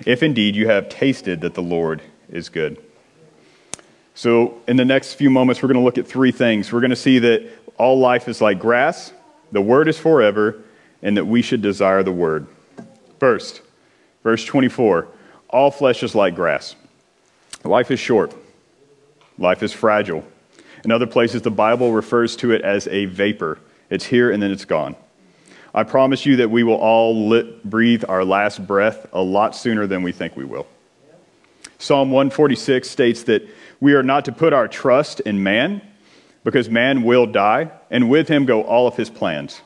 if 0.05 0.23
indeed 0.23 0.57
you 0.57 0.67
have 0.67 0.89
tasted 0.89 1.41
that 1.41 1.55
the 1.55 1.63
Lord 1.63 2.03
is 2.29 2.49
good. 2.49 2.83
So, 4.17 4.63
in 4.67 4.79
the 4.79 4.85
next 4.87 5.13
few 5.13 5.29
moments, 5.29 5.63
we're 5.63 5.69
going 5.69 5.79
to 5.79 5.85
look 5.85 5.99
at 5.99 6.09
three 6.09 6.33
things. 6.33 6.73
We're 6.73 6.81
going 6.81 6.89
to 6.89 6.97
see 6.97 7.19
that 7.19 7.51
all 7.77 7.99
life 7.99 8.29
is 8.29 8.41
like 8.41 8.59
grass, 8.59 9.13
the 9.53 9.61
word 9.61 9.89
is 9.89 9.99
forever, 9.99 10.57
and 11.03 11.19
that 11.19 11.27
we 11.27 11.43
should 11.43 11.61
desire 11.61 12.03
the 12.03 12.13
word. 12.13 12.47
First, 13.21 13.61
verse 14.23 14.45
24 14.45 15.09
all 15.51 15.71
flesh 15.71 16.03
is 16.03 16.15
like 16.15 16.35
grass. 16.35 16.75
Life 17.63 17.91
is 17.91 18.01
short, 18.01 18.35
life 19.37 19.63
is 19.63 19.75
fragile. 19.75 20.25
In 20.83 20.91
other 20.91 21.07
places, 21.07 21.43
the 21.43 21.51
Bible 21.51 21.93
refers 21.93 22.37
to 22.37 22.53
it 22.53 22.63
as 22.63 22.89
a 22.89 23.05
vapor. 23.05 23.59
It's 23.91 24.07
here 24.07 24.31
and 24.31 24.43
then 24.43 24.51
it's 24.51 24.65
gone. 24.65 24.97
I 25.75 25.83
promise 25.83 26.25
you 26.25 26.37
that 26.37 26.51
we 26.51 26.63
will 26.63 26.77
all 26.77 27.29
lit, 27.29 27.63
breathe 27.69 28.05
our 28.09 28.25
last 28.25 28.67
breath 28.67 29.07
a 29.13 29.21
lot 29.21 29.55
sooner 29.55 29.87
than 29.87 30.03
we 30.03 30.13
think 30.13 30.37
we 30.37 30.47
will. 30.47 30.67
Psalm 31.79 32.11
146 32.11 32.89
states 32.89 33.25
that 33.25 33.47
we 33.81 33.95
are 33.95 34.03
not 34.03 34.25
to 34.27 34.33
put 34.33 34.53
our 34.53 34.69
trust 34.69 35.21
in 35.21 35.43
man 35.43 35.83
because 36.45 36.71
man 36.71 37.03
will 37.03 37.27
die, 37.27 37.71
and 37.91 38.09
with 38.09 38.29
him 38.29 38.47
go 38.47 38.63
all 38.63 38.87
of 38.87 38.97
his 38.97 39.11
plans. 39.11 39.61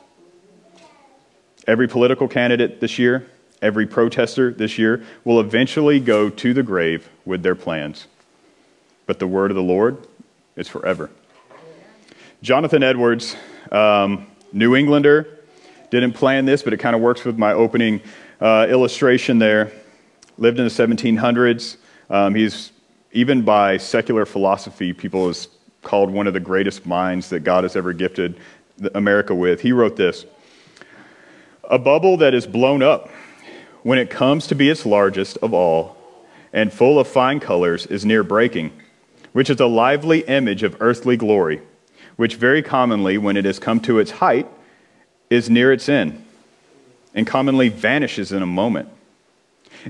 Every 1.67 1.87
political 1.87 2.27
candidate 2.27 2.81
this 2.81 2.99
year, 2.99 3.29
every 3.61 3.87
protester 3.87 4.51
this 4.51 4.79
year 4.79 5.05
will 5.25 5.41
eventually 5.41 6.01
go 6.01 6.31
to 6.31 6.55
the 6.55 6.63
grave 6.63 7.09
with 7.27 7.43
their 7.43 7.55
plans. 7.55 8.07
But 9.07 9.19
the 9.19 9.27
word 9.27 9.51
of 9.51 9.57
the 9.57 9.63
Lord 9.63 9.99
is 10.57 10.69
forever. 10.69 11.11
Jonathan 12.43 12.83
Edwards, 12.83 13.37
um, 13.71 14.27
New 14.53 14.75
Englander, 14.75 15.29
didn't 15.91 16.13
plan 16.15 16.47
this, 16.47 16.63
but 16.63 16.73
it 16.73 16.79
kind 16.79 16.97
of 16.97 17.03
works 17.03 17.25
with 17.25 17.37
my 17.37 17.53
opening 17.53 18.01
uh, 18.41 18.67
illustration 18.71 19.39
there. 19.39 19.71
Lived 20.39 20.59
in 20.59 20.65
the 20.65 20.71
1700s. 20.71 21.77
Um, 22.09 22.35
he's 22.35 22.73
even 23.13 23.43
by 23.43 23.77
secular 23.77 24.25
philosophy, 24.25 24.93
people 24.93 25.29
is 25.29 25.49
called 25.83 26.11
one 26.11 26.27
of 26.27 26.35
the 26.35 26.41
greatest 26.41 26.87
minds 26.87 27.31
that 27.31 27.41
God 27.41 27.65
has 27.65 27.77
ever 27.77 27.93
gifted 27.93 28.39
America 28.95 29.35
with. 29.35 29.61
He 29.61 29.73
wrote 29.73 29.97
this 29.97 30.27
A 31.65 31.79
bubble 31.79 32.17
that 32.19 32.35
is 32.35 32.47
blown 32.47 32.83
up 32.83 33.09
when 33.83 33.99
it 33.99 34.11
comes 34.11 34.47
to 34.49 34.55
be 34.55 34.69
its 34.69 34.85
largest 34.85 35.39
of 35.39 35.55
all 35.55 35.97
and 36.53 36.73
full 36.73 36.99
of 36.99 37.07
fine 37.07 37.41
colors 37.41 37.87
is 37.87 38.05
near 38.05 38.23
breaking, 38.23 38.73
which 39.33 39.49
is 39.51 39.61
a 39.61 39.67
lively 39.67 40.21
image 40.21 40.63
of 40.63 40.77
earthly 40.81 41.17
glory, 41.17 41.63
which 42.17 42.35
very 42.35 42.63
commonly, 42.63 43.17
when 43.19 43.37
it 43.37 43.45
has 43.45 43.59
come 43.59 43.81
to 43.81 43.99
its 43.99 44.11
height, 44.11 44.49
is 45.31 45.49
near 45.49 45.73
its 45.73 45.89
end 45.89 46.25
and 47.15 47.27
commonly 47.27 47.69
vanishes 47.69 48.33
in 48.33 48.43
a 48.43 48.47
moment. 48.47 48.89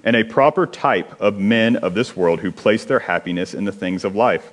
And 0.05 0.14
a 0.14 0.24
proper 0.24 0.66
type 0.66 1.20
of 1.20 1.38
men 1.38 1.76
of 1.76 1.95
this 1.95 2.16
world 2.16 2.41
who 2.41 2.53
place 2.53 2.84
their 2.84 3.01
happiness 3.01 3.55
in 3.55 3.64
the 3.64 3.72
things 3.72 4.05
of 4.05 4.14
life, 4.14 4.53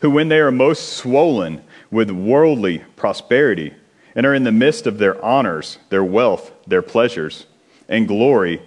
who, 0.00 0.10
when 0.10 0.28
they 0.28 0.38
are 0.38 0.50
most 0.50 0.94
swollen 0.94 1.62
with 1.90 2.10
worldly 2.10 2.78
prosperity 2.96 3.74
and 4.14 4.24
are 4.24 4.34
in 4.34 4.44
the 4.44 4.52
midst 4.52 4.86
of 4.86 4.98
their 4.98 5.22
honors, 5.24 5.78
their 5.90 6.04
wealth, 6.04 6.52
their 6.66 6.82
pleasures, 6.82 7.46
and 7.88 8.08
glory, 8.08 8.62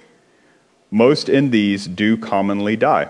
most 0.91 1.29
in 1.29 1.51
these 1.51 1.87
do 1.87 2.17
commonly 2.17 2.75
die. 2.75 3.09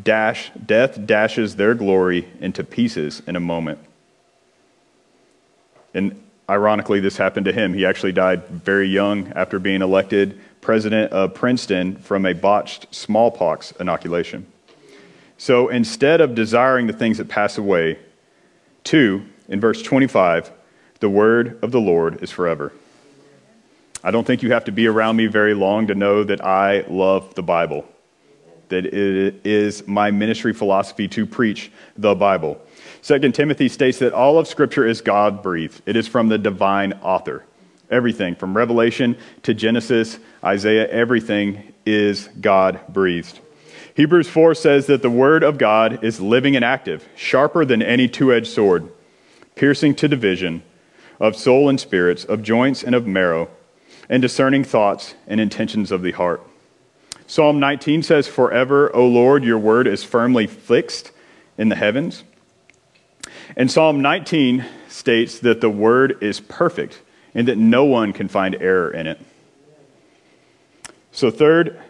Dash, 0.00 0.50
death 0.52 1.06
dashes 1.06 1.56
their 1.56 1.74
glory 1.74 2.28
into 2.40 2.64
pieces 2.64 3.22
in 3.26 3.36
a 3.36 3.40
moment. 3.40 3.78
And 5.92 6.20
ironically, 6.48 7.00
this 7.00 7.16
happened 7.16 7.46
to 7.46 7.52
him. 7.52 7.74
He 7.74 7.86
actually 7.86 8.12
died 8.12 8.46
very 8.48 8.88
young 8.88 9.32
after 9.34 9.58
being 9.58 9.82
elected 9.82 10.38
president 10.60 11.12
of 11.12 11.34
Princeton 11.34 11.96
from 11.96 12.24
a 12.24 12.32
botched 12.32 12.86
smallpox 12.94 13.72
inoculation. 13.72 14.46
So 15.36 15.68
instead 15.68 16.20
of 16.20 16.34
desiring 16.34 16.86
the 16.86 16.92
things 16.92 17.18
that 17.18 17.28
pass 17.28 17.58
away, 17.58 17.98
two, 18.82 19.26
in 19.48 19.60
verse 19.60 19.82
25, 19.82 20.50
the 21.00 21.10
word 21.10 21.58
of 21.62 21.70
the 21.70 21.80
Lord 21.80 22.22
is 22.22 22.30
forever. 22.30 22.72
I 24.02 24.10
don't 24.10 24.26
think 24.26 24.42
you 24.42 24.52
have 24.52 24.64
to 24.64 24.72
be 24.72 24.86
around 24.86 25.16
me 25.16 25.26
very 25.26 25.54
long 25.54 25.86
to 25.88 25.94
know 25.94 26.24
that 26.24 26.44
I 26.44 26.84
love 26.88 27.34
the 27.34 27.42
Bible, 27.42 27.86
that 28.68 28.86
it 28.86 29.46
is 29.46 29.86
my 29.86 30.10
ministry 30.10 30.52
philosophy 30.52 31.08
to 31.08 31.26
preach 31.26 31.70
the 31.96 32.14
Bible. 32.14 32.60
Second 33.04 33.34
Timothy 33.34 33.68
states 33.68 33.98
that 33.98 34.14
all 34.14 34.38
of 34.38 34.48
Scripture 34.48 34.86
is 34.86 35.02
God 35.02 35.42
breathed, 35.42 35.82
it 35.84 35.94
is 35.94 36.08
from 36.08 36.28
the 36.28 36.38
divine 36.38 36.94
author. 37.02 37.44
Everything 37.90 38.34
from 38.34 38.56
Revelation 38.56 39.18
to 39.42 39.52
Genesis, 39.52 40.18
Isaiah, 40.42 40.88
everything 40.88 41.74
is 41.84 42.30
God 42.40 42.80
breathed. 42.88 43.40
Hebrews 43.94 44.30
4 44.30 44.54
says 44.54 44.86
that 44.86 45.02
the 45.02 45.10
Word 45.10 45.42
of 45.42 45.58
God 45.58 46.02
is 46.02 46.18
living 46.18 46.56
and 46.56 46.64
active, 46.64 47.06
sharper 47.14 47.66
than 47.66 47.82
any 47.82 48.08
two 48.08 48.32
edged 48.32 48.46
sword, 48.46 48.90
piercing 49.54 49.94
to 49.96 50.08
division 50.08 50.62
of 51.20 51.36
soul 51.36 51.68
and 51.68 51.78
spirits, 51.78 52.24
of 52.24 52.42
joints 52.42 52.82
and 52.82 52.94
of 52.94 53.06
marrow 53.06 53.50
and 54.08 54.22
discerning 54.22 54.64
thoughts 54.64 55.14
and 55.26 55.42
intentions 55.42 55.92
of 55.92 56.00
the 56.00 56.12
heart. 56.12 56.40
Psalm 57.26 57.60
19 57.60 58.02
says, 58.02 58.26
Forever, 58.26 58.90
O 58.96 59.06
Lord, 59.06 59.44
your 59.44 59.58
word 59.58 59.86
is 59.86 60.02
firmly 60.02 60.46
fixed 60.46 61.10
in 61.58 61.68
the 61.68 61.76
heavens. 61.76 62.24
And 63.56 63.70
Psalm 63.70 64.02
19 64.02 64.64
states 64.88 65.38
that 65.40 65.60
the 65.60 65.70
word 65.70 66.22
is 66.22 66.40
perfect 66.40 67.02
and 67.34 67.48
that 67.48 67.58
no 67.58 67.84
one 67.84 68.12
can 68.12 68.28
find 68.28 68.54
error 68.56 68.90
in 68.90 69.06
it. 69.06 69.20
So, 71.12 71.30
third, 71.30 71.80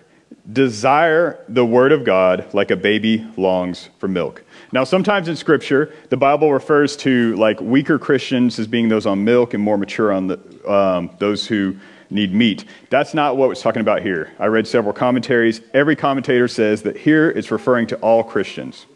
desire 0.50 1.42
the 1.48 1.64
word 1.64 1.92
of 1.92 2.04
God 2.04 2.52
like 2.52 2.70
a 2.70 2.76
baby 2.76 3.26
longs 3.36 3.88
for 3.98 4.08
milk. 4.08 4.42
Now, 4.72 4.84
sometimes 4.84 5.28
in 5.28 5.36
Scripture, 5.36 5.94
the 6.10 6.16
Bible 6.16 6.52
refers 6.52 6.96
to 6.98 7.34
like 7.36 7.60
weaker 7.60 7.98
Christians 7.98 8.58
as 8.58 8.66
being 8.66 8.88
those 8.88 9.06
on 9.06 9.24
milk 9.24 9.54
and 9.54 9.62
more 9.62 9.78
mature 9.78 10.12
on 10.12 10.26
the, 10.26 10.70
um, 10.70 11.10
those 11.18 11.46
who 11.46 11.76
need 12.10 12.34
meat. 12.34 12.64
That's 12.90 13.14
not 13.14 13.36
what 13.36 13.50
it's 13.50 13.62
talking 13.62 13.80
about 13.80 14.02
here. 14.02 14.32
I 14.38 14.46
read 14.46 14.66
several 14.66 14.92
commentaries. 14.92 15.60
Every 15.72 15.96
commentator 15.96 16.48
says 16.48 16.82
that 16.82 16.96
here 16.96 17.30
it's 17.30 17.50
referring 17.50 17.86
to 17.88 17.96
all 17.96 18.22
Christians, 18.22 18.86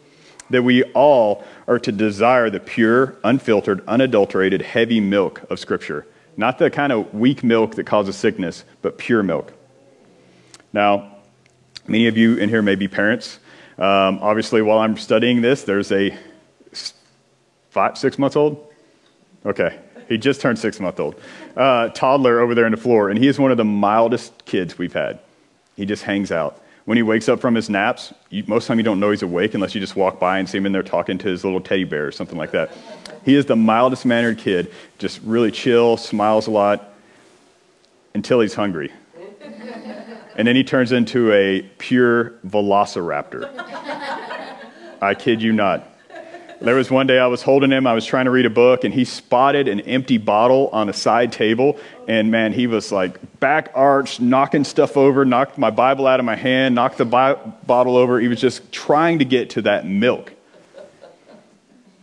that 0.51 0.61
we 0.61 0.83
all 0.93 1.43
are 1.69 1.79
to 1.79 1.91
desire 1.91 2.49
the 2.49 2.59
pure, 2.59 3.15
unfiltered, 3.23 3.87
unadulterated, 3.87 4.61
heavy 4.61 4.99
milk 4.99 5.43
of 5.51 5.59
Scripture. 5.59 6.05
Not 6.35 6.57
the 6.57 6.71
kind 6.71 6.91
of 6.91 7.13
weak 7.13 7.43
milk 7.43 7.75
that 7.75 7.85
causes 7.85 8.15
sickness, 8.15 8.65
but 8.81 8.97
pure 8.97 9.21
milk. 9.21 9.53
Now, 10.73 11.15
many 11.87 12.07
of 12.07 12.17
you 12.17 12.37
in 12.37 12.49
here 12.49 12.63
may 12.63 12.75
be 12.75 12.87
parents. 12.87 13.37
Um, 13.77 14.19
obviously, 14.21 14.63
while 14.63 14.79
I'm 14.79 14.97
studying 14.97 15.41
this, 15.41 15.63
there's 15.63 15.91
a 15.91 16.17
five, 17.69 17.97
six 17.97 18.17
months 18.17 18.35
old. 18.35 18.67
Okay, 19.45 19.79
he 20.07 20.17
just 20.17 20.41
turned 20.41 20.57
six 20.57 20.79
month 20.79 20.99
old. 20.99 21.21
Uh, 21.55 21.89
toddler 21.89 22.39
over 22.39 22.55
there 22.55 22.65
on 22.65 22.71
the 22.71 22.77
floor, 22.77 23.09
and 23.09 23.19
he 23.19 23.27
is 23.27 23.37
one 23.39 23.51
of 23.51 23.57
the 23.57 23.65
mildest 23.65 24.45
kids 24.45 24.77
we've 24.77 24.93
had. 24.93 25.19
He 25.75 25.85
just 25.85 26.03
hangs 26.03 26.31
out. 26.31 26.61
When 26.89 26.97
he 26.97 27.03
wakes 27.03 27.29
up 27.29 27.39
from 27.39 27.53
his 27.53 27.69
naps, 27.69 28.15
you, 28.31 28.43
most 28.47 28.63
of 28.63 28.65
the 28.65 28.67
time 28.69 28.79
you 28.79 28.83
don't 28.83 28.99
know 28.99 29.11
he's 29.11 29.21
awake 29.21 29.53
unless 29.53 29.75
you 29.75 29.79
just 29.79 29.95
walk 29.95 30.19
by 30.19 30.39
and 30.39 30.49
see 30.49 30.57
him 30.57 30.65
in 30.65 30.71
there 30.71 30.81
talking 30.81 31.19
to 31.19 31.27
his 31.27 31.43
little 31.43 31.61
teddy 31.61 31.83
bear 31.83 32.07
or 32.07 32.11
something 32.11 32.35
like 32.35 32.49
that. 32.49 32.71
He 33.23 33.35
is 33.35 33.45
the 33.45 33.55
mildest 33.55 34.07
mannered 34.07 34.39
kid, 34.39 34.71
just 34.97 35.21
really 35.21 35.51
chill, 35.51 35.97
smiles 35.97 36.47
a 36.47 36.49
lot 36.49 36.91
until 38.15 38.39
he's 38.39 38.55
hungry. 38.55 38.91
And 40.35 40.47
then 40.47 40.55
he 40.55 40.63
turns 40.63 40.91
into 40.91 41.31
a 41.31 41.61
pure 41.77 42.31
velociraptor. 42.47 43.55
I 44.99 45.13
kid 45.13 45.43
you 45.43 45.53
not. 45.53 45.87
There 46.61 46.75
was 46.75 46.91
one 46.91 47.07
day 47.07 47.17
I 47.19 47.27
was 47.27 47.41
holding 47.41 47.71
him, 47.71 47.87
I 47.87 47.93
was 47.93 48.05
trying 48.05 48.25
to 48.25 48.31
read 48.31 48.45
a 48.45 48.49
book, 48.49 48.83
and 48.83 48.93
he 48.93 49.05
spotted 49.05 49.69
an 49.69 49.79
empty 49.81 50.17
bottle 50.17 50.69
on 50.73 50.89
a 50.89 50.93
side 50.93 51.31
table. 51.31 51.79
And 52.05 52.31
man, 52.31 52.51
he 52.51 52.67
was 52.67 52.91
like 52.91 53.39
back 53.39 53.71
arched, 53.73 54.19
knocking 54.19 54.65
stuff 54.65 54.97
over, 54.97 55.23
knocked 55.23 55.57
my 55.57 55.69
Bible 55.69 56.05
out 56.05 56.19
of 56.19 56.25
my 56.25 56.35
hand, 56.35 56.75
knocked 56.75 56.97
the 56.97 57.05
bi- 57.05 57.35
bottle 57.35 57.95
over. 57.95 58.19
He 58.19 58.27
was 58.27 58.41
just 58.41 58.71
trying 58.73 59.19
to 59.19 59.25
get 59.25 59.51
to 59.51 59.61
that 59.63 59.85
milk. 59.87 60.33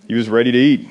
He 0.09 0.15
was 0.15 0.31
ready 0.31 0.53
to 0.53 0.59
eat. 0.59 0.89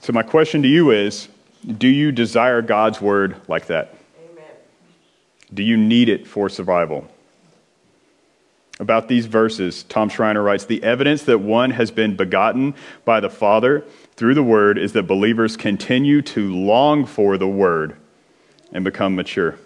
So, 0.00 0.12
my 0.12 0.22
question 0.22 0.62
to 0.62 0.68
you 0.68 0.90
is 0.90 1.28
do 1.66 1.88
you 1.88 2.10
desire 2.10 2.62
God's 2.62 3.00
word 3.00 3.36
like 3.48 3.66
that? 3.66 3.94
Amen. 4.30 4.44
Do 5.52 5.62
you 5.62 5.76
need 5.76 6.08
it 6.08 6.26
for 6.26 6.48
survival? 6.48 7.08
About 8.78 9.08
these 9.08 9.26
verses, 9.26 9.84
Tom 9.84 10.08
Schreiner 10.08 10.42
writes 10.42 10.66
The 10.66 10.82
evidence 10.82 11.22
that 11.24 11.38
one 11.38 11.70
has 11.70 11.90
been 11.90 12.16
begotten 12.16 12.74
by 13.04 13.20
the 13.20 13.30
Father 13.30 13.84
through 14.16 14.34
the 14.34 14.42
Word 14.42 14.78
is 14.78 14.92
that 14.92 15.04
believers 15.04 15.56
continue 15.56 16.22
to 16.22 16.54
long 16.54 17.06
for 17.06 17.38
the 17.38 17.48
Word 17.48 17.96
and 18.72 18.84
become 18.84 19.16
mature. 19.16 19.58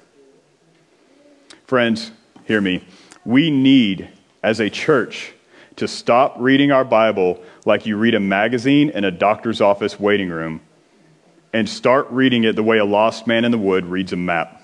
Friends, 1.66 2.12
hear 2.46 2.60
me. 2.60 2.84
We 3.24 3.50
need, 3.50 4.08
as 4.42 4.60
a 4.60 4.70
church, 4.70 5.32
to 5.76 5.88
stop 5.88 6.36
reading 6.38 6.72
our 6.72 6.84
Bible 6.84 7.42
like 7.64 7.86
you 7.86 7.96
read 7.96 8.14
a 8.14 8.20
magazine 8.20 8.90
in 8.90 9.04
a 9.04 9.10
doctor's 9.10 9.60
office 9.60 9.98
waiting 9.98 10.28
room 10.28 10.60
and 11.52 11.68
start 11.68 12.06
reading 12.10 12.44
it 12.44 12.54
the 12.54 12.62
way 12.62 12.78
a 12.78 12.84
lost 12.84 13.26
man 13.26 13.44
in 13.44 13.50
the 13.50 13.58
wood 13.58 13.84
reads 13.86 14.12
a 14.12 14.16
map. 14.16 14.62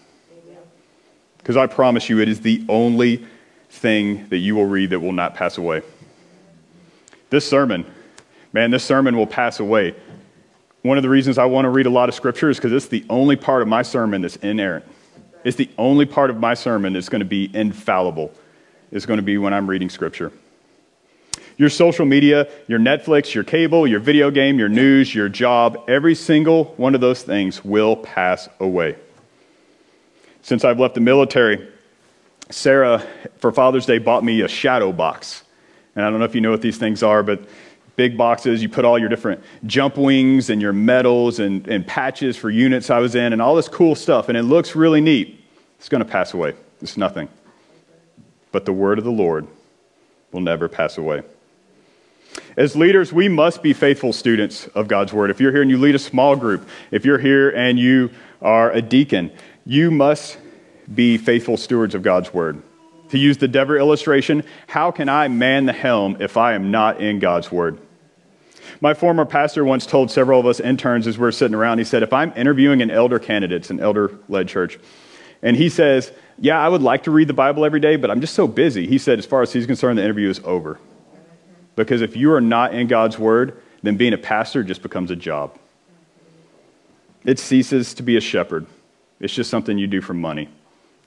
Because 1.39 1.57
I 1.57 1.67
promise 1.67 2.09
you, 2.09 2.21
it 2.21 2.29
is 2.29 2.41
the 2.41 2.65
only 2.69 3.25
thing 3.71 4.29
that 4.29 4.39
you 4.39 4.55
will 4.55 4.67
read 4.67 4.91
that 4.91 5.01
will 5.01 5.13
not 5.13 5.35
pass 5.35 5.59
away. 5.59 5.83
This 7.31 7.49
sermon, 7.49 7.85
man, 8.53 8.71
this 8.71 8.85
sermon 8.85 9.17
will 9.17 9.27
pass 9.27 9.61
away. 9.61 9.95
One 10.83 10.97
of 10.97 11.03
the 11.03 11.09
reasons 11.09 11.39
I 11.39 11.47
want 11.47 11.65
to 11.65 11.71
read 11.71 11.87
a 11.87 11.91
lot 11.91 12.09
of 12.09 12.15
scripture 12.15 12.49
is 12.49 12.59
because 12.59 12.73
it's 12.73 12.87
the 12.87 13.05
only 13.11 13.37
part 13.37 13.63
of 13.63 13.69
my 13.69 13.83
sermon 13.83 14.23
that's 14.23 14.37
inerrant. 14.37 14.85
It's 15.43 15.57
the 15.57 15.69
only 15.79 16.07
part 16.07 16.31
of 16.31 16.39
my 16.39 16.55
sermon 16.55 16.93
that's 16.93 17.09
going 17.09 17.21
to 17.21 17.25
be 17.25 17.51
infallible. 17.55 18.33
It's 18.93 19.07
going 19.07 19.19
to 19.19 19.23
be 19.23 19.39
when 19.39 19.53
I'm 19.53 19.69
reading 19.69 19.91
scripture. 19.91 20.33
Your 21.57 21.71
social 21.71 22.05
media, 22.05 22.49
your 22.69 22.79
Netflix, 22.79 23.35
your 23.35 23.43
cable, 23.45 23.87
your 23.87 24.01
video 24.01 24.31
game, 24.31 24.59
your 24.59 24.69
news, 24.69 25.15
your 25.15 25.29
job, 25.29 25.85
every 25.89 26.15
single 26.15 26.67
one 26.77 26.95
of 26.95 27.01
those 27.01 27.23
things 27.23 27.65
will 27.65 27.97
pass 27.97 28.49
away. 28.61 28.97
Since 30.43 30.65
I've 30.65 30.79
left 30.79 30.95
the 30.95 31.01
military, 31.01 31.67
Sarah, 32.51 33.05
for 33.39 33.51
Father's 33.53 33.87
Day, 33.87 33.99
bought 33.99 34.25
me 34.25 34.41
a 34.43 34.49
shadow 34.49 34.93
box. 34.93 35.43
And 35.95 36.05
I 36.05 36.11
don't 36.11 36.19
know 36.19 36.25
if 36.25 36.35
you 36.35 36.41
know 36.41 36.51
what 36.51 36.63
these 36.63 36.79
things 36.79 37.03
are, 37.03 37.23
but 37.23 37.41
big 37.97 38.17
boxes, 38.17 38.63
you 38.63 38.69
put 38.69 38.85
all 38.85 38.99
your 38.99 39.09
different 39.09 39.43
jump 39.65 39.97
wings 39.97 40.51
and 40.51 40.61
your 40.61 40.73
medals 40.73 41.39
and, 41.41 41.67
and 41.67 41.87
patches 41.87 42.37
for 42.37 42.51
units 42.51 42.91
I 42.91 42.99
was 42.99 43.15
in 43.15 43.33
and 43.33 43.43
all 43.43 43.57
this 43.57 43.69
cool 43.69 43.95
stuff. 43.95 44.29
And 44.29 44.37
it 44.37 44.43
looks 44.43 44.77
really 44.77 45.01
neat. 45.01 45.43
It's 45.79 45.89
going 45.89 46.05
to 46.05 46.11
pass 46.11 46.35
away. 46.35 46.55
It's 46.81 46.97
nothing. 46.97 47.29
But 48.53 48.65
the 48.65 48.73
word 48.73 48.99
of 48.99 49.05
the 49.05 49.11
Lord 49.11 49.47
will 50.31 50.41
never 50.41 50.69
pass 50.69 50.99
away. 50.99 51.23
As 52.57 52.77
leaders, 52.77 53.13
we 53.13 53.29
must 53.29 53.63
be 53.63 53.73
faithful 53.73 54.13
students 54.13 54.67
of 54.69 54.89
God's 54.89 55.13
word. 55.13 55.31
If 55.31 55.41
you're 55.41 55.53
here 55.53 55.63
and 55.63 55.71
you 55.71 55.79
lead 55.79 55.95
a 55.95 55.99
small 55.99 56.37
group, 56.37 56.69
if 56.91 57.05
you're 57.05 57.19
here 57.19 57.51
and 57.51 57.79
you 57.79 58.11
are 58.43 58.71
a 58.71 58.83
deacon, 58.83 59.33
you 59.65 59.91
must 59.91 60.39
be 60.93 61.19
faithful 61.19 61.57
stewards 61.57 61.95
of 61.95 62.03
God's 62.03 62.33
word. 62.33 62.63
To 63.11 63.19
use 63.19 63.39
the 63.39 63.49
Dever 63.49 63.79
illustration, 63.79 64.43
how 64.67 64.91
can 64.91 65.09
I 65.09 65.29
man 65.29 65.67
the 65.67 65.73
helm 65.73 66.17
if 66.21 66.37
I 66.37 66.55
am 66.55 66.71
not 66.71 67.01
in 67.01 67.19
God's 67.19 67.53
word? 67.53 67.79
My 68.81 68.95
former 68.95 69.25
pastor 69.25 69.65
once 69.65 69.87
told 69.87 70.11
several 70.11 70.41
of 70.41 70.47
us 70.47 70.61
interns 70.61 71.07
as 71.07 71.17
we 71.19 71.27
are 71.27 71.33
sitting 71.33 71.55
around, 71.55 71.79
he 71.79 71.85
said, 71.85 72.03
If 72.03 72.13
I'm 72.13 72.33
interviewing 72.37 72.83
an 72.83 72.91
elder 72.91 73.19
candidate, 73.19 73.63
it's 73.63 73.71
an 73.71 73.81
elder 73.81 74.19
led 74.29 74.49
church, 74.49 74.79
and 75.43 75.57
he 75.57 75.69
says, 75.69 76.13
Yeah, 76.39 76.59
I 76.59 76.69
would 76.69 76.83
like 76.83 77.05
to 77.05 77.11
read 77.11 77.29
the 77.29 77.35
Bible 77.35 77.65
every 77.65 77.81
day, 77.81 77.97
but 77.97 78.11
I'm 78.11 78.21
just 78.21 78.35
so 78.35 78.49
busy. 78.49 78.87
He 78.87 78.99
said, 78.99 79.19
As 79.19 79.27
far 79.27 79.43
as 79.43 79.53
he's 79.53 79.67
concerned, 79.67 79.99
the 79.99 80.05
interview 80.05 80.29
is 80.29 80.41
over. 80.45 80.79
Because 81.77 82.03
if 82.03 82.17
you 82.17 82.33
are 82.33 82.41
not 82.41 82.75
in 82.75 82.87
God's 82.87 83.19
word, 83.19 83.63
then 83.83 83.97
being 83.97 84.15
a 84.15 84.19
pastor 84.19 84.65
just 84.65 84.83
becomes 84.83 85.11
a 85.11 85.17
job. 85.17 85.57
It 87.25 87.39
ceases 87.39 87.95
to 87.95 88.03
be 88.03 88.17
a 88.17 88.21
shepherd. 88.21 88.67
It's 89.21 89.35
just 89.35 89.51
something 89.51 89.79
you 89.79 89.87
do 89.87 90.01
for 90.01 90.15
money. 90.15 90.49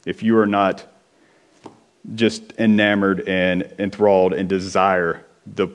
If 0.05 0.23
you 0.23 0.37
are 0.37 0.45
not 0.45 0.85
just 2.15 2.53
enamored 2.53 3.27
and 3.27 3.73
enthralled 3.77 4.33
and 4.33 4.47
desire 4.47 5.25
the 5.45 5.67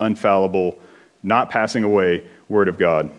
unfallible, 0.00 0.78
not 1.22 1.50
passing 1.50 1.84
away 1.84 2.26
Word 2.48 2.68
of 2.68 2.78
God. 2.78 3.10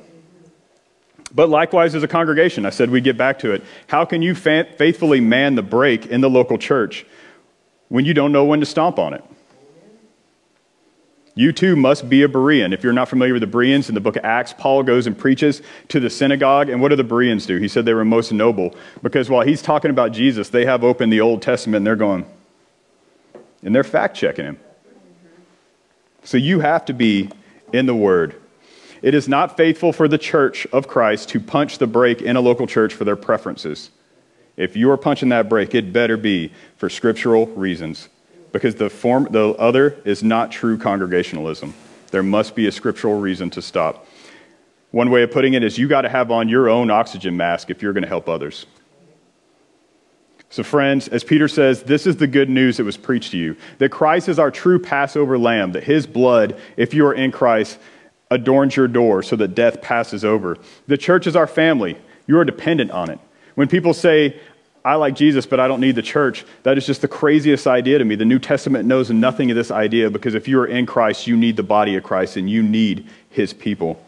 But 1.34 1.50
likewise, 1.50 1.96
as 1.96 2.04
a 2.04 2.08
congregation, 2.08 2.66
I 2.66 2.70
said 2.70 2.90
we'd 2.90 3.04
get 3.04 3.18
back 3.18 3.40
to 3.40 3.52
it. 3.52 3.64
How 3.88 4.06
can 4.06 4.22
you 4.22 4.36
fa- 4.36 4.68
faithfully 4.78 5.20
man 5.20 5.56
the 5.56 5.64
brake 5.64 6.06
in 6.06 6.22
the 6.22 6.30
local 6.30 6.58
church 6.58 7.06
when 7.90 8.06
you 8.06 8.14
don't 8.14 8.32
know 8.32 8.46
when 8.46 8.60
to 8.60 8.66
stomp 8.66 9.00
on 9.00 9.14
it? 9.14 9.24
You 11.36 11.52
too 11.52 11.76
must 11.76 12.10
be 12.10 12.22
a 12.22 12.28
Berean. 12.28 12.74
If 12.74 12.84
you're 12.84 12.94
not 12.94 13.10
familiar 13.10 13.34
with 13.34 13.42
the 13.42 13.48
Bereans, 13.48 13.90
in 13.90 13.96
the 13.96 14.02
book 14.02 14.18
of 14.18 14.26
Acts, 14.26 14.54
Paul 14.54 14.84
goes 14.84 15.08
and 15.08 15.18
preaches 15.18 15.64
to 15.88 16.00
the 16.00 16.10
synagogue. 16.10 16.70
And 16.70 16.80
what 16.80 16.90
do 16.90 16.96
the 16.96 17.04
Bereans 17.04 17.48
do? 17.48 17.58
He 17.58 17.68
said 17.68 17.86
they 17.86 17.96
were 17.96 18.06
most 18.06 18.32
noble 18.32 18.76
because 19.02 19.30
while 19.32 19.46
he's 19.46 19.62
talking 19.62 19.90
about 19.90 20.12
Jesus, 20.12 20.50
they 20.50 20.66
have 20.66 20.84
opened 20.84 21.12
the 21.12 21.22
Old 21.22 21.42
Testament 21.42 21.78
and 21.78 21.88
they're 21.88 21.96
going, 21.96 22.26
and 23.64 23.74
they're 23.74 23.84
fact 23.84 24.16
checking 24.16 24.46
him. 24.46 24.60
So 26.24 26.38
you 26.38 26.60
have 26.60 26.86
to 26.86 26.94
be 26.94 27.30
in 27.74 27.88
the 27.88 27.96
Word. 27.96 28.40
It 29.02 29.16
is 29.16 29.28
not 29.28 29.58
faithful 29.58 29.92
for 29.92 30.08
the 30.08 30.20
church 30.20 30.68
of 30.68 30.88
Christ 30.88 31.30
to 31.30 31.40
punch 31.40 31.80
the 31.80 31.88
brake 31.88 32.22
in 32.22 32.36
a 32.36 32.42
local 32.42 32.68
church 32.68 32.94
for 32.94 33.06
their 33.06 33.16
preferences. 33.16 33.90
If 34.56 34.76
you 34.76 34.92
are 34.92 34.98
punching 34.98 35.30
that 35.30 35.50
brake, 35.50 35.74
it 35.74 35.92
better 35.92 36.16
be 36.16 36.54
for 36.78 36.90
scriptural 36.90 37.48
reasons 37.48 38.08
because 38.54 38.76
the, 38.76 38.90
form, 38.90 39.28
the 39.32 39.50
other 39.56 39.98
is 40.06 40.24
not 40.24 40.52
true 40.52 40.78
congregationalism. 40.78 41.74
There 42.12 42.24
must 42.24 42.56
be 42.56 42.68
a 42.68 42.72
scriptural 42.72 43.20
reason 43.20 43.50
to 43.50 43.62
stop. 43.62 44.08
One 44.92 45.10
way 45.10 45.24
of 45.24 45.32
putting 45.32 45.56
it 45.56 45.64
is 45.64 45.78
you 45.78 45.88
got 45.88 46.04
to 46.04 46.10
have 46.10 46.32
on 46.32 46.48
your 46.48 46.70
own 46.70 46.92
oxygen 46.92 47.36
mask 47.36 47.72
if 47.72 47.82
you're 47.82 47.94
going 47.94 48.04
to 48.04 48.08
help 48.08 48.30
others. 48.30 48.68
So, 50.50 50.62
friends, 50.62 51.08
as 51.08 51.24
Peter 51.24 51.48
says, 51.48 51.82
this 51.82 52.06
is 52.06 52.18
the 52.18 52.28
good 52.28 52.48
news 52.48 52.78
that 52.78 52.84
was 52.84 52.96
preached 52.96 53.32
to 53.32 53.38
you 53.40 53.58
that 53.80 53.90
Christ 53.90 54.30
is 54.30 54.38
our 54.38 54.52
true 54.52 54.78
Passover 54.78 55.40
lamb, 55.40 55.72
that 55.72 55.84
his 55.84 56.06
blood, 56.06 56.56
if 56.78 56.94
you 56.94 57.08
are 57.08 57.14
in 57.14 57.32
Christ, 57.32 57.80
adorns 58.30 58.76
your 58.76 58.88
door 58.88 59.24
so 59.24 59.36
that 59.36 59.56
death 59.56 59.82
passes 59.82 60.24
over. 60.24 60.58
The 60.86 60.98
church 60.98 61.26
is 61.26 61.36
our 61.36 61.48
family. 61.48 61.98
You 62.28 62.38
are 62.38 62.46
dependent 62.46 62.92
on 62.92 63.10
it. 63.10 63.20
When 63.56 63.68
people 63.68 63.96
say, 63.96 64.40
I 64.86 64.96
like 64.96 65.16
Jesus, 65.16 65.46
but 65.46 65.60
I 65.60 65.68
don't 65.68 65.80
need 65.80 65.96
the 65.96 66.02
church. 66.02 66.46
That 66.64 66.78
is 66.78 66.86
just 66.86 67.02
the 67.02 67.08
craziest 67.08 67.68
idea 67.68 68.00
to 68.00 68.06
me. 68.06 68.16
The 68.16 68.26
New 68.26 68.40
Testament 68.40 68.86
knows 68.86 69.10
nothing 69.10 69.50
of 69.50 69.56
this 69.56 69.72
idea 69.72 70.10
because 70.10 70.36
if 70.36 70.48
you 70.48 70.60
are 70.60 70.66
in 70.66 70.86
Christ, 70.86 71.26
you 71.26 71.38
need 71.38 71.56
the 71.56 71.64
body 71.64 71.96
of 71.96 72.04
Christ 72.04 72.36
and 72.36 72.50
you 72.50 72.62
need 72.62 73.08
his 73.30 73.54
people. 73.54 74.04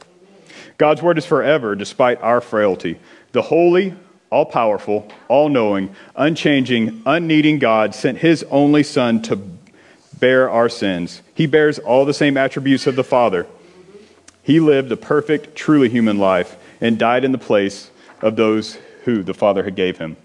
God's 0.78 1.02
word 1.02 1.18
is 1.18 1.26
forever 1.26 1.76
despite 1.76 2.22
our 2.22 2.42
frailty. 2.42 3.00
The 3.32 3.42
holy, 3.42 3.94
all 4.30 4.46
powerful, 4.46 5.10
all 5.30 5.48
knowing, 5.48 5.96
unchanging, 6.16 7.04
unneeding 7.06 7.60
God 7.60 7.96
sent 7.96 8.18
his 8.18 8.44
only 8.52 8.84
Son 8.84 9.22
to 9.24 9.40
bear 10.20 10.50
our 10.50 10.68
sins. 10.68 11.22
He 11.34 11.46
bears 11.48 11.80
all 11.80 12.04
the 12.04 12.14
same 12.14 12.36
attributes 12.36 12.86
of 12.86 12.98
the 12.98 13.04
Father. 13.04 13.48
He 14.44 14.60
lived 14.60 14.92
a 14.92 14.98
perfect, 14.98 15.56
truly 15.56 15.88
human 15.88 16.18
life 16.18 16.58
and 16.82 17.00
died 17.00 17.24
in 17.24 17.32
the 17.32 17.38
place 17.38 17.90
of 18.22 18.36
those 18.36 18.78
who 19.06 19.24
the 19.24 19.34
Father 19.34 19.64
had 19.64 19.76
gave 19.76 19.98
him. 19.98 20.18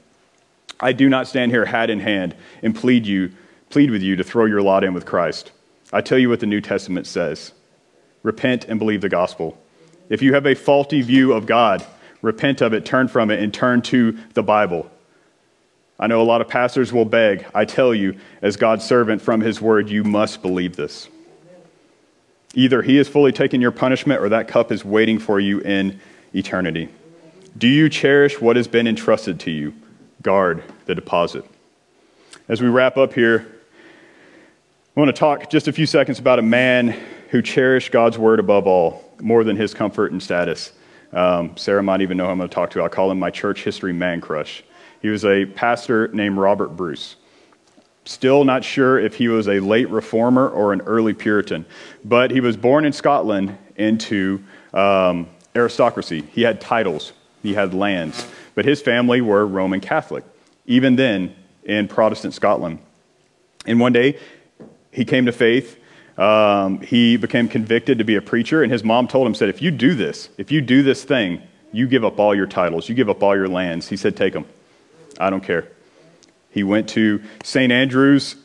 I 0.81 0.93
do 0.93 1.09
not 1.09 1.29
stand 1.29 1.53
here 1.53 1.67
hat 1.67 1.91
in 1.91 2.01
hand 2.01 2.35
and 2.63 2.75
plead 2.75 3.07
you, 3.07 3.33
plead 3.69 3.91
with 3.91 4.03
you 4.03 4.17
to 4.17 4.25
throw 4.25 4.47
your 4.47 4.63
lot 4.63 4.85
in 4.85 4.95
with 4.95 5.07
Christ. 5.07 5.53
I 5.93 6.01
tell 6.01 6.19
you 6.19 6.29
what 6.29 6.41
the 6.41 6.47
New 6.47 6.61
Testament 6.61 7.07
says. 7.07 7.53
Repent 8.23 8.65
and 8.67 8.79
believe 8.79 9.01
the 9.01 9.09
gospel. 9.09 9.59
If 10.09 10.23
you 10.23 10.35
have 10.35 10.47
a 10.47 10.55
faulty 10.55 11.03
view 11.03 11.33
of 11.33 11.47
God, 11.47 11.85
repent 12.23 12.61
of 12.61 12.73
it, 12.73 12.85
turn 12.85 13.09
from 13.09 13.31
it, 13.31 13.41
and 13.41 13.53
turn 13.53 13.83
to 13.83 14.19
the 14.35 14.43
Bible. 14.43 14.91
I 15.99 16.07
know 16.07 16.23
a 16.23 16.25
lot 16.25 16.41
of 16.41 16.49
pastors 16.49 16.93
will 16.93 17.05
beg. 17.05 17.47
I 17.55 17.65
tell 17.67 17.95
you, 17.95 18.19
as 18.41 18.57
God's 18.57 18.85
servant 18.85 19.21
from 19.21 19.41
his 19.41 19.61
word, 19.61 19.91
you 19.91 20.03
must 20.03 20.41
believe 20.41 20.77
this. 20.77 21.09
Either 22.55 22.83
he 22.83 22.97
has 22.97 23.09
fully 23.09 23.33
taken 23.33 23.61
your 23.61 23.71
punishment 23.71 24.21
or 24.21 24.31
that 24.31 24.49
cup 24.49 24.73
is 24.73 24.85
waiting 24.85 25.19
for 25.19 25.39
you 25.39 25.61
in 25.61 26.01
eternity. 26.35 26.89
Do 27.57 27.69
you 27.69 27.89
cherish 27.89 28.41
what 28.41 28.57
has 28.57 28.67
been 28.67 28.87
entrusted 28.87 29.39
to 29.41 29.51
you? 29.51 29.75
Guard 30.23 30.63
the 30.87 30.95
deposit. 30.95 31.45
As 32.49 32.61
we 32.61 32.69
wrap 32.69 32.97
up 32.97 33.13
here, 33.13 33.47
I 34.97 35.01
want 35.01 35.09
to 35.15 35.19
talk 35.19 35.49
just 35.49 35.69
a 35.69 35.73
few 35.73 35.87
seconds 35.87 36.19
about 36.19 36.39
a 36.39 36.43
man 36.43 36.95
who 37.31 37.41
cherished 37.43 37.93
God's 37.93 38.19
word 38.19 38.41
above 38.41 38.67
all, 38.67 39.15
more 39.21 39.45
than 39.45 39.57
his 39.57 39.73
comfort 39.73 40.13
and 40.13 40.23
status. 40.23 40.73
Um, 41.13 41.57
Sarah 41.57 41.83
might 41.83 42.03
even 42.03 42.17
know 42.17 42.27
who 42.27 42.33
I'm 42.33 42.39
going 42.39 42.49
to 42.49 42.55
talk 42.55 42.71
to. 42.71 42.83
I'll 42.83 42.89
call 42.89 43.11
him 43.11 43.19
my 43.19 43.31
church 43.31 43.65
history 43.65 43.93
man 43.93 44.21
crush. 44.21 44.63
He 45.01 45.09
was 45.09 45.25
a 45.25 45.47
pastor 45.47 46.09
named 46.09 46.37
Robert 46.37 46.77
Bruce. 46.77 47.17
Still 48.05 48.45
not 48.45 48.65
sure 48.65 48.99
if 48.99 49.15
he 49.15 49.29
was 49.29 49.49
a 49.49 49.61
late 49.61 49.89
reformer 49.89 50.49
or 50.49 50.73
an 50.73 50.81
early 50.83 51.15
Puritan, 51.15 51.65
but 52.05 52.31
he 52.31 52.41
was 52.41 52.57
born 52.57 52.85
in 52.85 52.93
Scotland 52.93 53.57
into 53.77 54.43
um, 54.75 55.29
aristocracy. 55.55 56.25
He 56.33 56.43
had 56.43 56.61
titles, 56.61 57.13
he 57.43 57.55
had 57.55 57.73
lands 57.73 58.27
but 58.55 58.65
his 58.65 58.81
family 58.81 59.21
were 59.21 59.47
Roman 59.47 59.81
Catholic, 59.81 60.25
even 60.67 60.97
then 60.97 61.35
in 61.65 61.89
Protestant 61.89 62.35
Scotland. 62.35 62.79
And 63.67 63.81
one 63.81 63.93
day, 63.93 64.19
he 64.91 65.05
came 65.05 65.27
to 65.27 65.33
faith. 65.33 65.79
Um, 66.19 66.81
he 66.81 67.17
became 67.17 67.49
convicted 67.49 67.99
to 67.99 68.05
be 68.05 68.17
a 68.17 68.23
preacher, 68.23 68.63
and 68.63 68.71
his 68.71 68.85
mom 68.85 69.09
told 69.09 69.27
him, 69.27 69.35
said, 69.35 69.49
if 69.49 69.63
you 69.63 69.71
do 69.71 69.95
this, 69.95 70.29
if 70.37 70.51
you 70.51 70.61
do 70.61 70.83
this 70.83 71.05
thing, 71.05 71.43
you 71.73 71.87
give 71.87 72.05
up 72.05 72.19
all 72.19 72.35
your 72.35 72.47
titles, 72.47 72.89
you 72.89 72.95
give 72.95 73.09
up 73.09 73.23
all 73.23 73.37
your 73.37 73.49
lands. 73.49 73.89
He 73.89 73.97
said, 73.97 74.17
take 74.17 74.33
them. 74.33 74.45
I 75.19 75.31
don't 75.31 75.43
care. 75.43 75.69
He 76.51 76.65
went 76.65 76.89
to 76.91 77.23
St. 77.45 77.73
Andrew's 77.73 78.37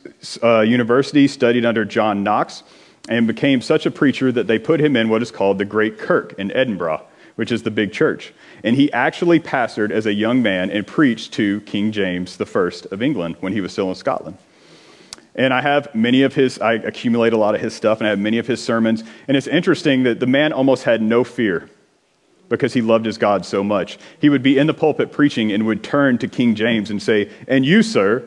uh, 0.42 0.60
University, 0.60 1.26
studied 1.26 1.64
under 1.64 1.84
John 1.84 2.22
Knox, 2.22 2.62
and 3.08 3.26
became 3.26 3.60
such 3.60 3.84
a 3.84 3.90
preacher 3.90 4.30
that 4.32 4.46
they 4.46 4.58
put 4.58 4.80
him 4.80 4.96
in 4.96 5.08
what 5.08 5.22
is 5.22 5.30
called 5.30 5.58
the 5.58 5.64
Great 5.64 5.98
Kirk 5.98 6.34
in 6.38 6.52
Edinburgh, 6.52 7.02
which 7.36 7.52
is 7.52 7.62
the 7.62 7.70
big 7.70 7.92
church 7.92 8.32
and 8.66 8.76
he 8.76 8.92
actually 8.92 9.38
pastored 9.38 9.90
as 9.90 10.06
a 10.06 10.12
young 10.12 10.42
man 10.42 10.70
and 10.70 10.86
preached 10.86 11.32
to 11.34 11.60
King 11.62 11.92
James 11.92 12.40
I 12.40 12.70
of 12.90 13.02
England 13.02 13.36
when 13.40 13.52
he 13.52 13.60
was 13.60 13.72
still 13.72 13.88
in 13.88 13.94
Scotland. 13.94 14.38
And 15.34 15.52
I 15.52 15.60
have 15.60 15.94
many 15.94 16.22
of 16.22 16.34
his, 16.34 16.58
I 16.58 16.74
accumulate 16.74 17.32
a 17.32 17.36
lot 17.36 17.54
of 17.54 17.60
his 17.60 17.74
stuff, 17.74 17.98
and 18.00 18.06
I 18.06 18.10
have 18.10 18.18
many 18.18 18.38
of 18.38 18.46
his 18.46 18.64
sermons. 18.64 19.04
And 19.28 19.36
it's 19.36 19.46
interesting 19.46 20.04
that 20.04 20.18
the 20.18 20.26
man 20.26 20.52
almost 20.52 20.84
had 20.84 21.02
no 21.02 21.24
fear 21.24 21.70
because 22.48 22.72
he 22.72 22.80
loved 22.80 23.04
his 23.04 23.18
God 23.18 23.44
so 23.44 23.62
much. 23.62 23.98
He 24.18 24.30
would 24.30 24.42
be 24.42 24.56
in 24.56 24.66
the 24.66 24.74
pulpit 24.74 25.12
preaching 25.12 25.52
and 25.52 25.66
would 25.66 25.84
turn 25.84 26.16
to 26.18 26.28
King 26.28 26.54
James 26.54 26.90
and 26.90 27.02
say, 27.02 27.30
And 27.46 27.66
you, 27.66 27.82
sir, 27.82 28.26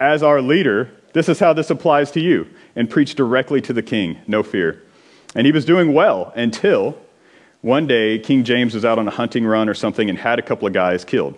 as 0.00 0.22
our 0.22 0.40
leader, 0.40 0.90
this 1.12 1.28
is 1.28 1.38
how 1.38 1.52
this 1.52 1.70
applies 1.70 2.10
to 2.12 2.20
you, 2.20 2.48
and 2.74 2.88
preach 2.88 3.14
directly 3.14 3.60
to 3.60 3.72
the 3.72 3.82
king, 3.82 4.18
no 4.26 4.42
fear. 4.42 4.82
And 5.34 5.46
he 5.46 5.52
was 5.52 5.64
doing 5.64 5.92
well 5.92 6.32
until 6.34 6.96
one 7.64 7.86
day, 7.86 8.18
King 8.18 8.44
James 8.44 8.74
was 8.74 8.84
out 8.84 8.98
on 8.98 9.08
a 9.08 9.10
hunting 9.10 9.46
run 9.46 9.70
or 9.70 9.74
something 9.74 10.10
and 10.10 10.18
had 10.18 10.38
a 10.38 10.42
couple 10.42 10.68
of 10.68 10.74
guys 10.74 11.02
killed. 11.02 11.34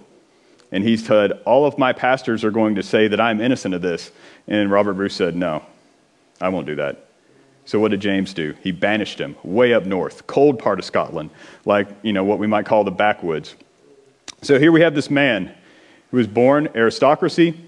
And 0.72 0.82
he 0.82 0.96
said, 0.96 1.30
All 1.44 1.64
of 1.64 1.78
my 1.78 1.92
pastors 1.92 2.42
are 2.42 2.50
going 2.50 2.74
to 2.74 2.82
say 2.82 3.06
that 3.06 3.20
I'm 3.20 3.40
innocent 3.40 3.74
of 3.74 3.80
this. 3.80 4.10
And 4.48 4.68
Robert 4.68 4.94
Bruce 4.94 5.14
said, 5.14 5.36
No, 5.36 5.64
I 6.40 6.48
won't 6.48 6.66
do 6.66 6.74
that. 6.74 7.06
So 7.64 7.78
what 7.78 7.92
did 7.92 8.00
James 8.00 8.34
do? 8.34 8.56
He 8.60 8.72
banished 8.72 9.20
him 9.20 9.36
way 9.44 9.72
up 9.72 9.86
north, 9.86 10.26
cold 10.26 10.58
part 10.58 10.80
of 10.80 10.84
Scotland, 10.84 11.30
like, 11.64 11.86
you 12.02 12.12
know, 12.12 12.24
what 12.24 12.40
we 12.40 12.48
might 12.48 12.66
call 12.66 12.82
the 12.82 12.90
backwoods. 12.90 13.54
So 14.42 14.58
here 14.58 14.72
we 14.72 14.80
have 14.80 14.96
this 14.96 15.08
man 15.08 15.54
who 16.10 16.16
was 16.16 16.26
born 16.26 16.68
aristocracy, 16.74 17.60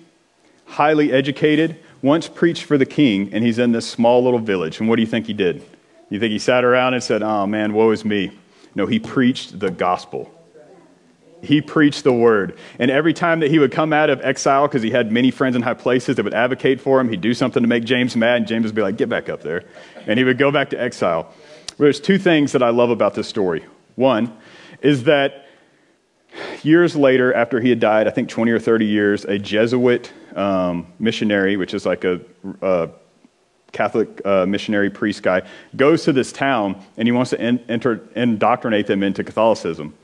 highly 0.64 1.12
educated, 1.12 1.78
once 2.02 2.26
preached 2.26 2.64
for 2.64 2.76
the 2.76 2.86
king, 2.86 3.32
and 3.32 3.44
he's 3.44 3.60
in 3.60 3.70
this 3.70 3.88
small 3.88 4.24
little 4.24 4.40
village. 4.40 4.80
And 4.80 4.88
what 4.88 4.96
do 4.96 5.02
you 5.02 5.08
think 5.08 5.26
he 5.28 5.32
did? 5.32 5.62
You 6.10 6.18
think 6.18 6.32
he 6.32 6.40
sat 6.40 6.64
around 6.64 6.94
and 6.94 7.04
said, 7.04 7.22
Oh 7.22 7.46
man, 7.46 7.72
woe 7.72 7.92
is 7.92 8.04
me? 8.04 8.32
No, 8.78 8.86
he 8.86 9.00
preached 9.00 9.58
the 9.58 9.72
gospel. 9.72 10.32
He 11.42 11.60
preached 11.60 12.04
the 12.04 12.12
word. 12.12 12.56
And 12.78 12.92
every 12.92 13.12
time 13.12 13.40
that 13.40 13.50
he 13.50 13.58
would 13.58 13.72
come 13.72 13.92
out 13.92 14.08
of 14.08 14.20
exile, 14.20 14.68
because 14.68 14.82
he 14.82 14.90
had 14.90 15.10
many 15.10 15.32
friends 15.32 15.56
in 15.56 15.62
high 15.62 15.74
places 15.74 16.14
that 16.14 16.22
would 16.22 16.32
advocate 16.32 16.80
for 16.80 17.00
him, 17.00 17.08
he'd 17.08 17.20
do 17.20 17.34
something 17.34 17.60
to 17.60 17.68
make 17.68 17.82
James 17.82 18.14
mad, 18.14 18.36
and 18.36 18.46
James 18.46 18.66
would 18.66 18.76
be 18.76 18.82
like, 18.82 18.96
Get 18.96 19.08
back 19.08 19.28
up 19.28 19.42
there. 19.42 19.64
And 20.06 20.16
he 20.16 20.24
would 20.24 20.38
go 20.38 20.52
back 20.52 20.70
to 20.70 20.80
exile. 20.80 21.34
There's 21.76 21.98
two 21.98 22.18
things 22.18 22.52
that 22.52 22.62
I 22.62 22.70
love 22.70 22.90
about 22.90 23.14
this 23.14 23.26
story. 23.26 23.64
One 23.96 24.32
is 24.80 25.04
that 25.04 25.48
years 26.62 26.94
later, 26.94 27.34
after 27.34 27.60
he 27.60 27.70
had 27.70 27.80
died, 27.80 28.06
I 28.06 28.10
think 28.10 28.28
20 28.28 28.52
or 28.52 28.60
30 28.60 28.86
years, 28.86 29.24
a 29.24 29.40
Jesuit 29.40 30.12
um, 30.36 30.86
missionary, 31.00 31.56
which 31.56 31.74
is 31.74 31.84
like 31.84 32.04
a, 32.04 32.20
a 32.62 32.90
Catholic 33.72 34.24
uh, 34.24 34.46
missionary 34.46 34.90
priest 34.90 35.22
guy, 35.22 35.42
goes 35.76 36.04
to 36.04 36.12
this 36.12 36.32
town 36.32 36.82
and 36.96 37.06
he 37.06 37.12
wants 37.12 37.30
to 37.30 37.40
in, 37.40 37.58
enter, 37.68 38.00
indoctrinate 38.14 38.86
them 38.86 39.02
into 39.02 39.22
Catholicism. 39.22 39.94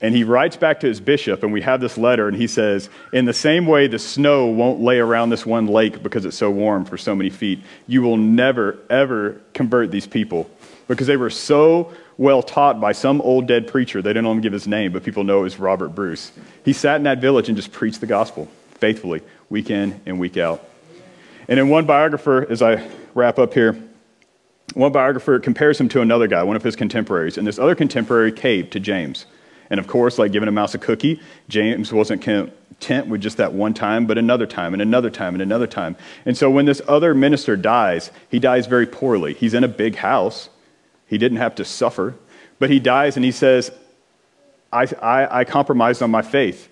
And 0.00 0.14
he 0.14 0.24
writes 0.24 0.56
back 0.56 0.80
to 0.80 0.86
his 0.86 1.00
bishop, 1.00 1.42
and 1.42 1.54
we 1.54 1.62
have 1.62 1.80
this 1.80 1.96
letter, 1.96 2.28
and 2.28 2.36
he 2.36 2.46
says, 2.46 2.90
In 3.14 3.24
the 3.24 3.32
same 3.32 3.66
way 3.66 3.86
the 3.86 3.98
snow 3.98 4.46
won't 4.46 4.80
lay 4.80 4.98
around 4.98 5.30
this 5.30 5.46
one 5.46 5.66
lake 5.66 6.02
because 6.02 6.26
it's 6.26 6.36
so 6.36 6.50
warm 6.50 6.84
for 6.84 6.98
so 6.98 7.14
many 7.14 7.30
feet, 7.30 7.60
you 7.86 8.02
will 8.02 8.18
never, 8.18 8.78
ever 8.90 9.40
convert 9.54 9.90
these 9.90 10.06
people 10.06 10.50
because 10.86 11.06
they 11.06 11.16
were 11.16 11.30
so 11.30 11.92
well 12.18 12.42
taught 12.42 12.78
by 12.78 12.92
some 12.92 13.22
old 13.22 13.46
dead 13.46 13.68
preacher. 13.68 14.02
They 14.02 14.10
didn't 14.10 14.26
even 14.26 14.42
give 14.42 14.52
his 14.52 14.66
name, 14.66 14.92
but 14.92 15.02
people 15.02 15.24
know 15.24 15.40
it 15.40 15.44
was 15.44 15.58
Robert 15.58 15.90
Bruce. 15.90 16.30
He 16.62 16.74
sat 16.74 16.96
in 16.96 17.04
that 17.04 17.22
village 17.22 17.48
and 17.48 17.56
just 17.56 17.72
preached 17.72 18.00
the 18.02 18.06
gospel 18.06 18.48
faithfully, 18.74 19.22
week 19.48 19.70
in 19.70 19.98
and 20.04 20.20
week 20.20 20.36
out. 20.36 20.62
And 21.48 21.60
in 21.60 21.68
one 21.68 21.86
biographer, 21.86 22.46
as 22.50 22.62
I 22.62 22.88
wrap 23.14 23.38
up 23.38 23.54
here, 23.54 23.80
one 24.74 24.92
biographer 24.92 25.38
compares 25.38 25.80
him 25.80 25.88
to 25.90 26.00
another 26.00 26.26
guy, 26.26 26.42
one 26.42 26.56
of 26.56 26.62
his 26.62 26.76
contemporaries. 26.76 27.38
And 27.38 27.46
this 27.46 27.58
other 27.58 27.74
contemporary 27.74 28.32
caved 28.32 28.72
to 28.72 28.80
James. 28.80 29.26
And 29.70 29.80
of 29.80 29.86
course, 29.86 30.18
like 30.18 30.32
giving 30.32 30.48
a 30.48 30.52
mouse 30.52 30.74
a 30.74 30.78
cookie, 30.78 31.20
James 31.48 31.92
wasn't 31.92 32.22
content 32.22 33.06
with 33.06 33.20
just 33.20 33.36
that 33.38 33.52
one 33.52 33.74
time, 33.74 34.06
but 34.06 34.18
another 34.18 34.46
time, 34.46 34.72
and 34.72 34.82
another 34.82 35.10
time, 35.10 35.34
and 35.34 35.42
another 35.42 35.66
time. 35.66 35.96
And 36.24 36.36
so 36.36 36.50
when 36.50 36.66
this 36.66 36.82
other 36.86 37.14
minister 37.14 37.56
dies, 37.56 38.10
he 38.30 38.38
dies 38.38 38.66
very 38.66 38.86
poorly. 38.86 39.34
He's 39.34 39.54
in 39.54 39.64
a 39.64 39.68
big 39.68 39.96
house. 39.96 40.50
He 41.06 41.18
didn't 41.18 41.38
have 41.38 41.54
to 41.56 41.64
suffer, 41.64 42.14
but 42.58 42.70
he 42.70 42.80
dies 42.80 43.16
and 43.16 43.24
he 43.24 43.32
says, 43.32 43.70
I, 44.72 44.86
I, 45.00 45.40
I 45.40 45.44
compromised 45.44 46.02
on 46.02 46.10
my 46.10 46.22
faith. 46.22 46.68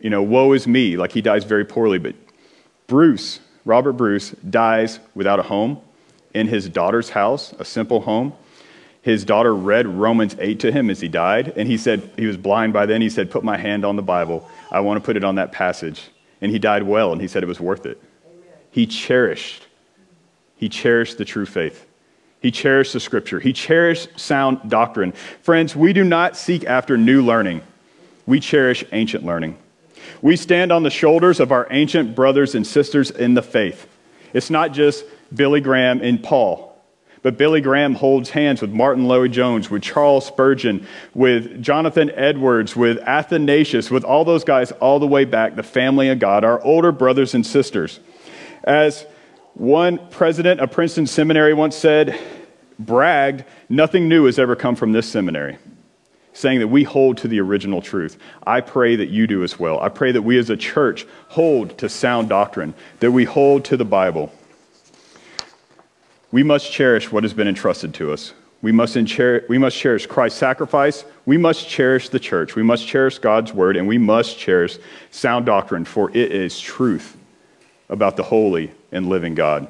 You 0.00 0.10
know, 0.10 0.22
woe 0.22 0.52
is 0.52 0.66
me. 0.66 0.96
Like 0.96 1.12
he 1.12 1.20
dies 1.20 1.44
very 1.44 1.64
poorly. 1.64 1.98
But 1.98 2.14
Bruce, 2.86 3.40
Robert 3.68 3.92
Bruce, 3.92 4.30
dies 4.48 4.98
without 5.14 5.38
a 5.38 5.42
home 5.42 5.78
in 6.32 6.46
his 6.48 6.70
daughter's 6.70 7.10
house, 7.10 7.52
a 7.58 7.66
simple 7.66 8.00
home. 8.00 8.32
His 9.02 9.26
daughter 9.26 9.54
read 9.54 9.86
Romans 9.86 10.34
8 10.38 10.58
to 10.60 10.72
him 10.72 10.88
as 10.88 11.02
he 11.02 11.08
died, 11.08 11.52
and 11.54 11.68
he 11.68 11.76
said, 11.76 12.10
he 12.16 12.24
was 12.24 12.38
blind 12.38 12.72
by 12.72 12.86
then. 12.86 13.02
He 13.02 13.10
said, 13.10 13.30
Put 13.30 13.44
my 13.44 13.58
hand 13.58 13.84
on 13.84 13.94
the 13.94 14.02
Bible. 14.02 14.48
I 14.70 14.80
want 14.80 14.98
to 14.98 15.04
put 15.04 15.18
it 15.18 15.24
on 15.24 15.34
that 15.34 15.52
passage. 15.52 16.08
And 16.40 16.50
he 16.50 16.58
died 16.58 16.82
well, 16.82 17.12
and 17.12 17.20
he 17.20 17.28
said 17.28 17.42
it 17.42 17.46
was 17.46 17.60
worth 17.60 17.84
it. 17.84 18.02
Amen. 18.24 18.48
He 18.70 18.86
cherished, 18.86 19.66
he 20.56 20.70
cherished 20.70 21.18
the 21.18 21.26
true 21.26 21.44
faith. 21.44 21.84
He 22.40 22.50
cherished 22.50 22.94
the 22.94 23.00
scripture. 23.00 23.38
He 23.38 23.52
cherished 23.52 24.18
sound 24.18 24.70
doctrine. 24.70 25.12
Friends, 25.42 25.76
we 25.76 25.92
do 25.92 26.04
not 26.04 26.38
seek 26.38 26.64
after 26.64 26.96
new 26.96 27.22
learning, 27.22 27.60
we 28.24 28.40
cherish 28.40 28.82
ancient 28.92 29.26
learning. 29.26 29.58
We 30.22 30.36
stand 30.36 30.72
on 30.72 30.82
the 30.82 30.90
shoulders 30.90 31.40
of 31.40 31.52
our 31.52 31.66
ancient 31.70 32.14
brothers 32.14 32.54
and 32.54 32.66
sisters 32.66 33.10
in 33.10 33.34
the 33.34 33.42
faith. 33.42 33.86
It's 34.32 34.50
not 34.50 34.72
just 34.72 35.04
Billy 35.34 35.60
Graham 35.60 36.00
and 36.00 36.22
Paul. 36.22 36.66
But 37.22 37.36
Billy 37.36 37.60
Graham 37.60 37.94
holds 37.94 38.30
hands 38.30 38.60
with 38.62 38.70
Martyn 38.70 39.08
Lloyd-Jones, 39.08 39.70
with 39.70 39.82
Charles 39.82 40.24
Spurgeon, 40.24 40.86
with 41.14 41.60
Jonathan 41.60 42.10
Edwards, 42.14 42.76
with 42.76 42.98
Athanasius, 42.98 43.90
with 43.90 44.04
all 44.04 44.24
those 44.24 44.44
guys 44.44 44.70
all 44.72 45.00
the 45.00 45.06
way 45.06 45.24
back, 45.24 45.56
the 45.56 45.64
family 45.64 46.10
of 46.10 46.20
God, 46.20 46.44
our 46.44 46.62
older 46.62 46.92
brothers 46.92 47.34
and 47.34 47.44
sisters. 47.44 47.98
As 48.62 49.04
one 49.54 49.98
president 50.10 50.60
of 50.60 50.70
Princeton 50.70 51.08
Seminary 51.08 51.54
once 51.54 51.74
said, 51.74 52.18
bragged, 52.78 53.44
nothing 53.68 54.08
new 54.08 54.26
has 54.26 54.38
ever 54.38 54.54
come 54.54 54.76
from 54.76 54.92
this 54.92 55.08
seminary, 55.08 55.58
saying 56.38 56.60
that 56.60 56.68
we 56.68 56.84
hold 56.84 57.16
to 57.18 57.26
the 57.26 57.40
original 57.40 57.82
truth. 57.82 58.16
I 58.46 58.60
pray 58.60 58.94
that 58.94 59.08
you 59.08 59.26
do 59.26 59.42
as 59.42 59.58
well. 59.58 59.80
I 59.80 59.88
pray 59.88 60.12
that 60.12 60.22
we 60.22 60.38
as 60.38 60.50
a 60.50 60.56
church 60.56 61.04
hold 61.30 61.76
to 61.78 61.88
sound 61.88 62.28
doctrine, 62.28 62.74
that 63.00 63.10
we 63.10 63.24
hold 63.24 63.64
to 63.64 63.76
the 63.76 63.84
Bible. 63.84 64.32
We 66.30 66.44
must 66.44 66.70
cherish 66.70 67.10
what 67.10 67.24
has 67.24 67.34
been 67.34 67.48
entrusted 67.48 67.92
to 67.94 68.12
us. 68.12 68.34
We 68.62 68.70
must, 68.70 68.94
we 69.48 69.58
must 69.58 69.76
cherish 69.76 70.06
Christ's 70.06 70.38
sacrifice. 70.38 71.04
We 71.26 71.38
must 71.38 71.68
cherish 71.68 72.08
the 72.08 72.20
church. 72.20 72.54
We 72.54 72.62
must 72.62 72.86
cherish 72.86 73.18
God's 73.18 73.52
word, 73.52 73.76
and 73.76 73.88
we 73.88 73.98
must 73.98 74.38
cherish 74.38 74.78
sound 75.10 75.44
doctrine, 75.44 75.84
for 75.84 76.08
it 76.10 76.30
is 76.30 76.60
truth 76.60 77.16
about 77.88 78.16
the 78.16 78.22
holy 78.22 78.70
and 78.92 79.08
living 79.08 79.34
God. 79.34 79.66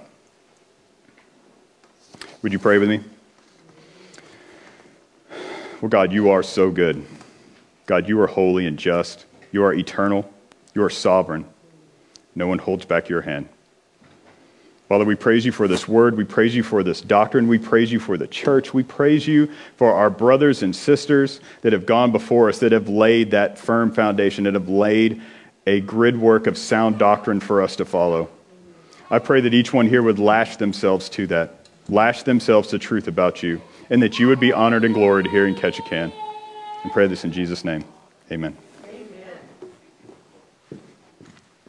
Would 2.42 2.52
you 2.52 2.58
pray 2.58 2.76
with 2.76 2.90
me? 2.90 3.00
Well, 5.80 5.88
God, 5.88 6.12
you 6.12 6.30
are 6.30 6.42
so 6.42 6.70
good. 6.70 7.06
God, 7.86 8.08
you 8.08 8.20
are 8.20 8.26
holy 8.26 8.66
and 8.66 8.76
just. 8.76 9.26
You 9.52 9.62
are 9.62 9.72
eternal. 9.72 10.28
You 10.74 10.82
are 10.82 10.90
sovereign. 10.90 11.46
No 12.34 12.48
one 12.48 12.58
holds 12.58 12.84
back 12.84 13.08
your 13.08 13.22
hand. 13.22 13.48
Father, 14.88 15.04
we 15.04 15.14
praise 15.14 15.44
you 15.44 15.52
for 15.52 15.68
this 15.68 15.86
word. 15.86 16.16
We 16.16 16.24
praise 16.24 16.54
you 16.54 16.64
for 16.64 16.82
this 16.82 17.00
doctrine. 17.00 17.46
We 17.46 17.58
praise 17.58 17.92
you 17.92 18.00
for 18.00 18.16
the 18.16 18.26
church. 18.26 18.74
We 18.74 18.82
praise 18.82 19.26
you 19.28 19.50
for 19.76 19.92
our 19.92 20.10
brothers 20.10 20.62
and 20.62 20.74
sisters 20.74 21.40
that 21.60 21.72
have 21.72 21.86
gone 21.86 22.10
before 22.10 22.48
us, 22.48 22.58
that 22.60 22.72
have 22.72 22.88
laid 22.88 23.30
that 23.30 23.58
firm 23.58 23.92
foundation, 23.92 24.44
that 24.44 24.54
have 24.54 24.68
laid 24.68 25.20
a 25.66 25.80
grid 25.82 26.18
work 26.18 26.46
of 26.46 26.58
sound 26.58 26.98
doctrine 26.98 27.38
for 27.38 27.62
us 27.62 27.76
to 27.76 27.84
follow. 27.84 28.30
I 29.10 29.20
pray 29.20 29.42
that 29.42 29.54
each 29.54 29.72
one 29.72 29.88
here 29.88 30.02
would 30.02 30.18
lash 30.18 30.56
themselves 30.56 31.08
to 31.10 31.26
that, 31.28 31.66
lash 31.88 32.24
themselves 32.24 32.68
to 32.70 32.78
truth 32.78 33.06
about 33.06 33.42
you, 33.42 33.60
and 33.90 34.02
that 34.02 34.18
you 34.18 34.28
would 34.28 34.40
be 34.40 34.52
honored 34.52 34.84
and 34.84 34.94
gloried 34.94 35.26
here 35.26 35.46
in 35.46 35.54
Ketchikan. 35.54 36.12
And 36.82 36.92
pray 36.92 37.06
this 37.06 37.24
in 37.24 37.32
Jesus' 37.32 37.64
name. 37.64 37.84
Amen. 38.30 38.56